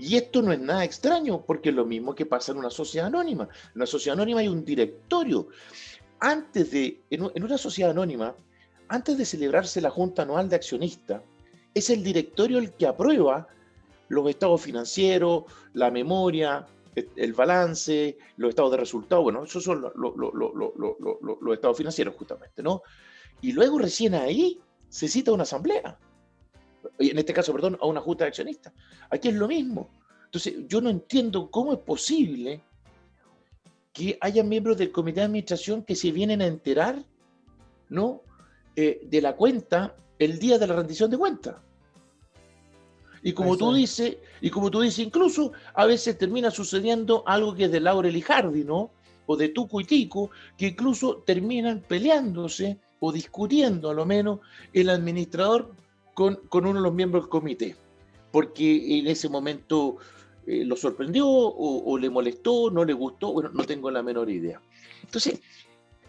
Y 0.00 0.16
esto 0.16 0.40
no 0.40 0.50
es 0.50 0.58
nada 0.58 0.82
extraño, 0.82 1.44
porque 1.44 1.68
es 1.68 1.74
lo 1.74 1.84
mismo 1.84 2.14
que 2.14 2.24
pasa 2.24 2.52
en 2.52 2.58
una 2.58 2.70
sociedad 2.70 3.08
anónima. 3.08 3.44
En 3.44 3.76
una 3.76 3.86
sociedad 3.86 4.16
anónima 4.16 4.40
hay 4.40 4.48
un 4.48 4.64
directorio. 4.64 5.48
Antes 6.20 6.70
de, 6.70 7.02
en 7.10 7.44
una 7.44 7.58
sociedad 7.58 7.90
anónima, 7.90 8.34
antes 8.88 9.18
de 9.18 9.26
celebrarse 9.26 9.80
la 9.80 9.90
Junta 9.90 10.22
Anual 10.22 10.48
de 10.48 10.56
Accionistas, 10.56 11.22
es 11.74 11.90
el 11.90 12.02
directorio 12.02 12.58
el 12.58 12.72
que 12.72 12.86
aprueba 12.86 13.46
los 14.08 14.28
estados 14.28 14.62
financieros, 14.62 15.44
la 15.74 15.90
memoria, 15.90 16.66
el 16.94 17.32
balance, 17.34 18.16
los 18.38 18.48
estados 18.48 18.70
de 18.72 18.78
resultados. 18.78 19.22
Bueno, 19.22 19.44
esos 19.44 19.62
son 19.62 19.82
los, 19.82 19.92
los 19.94 21.54
estados 21.54 21.76
financieros 21.76 22.16
justamente, 22.16 22.62
¿no? 22.62 22.82
Y 23.42 23.52
luego 23.52 23.78
recién 23.78 24.14
ahí 24.14 24.58
se 24.88 25.08
cita 25.08 25.30
una 25.32 25.42
asamblea 25.42 25.98
en 27.08 27.18
este 27.18 27.32
caso, 27.32 27.52
perdón, 27.52 27.78
a 27.80 27.86
una 27.86 28.00
junta 28.00 28.24
de 28.24 28.28
accionistas. 28.28 28.72
Aquí 29.10 29.28
es 29.28 29.34
lo 29.34 29.48
mismo. 29.48 29.88
Entonces, 30.26 30.54
yo 30.68 30.80
no 30.80 30.90
entiendo 30.90 31.50
cómo 31.50 31.72
es 31.72 31.78
posible 31.78 32.60
que 33.92 34.18
haya 34.20 34.44
miembros 34.44 34.76
del 34.76 34.92
comité 34.92 35.20
de 35.20 35.26
administración 35.26 35.82
que 35.82 35.96
se 35.96 36.12
vienen 36.12 36.42
a 36.42 36.46
enterar, 36.46 37.02
¿no? 37.88 38.22
Eh, 38.76 39.00
de 39.04 39.20
la 39.20 39.34
cuenta 39.34 39.96
el 40.18 40.38
día 40.38 40.58
de 40.58 40.66
la 40.66 40.76
rendición 40.76 41.10
de 41.10 41.18
cuenta. 41.18 41.62
Y 43.22 43.32
como 43.32 43.56
tú 43.56 43.74
dices, 43.74 44.16
y 44.40 44.50
como 44.50 44.70
tú 44.70 44.80
dices, 44.80 45.00
incluso 45.00 45.52
a 45.74 45.86
veces 45.86 46.16
termina 46.16 46.50
sucediendo 46.50 47.22
algo 47.26 47.54
que 47.54 47.64
es 47.64 47.72
de 47.72 47.80
Laurel 47.80 48.16
y 48.16 48.22
Hardy, 48.22 48.64
¿no? 48.64 48.90
O 49.26 49.36
de 49.36 49.48
Tuco 49.48 49.80
y 49.80 49.84
Tico, 49.84 50.30
que 50.56 50.68
incluso 50.68 51.16
terminan 51.26 51.80
peleándose 51.80 52.78
o 53.00 53.12
discutiendo 53.12 53.90
a 53.90 53.94
lo 53.94 54.06
menos 54.06 54.40
el 54.72 54.90
administrador 54.90 55.74
con, 56.14 56.40
uno 56.52 56.74
de 56.74 56.80
los 56.80 56.94
miembros 56.94 57.24
del 57.24 57.30
comité, 57.30 57.76
porque 58.30 58.98
en 58.98 59.06
ese 59.06 59.28
momento 59.28 59.96
eh, 60.46 60.64
lo 60.64 60.76
sorprendió 60.76 61.26
o, 61.28 61.98
le 61.98 62.10
molestó, 62.10 62.70
no 62.70 62.84
le 62.84 62.92
gustó, 62.92 63.32
bueno, 63.32 63.50
no 63.52 63.64
tengo 63.64 63.90
la 63.90 64.02
menor 64.02 64.30
idea. 64.30 64.60
Entonces, 65.02 65.40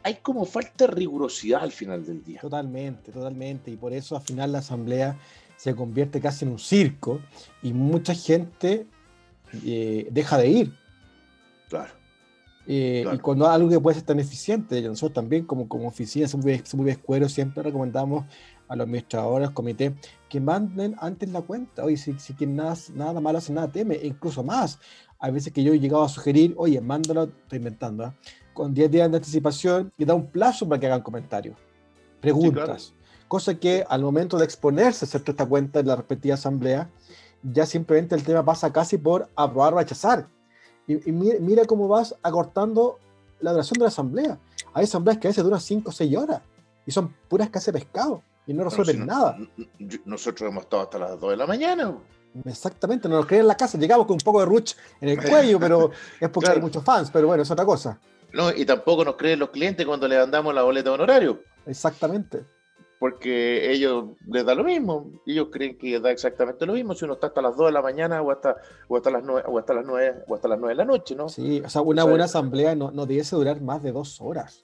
hay 0.04 0.16
como 0.16 0.46
falta 0.46 0.88
de 0.88 0.94
rigurosidad 0.94 1.62
al 1.62 1.72
final 1.72 2.06
del 2.06 2.24
día. 2.24 2.42
Totalmente, 2.42 3.12
totalmente, 3.12 3.72
y 3.72 3.78
por 3.78 3.94
eso 3.94 4.16
al 4.16 4.24
final 4.24 4.52
la 4.52 4.60
asamblea 4.60 5.18
se 5.58 5.76
convierte 5.76 6.20
casi 6.20 6.46
en 6.46 6.52
un 6.52 6.60
circo 6.60 7.22
y 7.62 7.72
mucha 7.72 8.16
gente 8.16 8.88
eh, 9.64 10.08
deja 10.12 10.38
de 10.38 10.48
ir. 10.48 10.74
Claro. 11.70 11.94
Eh, 12.68 13.06
y 13.12 13.18
cuando 13.20 13.48
algo 13.48 13.70
que 13.70 13.80
puede 13.80 13.96
ser 13.96 14.06
tan 14.06 14.20
eficiente, 14.20 14.82
nosotros 14.82 15.14
también 15.14 15.46
como, 15.46 15.68
como 15.68 15.88
oficina, 15.88 16.28
somos 16.28 16.46
muy, 16.46 16.64
muy 16.74 16.92
escueros, 16.92 17.34
siempre 17.34 17.64
recomendamos 17.64 18.26
a 18.72 18.76
los 18.78 18.86
administradores, 18.86 19.50
comité, 19.50 19.94
que 20.30 20.40
manden 20.40 20.96
antes 21.00 21.30
la 21.30 21.42
cuenta. 21.42 21.84
Oye, 21.84 21.98
si, 21.98 22.18
si 22.18 22.34
quien 22.34 22.56
nada, 22.56 22.74
nada 22.96 23.20
malo 23.20 23.38
hace, 23.38 23.52
nada 23.52 23.70
teme, 23.70 23.96
e 23.96 24.08
incluso 24.08 24.44
más. 24.44 24.80
Hay 25.20 25.34
veces 25.34 25.52
que 25.52 25.62
yo 25.62 25.74
he 25.74 25.80
llegado 25.80 26.04
a 26.04 26.10
sugerir, 26.10 26.54
oye, 26.58 26.80
mándalo, 26.80 27.26
estoy 27.26 27.58
inventando, 27.58 28.06
¿eh? 28.06 28.14
con 28.54 28.74
10 28.74 28.90
días 28.90 29.12
de 29.12 29.18
anticipación 29.18 29.92
y 29.98 30.06
da 30.06 30.14
un 30.14 30.28
plazo 30.28 30.68
para 30.70 30.80
que 30.80 30.88
hagan 30.88 31.02
comentarios, 31.02 31.58
preguntas. 32.22 32.94
Cosa 33.28 33.56
que 33.56 33.86
al 33.88 34.02
momento 34.02 34.38
de 34.38 34.46
exponerse, 34.46 35.06
¿cierto? 35.06 35.32
Esta 35.32 35.46
cuenta 35.46 35.82
en 35.82 35.88
la 35.88 35.98
respectiva 35.98 36.36
asamblea, 36.36 36.90
ya 37.44 37.66
simplemente 37.66 38.16
el 38.16 38.24
tema 38.24 38.44
pasa 38.44 38.72
casi 38.72 38.98
por 38.98 39.30
aprobar 39.36 39.74
o 39.74 39.78
rechazar. 39.80 40.28
Y, 40.88 41.12
mira, 41.12 41.66
cómo 41.66 41.90
vas 41.90 42.16
acortando 42.24 43.00
la 43.42 43.52
duración 43.52 43.80
de 43.80 43.84
la 43.84 43.90
asamblea. 43.90 44.40
Hay 44.74 44.86
asambleas 44.86 45.18
que 45.18 45.28
a 45.28 45.30
veces 45.30 45.44
duran 45.44 45.60
5 45.60 45.90
o 45.90 45.92
6 45.94 46.18
horas 46.18 46.42
y 46.86 46.92
son 46.92 47.14
puras 47.28 47.50
casas 47.50 47.68
de 47.68 47.80
pescado 47.80 48.22
y 48.48 48.54
no 48.54 48.64
resuelven 48.64 49.06
nada. 49.06 49.38
nosotros 50.06 50.50
hemos 50.50 50.64
estado 50.64 50.84
hasta 50.84 51.00
las 51.00 51.20
2 51.20 51.32
de 51.32 51.38
la 51.38 51.48
mañana. 51.48 51.98
Exactamente, 52.46 53.10
no 53.10 53.18
nos 53.18 53.26
creen 53.26 53.42
en 53.42 53.48
la 53.48 53.58
casa, 53.58 53.78
llegamos 53.78 54.06
con 54.06 54.14
un 54.14 54.20
poco 54.20 54.40
de 54.40 54.46
ruch 54.46 54.74
en 55.02 55.10
el 55.10 55.22
cuello, 55.22 55.60
pero 55.60 55.92
es 56.20 56.30
porque 56.30 56.50
hay 56.50 56.62
muchos 56.62 56.84
fans, 56.84 57.12
pero 57.12 57.28
bueno, 57.28 57.44
es 57.44 57.52
otra 57.52 57.66
cosa. 57.66 58.00
No, 58.34 58.50
y 58.52 58.66
tampoco 58.66 59.04
nos 59.04 59.16
creen 59.16 59.40
los 59.40 59.50
clientes 59.50 59.86
cuando 59.86 60.08
le 60.08 60.18
mandamos 60.18 60.54
la 60.54 60.64
boleta 60.64 60.90
de 60.90 60.96
honorario. 60.96 61.44
Exactamente. 61.66 62.46
Porque 63.00 63.72
ellos 63.72 64.06
les 64.28 64.46
da 64.46 64.56
lo 64.56 64.64
mismo, 64.64 65.12
ellos 65.26 65.48
creen 65.52 65.78
que 65.78 66.00
da 66.00 66.12
exactamente 66.12 66.66
lo 66.66 66.74
mismo 66.74 66.94
si 66.94 67.04
uno 67.04 67.16
está 67.16 67.28
hasta 67.28 67.42
las 67.42 67.58
2 67.58 67.68
de 67.68 67.72
la 67.74 67.82
mañana 67.82 68.22
o 68.22 68.32
hasta, 68.32 68.56
o 68.88 68.96
hasta, 68.96 69.10
las, 69.10 69.24
9, 69.24 69.44
o 69.48 69.60
hasta, 69.60 69.74
las, 69.74 69.86
9, 69.86 70.24
o 70.28 70.36
hasta 70.36 70.48
las 70.48 70.60
9 70.60 70.72
de 70.72 70.78
la 70.78 70.86
noche, 70.86 71.16
¿no? 71.16 71.28
Sí, 71.28 71.62
o 71.66 71.70
sea, 71.70 71.82
una 71.82 72.04
buena 72.04 72.26
asamblea 72.26 72.76
no, 72.76 72.92
no 72.92 73.06
debiese 73.08 73.36
durar 73.36 73.60
más 73.60 73.82
de 73.82 73.92
dos 73.92 74.22
horas 74.22 74.64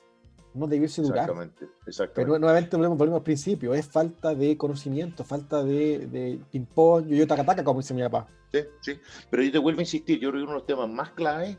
no 0.58 0.68
debiese 0.68 1.01
durar. 1.01 1.30
Exactamente, 1.30 1.66
exactamente. 1.86 2.14
Pero 2.16 2.39
nuevamente 2.39 2.76
volvemos, 2.76 3.18
al 3.18 3.24
principio, 3.24 3.74
es 3.74 3.88
falta 3.88 4.34
de 4.34 4.58
conocimiento, 4.58 5.24
falta 5.24 5.64
de, 5.64 6.08
de 6.08 6.39
ping-pong, 6.51 7.08
yo 7.08 7.28
taca 7.28 7.64
como 7.64 7.80
dice 7.80 7.93
mi 7.93 8.01
papá. 8.03 8.28
Sí, 8.51 8.60
sí, 8.82 8.99
pero 9.30 9.43
yo 9.43 9.51
te 9.51 9.58
vuelvo 9.58 9.80
a 9.80 9.84
insistir, 9.84 10.20
yo 10.20 10.30
creo 10.30 10.41
que 10.41 10.43
uno 10.43 10.53
de 10.53 10.60
los 10.60 10.66
temas 10.66 10.89
más 10.89 11.12
claves 11.12 11.58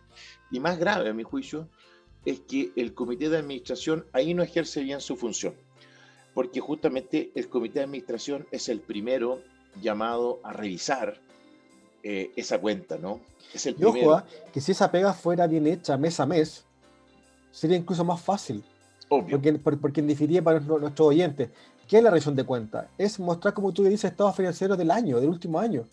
y 0.51 0.59
más 0.59 0.79
graves, 0.79 1.11
a 1.11 1.13
mi 1.13 1.23
juicio, 1.23 1.69
es 2.25 2.41
que 2.41 2.73
el 2.77 2.95
comité 2.95 3.29
de 3.29 3.39
administración 3.39 4.07
ahí 4.13 4.35
no 4.35 4.43
ejerce 4.43 4.83
bien 4.83 5.01
su 5.01 5.17
función, 5.17 5.55
porque 6.35 6.61
justamente 6.61 7.31
el 7.35 7.49
comité 7.49 7.81
de 7.81 7.85
administración 7.85 8.47
es 8.51 8.69
el 8.69 8.81
primero 8.81 9.41
llamado 9.81 10.41
a 10.43 10.53
revisar 10.53 11.21
eh, 12.03 12.31
esa 12.37 12.59
cuenta, 12.61 12.97
¿no? 12.97 13.21
Es 13.53 13.67
el 13.67 13.77
y 13.79 13.85
ojo, 13.85 14.13
¿ah? 14.15 14.25
que 14.53 14.61
si 14.61 14.73
esa 14.73 14.91
pega 14.91 15.13
fuera 15.13 15.47
bien 15.47 15.67
hecha 15.67 15.97
mes 15.97 16.19
a 16.21 16.27
mes, 16.27 16.65
sería 17.51 17.77
incluso 17.77 18.05
más 18.05 18.21
fácil. 18.21 18.63
Porque, 19.09 19.53
porque 19.81 20.01
en 20.01 20.07
definitiva, 20.07 20.45
para 20.45 20.61
nuestros 20.61 21.09
oyentes, 21.09 21.51
¿qué 21.89 21.99
es 21.99 22.03
la 22.03 22.11
revisión 22.11 22.37
de 22.37 22.45
cuentas? 22.45 22.87
Es 22.99 23.19
mostrar, 23.19 23.55
como 23.55 23.73
tú 23.73 23.85
dices, 23.85 24.11
estados 24.11 24.37
financieros 24.37 24.77
del 24.77 24.91
año, 24.91 25.19
del 25.21 25.31
último 25.31 25.59
año. 25.59 25.85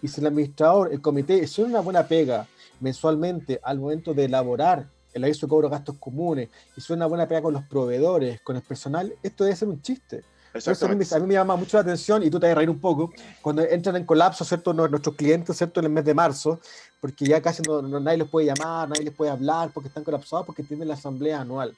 Y 0.00 0.08
si 0.08 0.20
el 0.20 0.26
administrador, 0.26 0.92
el 0.92 1.00
comité, 1.00 1.42
es 1.42 1.58
una 1.58 1.80
buena 1.80 2.06
pega 2.06 2.46
mensualmente 2.80 3.60
al 3.62 3.78
momento 3.78 4.14
de 4.14 4.24
elaborar 4.24 4.86
el 5.12 5.24
aviso 5.24 5.46
de 5.46 5.50
cobro 5.50 5.68
de 5.68 5.72
gastos 5.72 5.96
comunes, 5.98 6.48
y 6.74 6.80
es 6.80 6.88
una 6.88 7.06
buena 7.06 7.28
pega 7.28 7.42
con 7.42 7.52
los 7.52 7.64
proveedores, 7.64 8.40
con 8.40 8.56
el 8.56 8.62
personal, 8.62 9.14
esto 9.22 9.44
debe 9.44 9.54
ser 9.54 9.68
un 9.68 9.82
chiste. 9.82 10.24
Eso 10.54 10.70
a 10.70 10.88
mí, 10.88 11.04
a 11.10 11.18
mí, 11.18 11.26
me 11.26 11.34
llama 11.34 11.56
mucho 11.56 11.76
la 11.78 11.82
atención 11.82 12.22
y 12.22 12.30
tú 12.30 12.38
te 12.38 12.46
vas 12.46 12.52
a 12.52 12.56
reír 12.56 12.68
un 12.68 12.78
poco 12.78 13.10
cuando 13.40 13.62
entran 13.62 13.96
en 13.96 14.04
colapso, 14.04 14.44
¿cierto? 14.44 14.74
Nuestros 14.74 15.14
clientes, 15.16 15.56
¿cierto? 15.56 15.80
En 15.80 15.86
el 15.86 15.92
mes 15.92 16.04
de 16.04 16.12
marzo, 16.12 16.60
porque 17.00 17.26
ya 17.26 17.40
casi 17.40 17.62
no, 17.62 17.80
nadie 17.82 18.18
les 18.18 18.28
puede 18.28 18.46
llamar, 18.46 18.88
nadie 18.88 19.04
les 19.04 19.14
puede 19.14 19.30
hablar, 19.30 19.70
porque 19.72 19.88
están 19.88 20.04
colapsados, 20.04 20.44
porque 20.44 20.62
tienen 20.62 20.88
la 20.88 20.94
asamblea 20.94 21.40
anual 21.40 21.74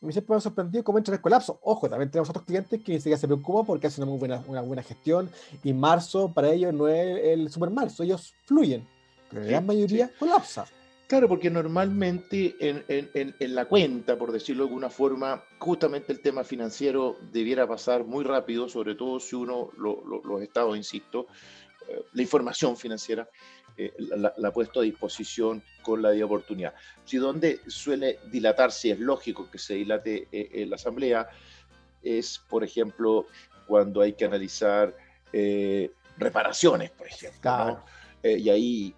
me 0.00 0.12
siempre 0.12 0.34
me 0.34 0.38
ha 0.38 0.40
sorprendido 0.40 0.84
cómo 0.84 0.98
entra 0.98 1.14
el 1.14 1.20
colapso. 1.20 1.58
Ojo, 1.62 1.88
también 1.88 2.10
tenemos 2.10 2.30
otros 2.30 2.44
clientes 2.44 2.80
que 2.82 2.92
ni 2.92 2.98
siquiera 2.98 3.18
se 3.18 3.26
preocupan 3.26 3.66
porque 3.66 3.86
hacen 3.88 4.04
una 4.04 4.10
muy 4.10 4.18
buena, 4.18 4.42
una 4.46 4.60
buena 4.60 4.82
gestión 4.82 5.30
y 5.64 5.72
marzo 5.72 6.32
para 6.32 6.50
ellos 6.50 6.72
no 6.72 6.88
es 6.88 7.20
el 7.24 7.50
super 7.50 7.70
marzo, 7.70 8.02
ellos 8.02 8.34
fluyen, 8.44 8.86
pero 9.30 9.42
la 9.42 9.48
gran 9.48 9.66
mayoría 9.66 10.10
colapsa. 10.18 10.66
Claro, 11.08 11.26
porque 11.26 11.48
normalmente 11.48 12.54
en, 12.60 12.84
en, 12.86 13.34
en, 13.38 13.54
la 13.54 13.64
cuenta, 13.64 14.18
por 14.18 14.30
decirlo 14.30 14.64
de 14.64 14.68
alguna 14.68 14.90
forma, 14.90 15.42
justamente 15.58 16.12
el 16.12 16.20
tema 16.20 16.44
financiero 16.44 17.16
debiera 17.32 17.66
pasar 17.66 18.04
muy 18.04 18.24
rápido, 18.24 18.68
sobre 18.68 18.94
todo 18.94 19.18
si 19.18 19.34
uno, 19.34 19.70
los 19.78 20.42
estados, 20.42 20.76
insisto, 20.76 21.26
eh, 21.88 22.04
la 22.12 22.22
información 22.22 22.76
financiera 22.76 23.26
eh, 23.80 23.94
la, 23.98 24.34
ha 24.44 24.52
puesto 24.52 24.80
a 24.80 24.82
disposición 24.82 25.62
con 25.82 26.02
la 26.02 26.10
de 26.10 26.24
oportunidad. 26.24 26.74
Si 27.04 27.16
donde 27.16 27.60
suele 27.68 28.18
dilatarse, 28.28 28.90
es 28.90 28.98
lógico 28.98 29.48
que 29.48 29.58
se 29.58 29.74
dilate 29.74 30.26
eh, 30.32 30.50
en 30.54 30.70
la 30.70 30.74
asamblea, 30.74 31.28
es, 32.02 32.40
por 32.48 32.64
ejemplo, 32.64 33.26
cuando 33.68 34.00
hay 34.00 34.14
que 34.14 34.24
analizar 34.24 34.96
eh, 35.32 35.92
reparaciones, 36.16 36.90
por 36.90 37.06
ejemplo. 37.06 37.84
y 38.24 38.48
ahí, 38.48 38.94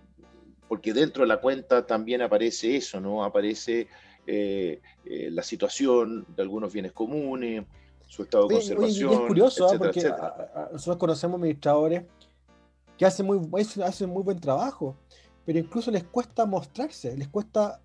porque 0.67 0.95
dentro 0.95 1.25
de 1.25 1.29
la 1.29 1.43
cuenta 1.43 1.85
también 1.87 2.23
aparece 2.23 2.77
eso, 2.77 3.03
¿no? 3.03 3.23
Aparece 3.23 3.87
la 4.27 5.43
situación 5.43 6.25
de 6.35 6.43
algunos 6.43 6.73
bienes 6.73 6.93
comunes, 6.93 7.65
su 8.07 8.23
estado 8.23 8.49
de 8.49 8.55
conservación. 8.55 9.13
es 9.13 9.21
curioso, 9.21 9.69
¿ah? 9.69 9.75
porque 9.77 10.11
nosotros 10.73 10.97
conocemos 10.97 11.37
administradores 11.37 12.05
que 13.01 13.07
hacen 13.07 13.25
muy, 13.25 13.41
hacen 13.83 14.11
muy 14.11 14.23
buen 14.23 14.39
trabajo, 14.39 14.95
pero 15.47 15.59
incluso 15.59 15.91
les 15.91 16.05
cuesta 16.05 16.45
mostrarse, 16.45 17.17
les 17.17 17.29
cuesta 17.29 17.81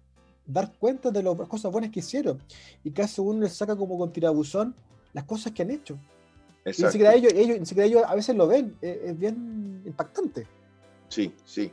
dar 0.45 0.73
cuenta 0.77 1.09
de 1.09 1.23
las 1.23 1.47
cosas 1.47 1.71
buenas 1.71 1.89
que 1.89 2.01
hicieron. 2.01 2.37
Y 2.83 2.91
casi 2.91 3.21
uno 3.21 3.39
les 3.39 3.53
saca 3.53 3.77
como 3.77 3.97
con 3.97 4.11
tirabuzón 4.11 4.75
las 5.13 5.23
cosas 5.23 5.53
que 5.53 5.61
han 5.61 5.71
hecho. 5.71 5.97
Y 6.65 6.83
ni 6.83 6.91
siquiera 6.91 7.13
ellos, 7.13 7.31
ellos, 7.33 7.71
ellos 7.77 8.03
a 8.05 8.13
veces 8.13 8.35
lo 8.35 8.45
ven, 8.45 8.75
es, 8.81 9.17
bien 9.17 9.83
impactante. 9.85 10.47
Sí, 11.07 11.31
sí. 11.45 11.71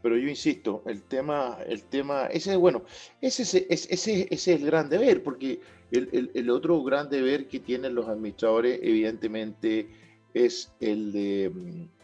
Pero 0.00 0.16
yo 0.16 0.26
insisto, 0.26 0.82
el 0.86 1.02
tema, 1.02 1.58
el 1.66 1.82
tema, 1.82 2.28
ese 2.28 2.56
bueno, 2.56 2.84
ese, 3.20 3.42
ese, 3.42 3.66
ese, 3.68 4.28
es 4.30 4.48
el 4.48 4.64
gran 4.64 4.88
deber, 4.88 5.22
porque 5.22 5.60
el, 5.90 6.08
el, 6.12 6.30
el, 6.32 6.48
otro 6.48 6.82
gran 6.82 7.10
deber 7.10 7.48
que 7.48 7.60
tienen 7.60 7.94
los 7.94 8.08
administradores, 8.08 8.80
evidentemente, 8.82 9.90
es 10.32 10.72
el 10.80 11.12
de 11.12 11.50
mm, 11.54 11.98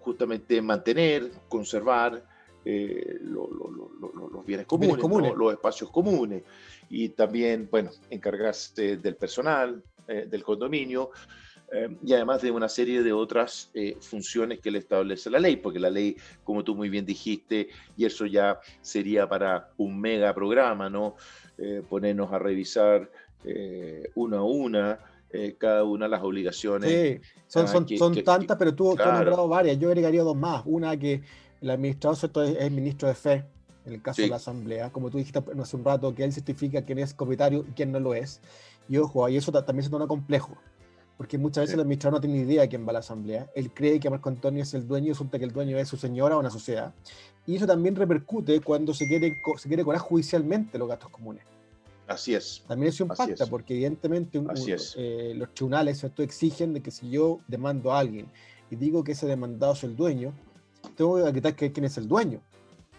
justamente 0.00 0.60
mantener, 0.62 1.30
conservar 1.48 2.24
eh, 2.64 3.18
los 3.22 4.44
bienes 4.44 4.66
comunes, 4.66 5.34
los 5.36 5.52
espacios 5.52 5.90
comunes. 5.90 6.42
Y 6.88 7.10
también, 7.10 7.68
bueno, 7.70 7.90
encargarse 8.10 8.96
del 8.96 9.16
personal, 9.16 9.82
eh, 10.08 10.26
del 10.28 10.42
condominio 10.42 11.10
eh, 11.72 11.96
y 12.04 12.12
además 12.12 12.42
de 12.42 12.50
una 12.50 12.68
serie 12.68 13.02
de 13.02 13.12
otras 13.12 13.70
funciones 14.00 14.60
que 14.60 14.70
le 14.70 14.80
establece 14.80 15.30
la 15.30 15.38
ley, 15.38 15.56
porque 15.56 15.78
la 15.78 15.88
ley, 15.88 16.16
como 16.42 16.64
tú 16.64 16.74
muy 16.74 16.88
bien 16.88 17.06
dijiste, 17.06 17.68
y 17.96 18.04
eso 18.04 18.26
ya 18.26 18.60
sería 18.80 19.28
para 19.28 19.70
un 19.76 20.00
mega 20.00 20.34
programa, 20.34 20.90
¿no? 20.90 21.16
ponernos 21.88 22.32
a 22.32 22.38
revisar 22.38 23.10
una 24.14 24.38
a 24.38 24.42
una 24.42 24.98
eh, 25.32 25.54
cada 25.58 25.84
una 25.84 26.06
de 26.06 26.10
las 26.10 26.22
obligaciones. 26.22 26.90
Sí, 26.90 27.20
son, 27.46 27.68
son, 27.68 27.88
son 27.88 28.24
tantas, 28.24 28.56
pero 28.56 28.74
tú, 28.74 28.92
has 28.92 28.98
nombrado 28.98 29.46
varias. 29.48 29.78
Yo 29.78 29.88
agregaría 29.88 30.22
dos 30.22 30.36
más. 30.36 30.62
Una 30.66 30.96
que 30.96 31.22
el 31.60 31.70
administrador 31.70 32.18
es 32.46 32.56
el 32.58 32.70
ministro 32.70 33.06
de 33.08 33.14
fe, 33.14 33.44
en 33.84 33.92
el 33.94 34.02
caso 34.02 34.22
de 34.22 34.28
la 34.28 34.36
Asamblea, 34.36 34.90
como 34.90 35.10
tú 35.10 35.18
dijiste 35.18 35.42
hace 35.60 35.76
un 35.76 35.84
rato, 35.84 36.14
que 36.14 36.24
él 36.24 36.32
certifica 36.32 36.82
quién 36.82 36.98
es 36.98 37.14
comunitario 37.14 37.64
y 37.68 37.72
quién 37.72 37.92
no 37.92 38.00
lo 38.00 38.14
es. 38.14 38.40
Y 38.88 38.96
ojo, 38.96 39.24
ahí 39.24 39.36
eso 39.36 39.52
también 39.52 39.84
se 39.84 39.90
torna 39.90 40.06
complejo, 40.06 40.56
porque 41.16 41.38
muchas 41.38 41.62
veces 41.62 41.74
el 41.74 41.80
administrador 41.80 42.18
no 42.18 42.20
tiene 42.20 42.38
ni 42.38 42.50
idea 42.50 42.62
de 42.62 42.68
quién 42.68 42.84
va 42.84 42.90
a 42.90 42.94
la 42.94 42.98
Asamblea. 43.00 43.48
Él 43.54 43.72
cree 43.72 44.00
que 44.00 44.10
Marco 44.10 44.28
Antonio 44.28 44.62
es 44.62 44.74
el 44.74 44.88
dueño 44.88 45.06
y 45.06 45.10
resulta 45.10 45.38
que 45.38 45.44
el 45.44 45.52
dueño 45.52 45.78
es 45.78 45.88
su 45.88 45.96
señora 45.96 46.36
o 46.36 46.40
una 46.40 46.50
sociedad. 46.50 46.92
Y 47.46 47.56
eso 47.56 47.66
también 47.66 47.94
repercute 47.94 48.60
cuando 48.60 48.92
se 48.94 49.06
quiere, 49.06 49.40
se 49.56 49.68
quiere 49.68 49.84
cobrar 49.84 50.00
judicialmente 50.00 50.78
los 50.78 50.88
gastos 50.88 51.10
comunes. 51.10 51.44
Así 52.10 52.34
es. 52.34 52.64
También 52.66 52.90
eso 52.90 53.04
impacta, 53.04 53.46
porque 53.46 53.72
evidentemente 53.72 54.42
eh, 54.96 55.32
los 55.36 55.54
tribunales 55.54 56.04
exigen 56.18 56.74
de 56.74 56.82
que 56.82 56.90
si 56.90 57.08
yo 57.08 57.38
demando 57.46 57.92
a 57.92 58.00
alguien 58.00 58.26
y 58.68 58.74
digo 58.74 59.04
que 59.04 59.12
ese 59.12 59.28
demandado 59.28 59.74
es 59.74 59.84
el 59.84 59.94
dueño, 59.94 60.34
tengo 60.96 61.16
que 61.16 61.22
acreditar 61.22 61.54
que 61.54 61.70
quién 61.70 61.84
es 61.84 61.96
el 61.98 62.08
dueño. 62.08 62.40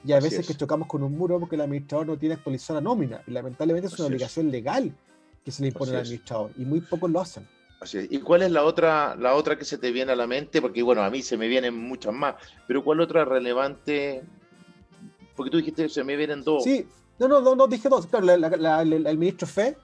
Y 0.06 0.14
a 0.14 0.22
veces 0.22 0.48
que 0.48 0.56
chocamos 0.56 0.88
con 0.88 1.04
un 1.04 1.18
muro 1.18 1.42
porque 1.42 1.56
el 1.56 1.62
administrador 1.62 2.08
no 2.08 2.18
tiene 2.18 2.36
actualizada 2.36 2.80
la 2.80 2.86
nómina. 2.86 3.22
Y 3.28 3.32
lamentablemente 3.32 3.88
es 3.88 4.00
una 4.00 4.08
obligación 4.08 4.50
legal 4.50 4.96
que 5.44 5.52
se 5.52 5.62
le 5.62 5.68
impone 5.68 5.92
al 5.92 5.98
administrador. 5.98 6.52
Y 6.58 6.64
muy 6.64 6.80
pocos 6.80 7.12
lo 7.12 7.20
hacen. 7.20 7.46
Así 7.82 7.98
es. 7.98 8.08
¿Y 8.10 8.20
cuál 8.20 8.44
es 8.44 8.52
la 8.52 8.64
otra, 8.64 9.18
la 9.18 9.36
otra 9.36 9.58
que 9.58 9.66
se 9.66 9.78
te 9.78 9.92
viene 9.92 10.14
a 10.14 10.16
la 10.16 10.26
mente? 10.26 10.62
Porque 10.62 10.82
bueno, 10.82 11.04
a 11.04 11.10
mí 11.10 11.22
se 11.22 11.36
me 11.36 11.50
vienen 11.50 11.76
muchas 11.76 12.14
más. 12.14 12.36
Pero 12.66 12.82
¿cuál 12.82 13.02
otra 13.02 13.26
relevante? 13.26 14.24
Porque 15.36 15.52
tú 15.52 15.58
dijiste 15.58 15.90
se 15.90 16.04
me 16.06 16.16
vienen 16.16 16.44
dos. 16.44 16.64
Sí, 16.64 16.88
no, 17.28 17.42
no, 17.42 17.56
no, 17.56 17.68
dije 17.68 17.90
dos. 17.90 18.08
Claro, 18.08 18.82
el 18.82 19.18
ministro 19.18 19.48
Fe. 19.48 19.78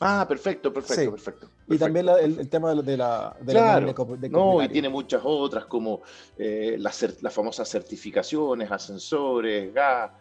Ah, 0.00 0.24
perfecto, 0.28 0.72
perfecto, 0.72 1.10
perfecto, 1.10 1.50
Y 1.66 1.76
también 1.76 2.08
el, 2.08 2.48
tema 2.48 2.72
de 2.72 2.96
la. 2.96 3.36
De 3.40 3.52
claro. 3.52 3.94
no, 4.30 4.62
y 4.62 4.68
tiene 4.68 4.88
muchas 4.88 5.22
otras, 5.24 5.64
como 5.64 6.02
eh, 6.36 6.76
las, 6.78 7.20
las, 7.20 7.34
famosas 7.34 7.68
certificaciones, 7.68 8.70
ascensores, 8.70 9.74
gas, 9.74 10.12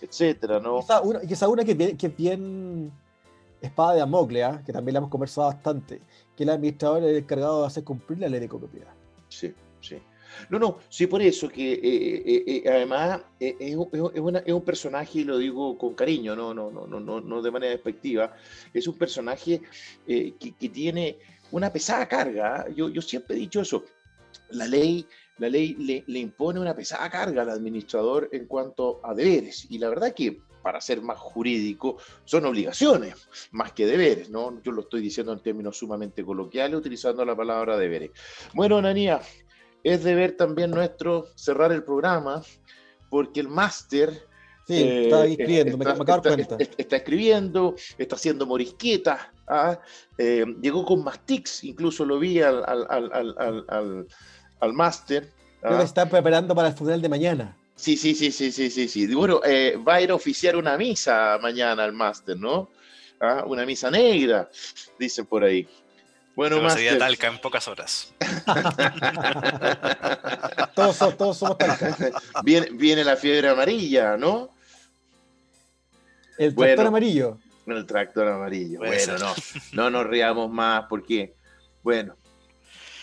etcétera, 0.00 0.60
¿no? 0.60 0.78
Y 1.24 1.32
esa 1.32 1.48
una, 1.48 1.64
que, 1.64 1.96
que 1.96 2.06
es 2.06 2.16
bien 2.16 2.92
espada 3.60 3.94
de 3.94 4.00
Amoclea, 4.02 4.48
¿ah? 4.48 4.62
que 4.64 4.72
también 4.72 4.94
la 4.94 4.98
hemos 4.98 5.10
conversado 5.10 5.48
bastante, 5.48 6.00
que 6.36 6.44
el 6.44 6.50
administrador 6.50 7.02
es 7.02 7.10
el 7.10 7.16
encargado 7.16 7.62
de 7.62 7.66
hacer 7.66 7.82
cumplir 7.82 8.20
la 8.20 8.28
ley 8.28 8.38
de 8.38 8.48
copropiedad. 8.48 8.92
Sí, 9.28 9.52
sí. 9.80 10.00
No, 10.48 10.58
no, 10.58 10.78
sí 10.88 11.06
por 11.06 11.22
eso 11.22 11.48
que 11.48 11.72
eh, 11.72 11.80
eh, 11.82 12.44
eh, 12.46 12.62
además 12.68 13.20
es, 13.38 13.76
un 13.76 14.64
personaje, 14.64 15.20
y 15.20 15.24
lo 15.24 15.38
digo 15.38 15.76
con 15.76 15.94
cariño, 15.94 16.36
no, 16.36 16.54
no, 16.54 16.70
no, 16.70 16.86
no, 16.86 17.20
no 17.20 17.42
de 17.42 17.50
manera 17.50 17.72
despectiva, 17.72 18.34
es 18.72 18.86
un 18.86 18.96
personaje 18.96 19.60
que, 20.06 20.68
tiene 20.72 21.18
una 21.52 21.72
pesada 21.72 22.06
carga. 22.06 22.56
¿ah? 22.56 22.66
Yo, 22.74 22.88
yo 22.88 23.02
siempre 23.02 23.36
he 23.36 23.40
dicho 23.40 23.60
eso. 23.60 23.84
La 24.50 24.66
ley, 24.66 25.06
la 25.38 25.48
ley 25.48 25.74
le, 25.74 26.04
le, 26.06 26.18
impone 26.18 26.60
una 26.60 26.74
pesada 26.74 27.08
carga 27.10 27.42
al 27.42 27.50
administrador 27.50 28.28
en 28.32 28.46
cuanto 28.46 29.00
a 29.04 29.14
deberes. 29.14 29.66
Y 29.70 29.78
la 29.78 29.88
verdad 29.88 30.14
que, 30.14 30.40
para 30.62 30.80
ser 30.80 31.00
más 31.00 31.18
jurídico, 31.18 31.96
son 32.24 32.44
obligaciones 32.44 33.28
más 33.52 33.72
que 33.72 33.86
deberes, 33.86 34.30
¿no? 34.30 34.60
Yo 34.62 34.72
lo 34.72 34.82
estoy 34.82 35.00
diciendo 35.00 35.32
en 35.32 35.40
términos 35.40 35.78
sumamente 35.78 36.24
coloquiales, 36.24 36.76
utilizando 36.76 37.24
la 37.24 37.36
palabra 37.36 37.76
deberes. 37.78 38.10
Bueno, 38.52 38.78
Ananía, 38.78 39.20
es 39.92 40.04
deber 40.04 40.36
también 40.36 40.70
nuestro 40.70 41.26
cerrar 41.34 41.72
el 41.72 41.84
programa, 41.84 42.42
porque 43.08 43.40
el 43.40 43.48
máster 43.48 44.26
Sí, 44.66 44.82
está 44.82 45.24
escribiendo, 45.24 45.76
está, 45.76 45.92
me, 45.92 45.94
me 45.94 46.02
acabo 46.02 46.22
de 46.22 46.42
está, 46.42 46.56
está, 46.56 46.74
está 46.76 46.96
escribiendo, 46.96 47.76
está 47.98 48.16
haciendo 48.16 48.46
morisquetas, 48.46 49.20
¿ah? 49.46 49.78
eh, 50.18 50.44
llegó 50.60 50.84
con 50.84 51.04
Mastix, 51.04 51.62
incluso 51.62 52.04
lo 52.04 52.18
vi 52.18 52.40
al, 52.40 52.64
al, 52.66 52.84
al, 52.88 54.06
al, 54.58 54.72
máster. 54.72 55.30
Creo 55.60 55.78
que 55.78 55.84
está 55.84 56.08
preparando 56.08 56.52
para 56.52 56.68
el 56.68 56.74
funeral 56.74 57.00
de 57.00 57.08
mañana. 57.08 57.56
Sí, 57.76 57.96
sí, 57.96 58.16
sí, 58.16 58.32
sí, 58.32 58.50
sí, 58.50 58.68
sí, 58.70 58.88
sí. 58.88 59.14
Bueno, 59.14 59.40
eh, 59.44 59.78
va 59.86 59.94
a 59.94 60.00
ir 60.00 60.10
a 60.10 60.16
oficiar 60.16 60.56
una 60.56 60.76
misa 60.76 61.38
mañana 61.40 61.84
al 61.84 61.92
máster, 61.92 62.36
¿no? 62.36 62.70
¿Ah? 63.20 63.44
Una 63.46 63.64
misa 63.64 63.88
negra, 63.88 64.50
dicen 64.98 65.26
por 65.26 65.44
ahí. 65.44 65.68
Bueno, 66.36 66.56
Pero 66.56 66.70
sería. 66.70 66.98
Talca 66.98 67.26
en 67.28 67.40
pocas 67.40 67.66
horas. 67.66 68.12
todos, 70.74 70.96
somos- 70.96 71.16
todos 71.16 71.38
somos 71.38 71.58
Talca. 71.58 71.96
Viene, 72.44 72.68
viene 72.72 73.04
la 73.04 73.16
fiebre 73.16 73.48
amarilla, 73.48 74.16
¿no? 74.16 74.50
El 76.38 76.50
Bueno. 76.52 76.74
tractor 76.74 76.86
amarillo. 76.88 77.38
El 77.66 77.86
tractor 77.86 78.28
amarillo. 78.28 78.78
Puede 78.80 79.06
bueno, 79.06 79.34
ser. 79.34 79.62
no, 79.72 79.84
no 79.84 79.90
nos 79.90 80.06
riamos 80.06 80.50
más 80.50 80.84
porque, 80.88 81.34
bueno, 81.82 82.14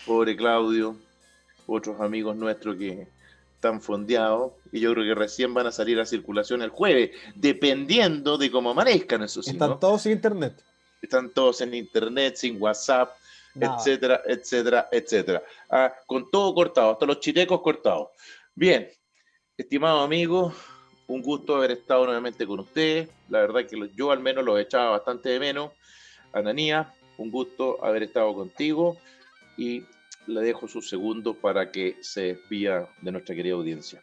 pobre 0.06 0.36
Claudio, 0.36 0.96
otros 1.66 2.00
amigos 2.00 2.36
nuestros 2.36 2.76
que 2.76 3.08
están 3.56 3.80
fondeados 3.82 4.52
y 4.72 4.80
yo 4.80 4.92
creo 4.92 5.04
que 5.04 5.14
recién 5.18 5.52
van 5.54 5.66
a 5.66 5.72
salir 5.72 5.98
a 5.98 6.06
circulación 6.06 6.62
el 6.62 6.70
jueves, 6.70 7.10
dependiendo 7.34 8.38
de 8.38 8.50
cómo 8.50 8.70
amanezcan, 8.70 9.22
eso 9.24 9.42
sí, 9.42 9.50
Están 9.50 9.70
¿no? 9.70 9.78
todos 9.78 10.02
sin 10.02 10.12
internet. 10.12 10.54
Están 11.02 11.30
todos 11.30 11.60
en 11.60 11.74
internet, 11.74 12.36
sin 12.36 12.60
WhatsApp, 12.62 13.10
Nada. 13.54 13.76
etcétera, 13.76 14.22
etcétera, 14.26 14.88
etcétera. 14.90 15.42
Ah, 15.70 15.92
con 16.06 16.30
todo 16.30 16.54
cortado, 16.54 16.92
hasta 16.92 17.06
los 17.06 17.20
chitecos 17.20 17.60
cortados. 17.60 18.08
Bien, 18.54 18.88
estimado 19.56 20.00
amigo, 20.00 20.52
un 21.06 21.22
gusto 21.22 21.56
haber 21.56 21.72
estado 21.72 22.04
nuevamente 22.06 22.46
con 22.46 22.60
ustedes. 22.60 23.08
La 23.28 23.40
verdad 23.40 23.66
que 23.66 23.90
yo 23.94 24.10
al 24.10 24.20
menos 24.20 24.44
los 24.44 24.58
echaba 24.60 24.90
bastante 24.90 25.30
de 25.30 25.40
menos. 25.40 25.72
Ananía, 26.32 26.92
un 27.18 27.30
gusto 27.30 27.84
haber 27.84 28.04
estado 28.04 28.34
contigo 28.34 28.96
y 29.56 29.84
le 30.26 30.40
dejo 30.40 30.66
sus 30.66 30.88
segundos 30.88 31.36
para 31.36 31.70
que 31.70 31.96
se 32.00 32.22
despida 32.22 32.88
de 33.02 33.12
nuestra 33.12 33.34
querida 33.34 33.54
audiencia. 33.54 34.02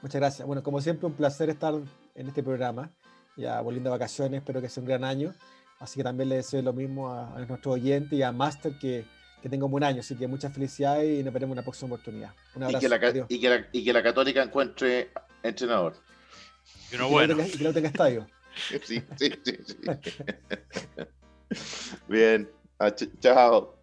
Muchas 0.00 0.20
gracias. 0.20 0.46
Bueno, 0.46 0.62
como 0.62 0.80
siempre, 0.80 1.06
un 1.06 1.14
placer 1.14 1.50
estar 1.50 1.74
en 2.14 2.28
este 2.28 2.42
programa. 2.42 2.92
Ya 3.36 3.60
volviendo 3.60 3.90
de 3.90 3.96
vacaciones, 3.96 4.38
espero 4.38 4.60
que 4.60 4.68
sea 4.68 4.82
un 4.82 4.88
gran 4.88 5.04
año. 5.04 5.34
Así 5.80 5.96
que 5.96 6.04
también 6.04 6.28
le 6.28 6.36
deseo 6.36 6.62
lo 6.62 6.72
mismo 6.72 7.12
a, 7.12 7.34
a 7.36 7.44
nuestros 7.44 7.74
oyentes 7.74 8.18
y 8.18 8.22
a 8.22 8.32
Master 8.32 8.72
que, 8.80 9.04
que 9.42 9.48
tenga 9.48 9.64
un 9.64 9.70
buen 9.70 9.84
año. 9.84 10.00
Así 10.00 10.16
que 10.16 10.26
muchas 10.26 10.52
felicidades 10.52 11.20
y 11.20 11.22
nos 11.22 11.32
veremos 11.32 11.52
en 11.54 11.58
una 11.58 11.62
próxima 11.62 11.94
oportunidad. 11.94 12.32
Un 12.54 12.62
Y 12.62 12.64
abrazo. 12.66 12.80
que, 12.80 12.88
la, 12.88 13.26
y, 13.28 13.40
que 13.40 13.48
la, 13.48 13.66
y 13.72 13.84
que 13.84 13.92
la 13.92 14.02
Católica 14.02 14.42
encuentre 14.42 15.10
entrenador. 15.42 15.94
Y 16.90 16.94
uno 16.94 16.94
Y 16.94 16.96
que 16.96 16.98
no 16.98 17.08
bueno. 17.10 17.36
tenga- 17.36 17.46
y 17.46 17.50
que 17.58 17.64
no 17.64 17.72
tenga 17.72 17.88
estadio. 17.88 18.26
Sí, 18.82 19.00
sí, 19.16 19.30
sí, 19.44 19.56
sí. 19.64 19.76
Bien, 22.08 22.50
ah, 22.80 22.88
ch- 22.90 23.08
chao. 23.20 23.77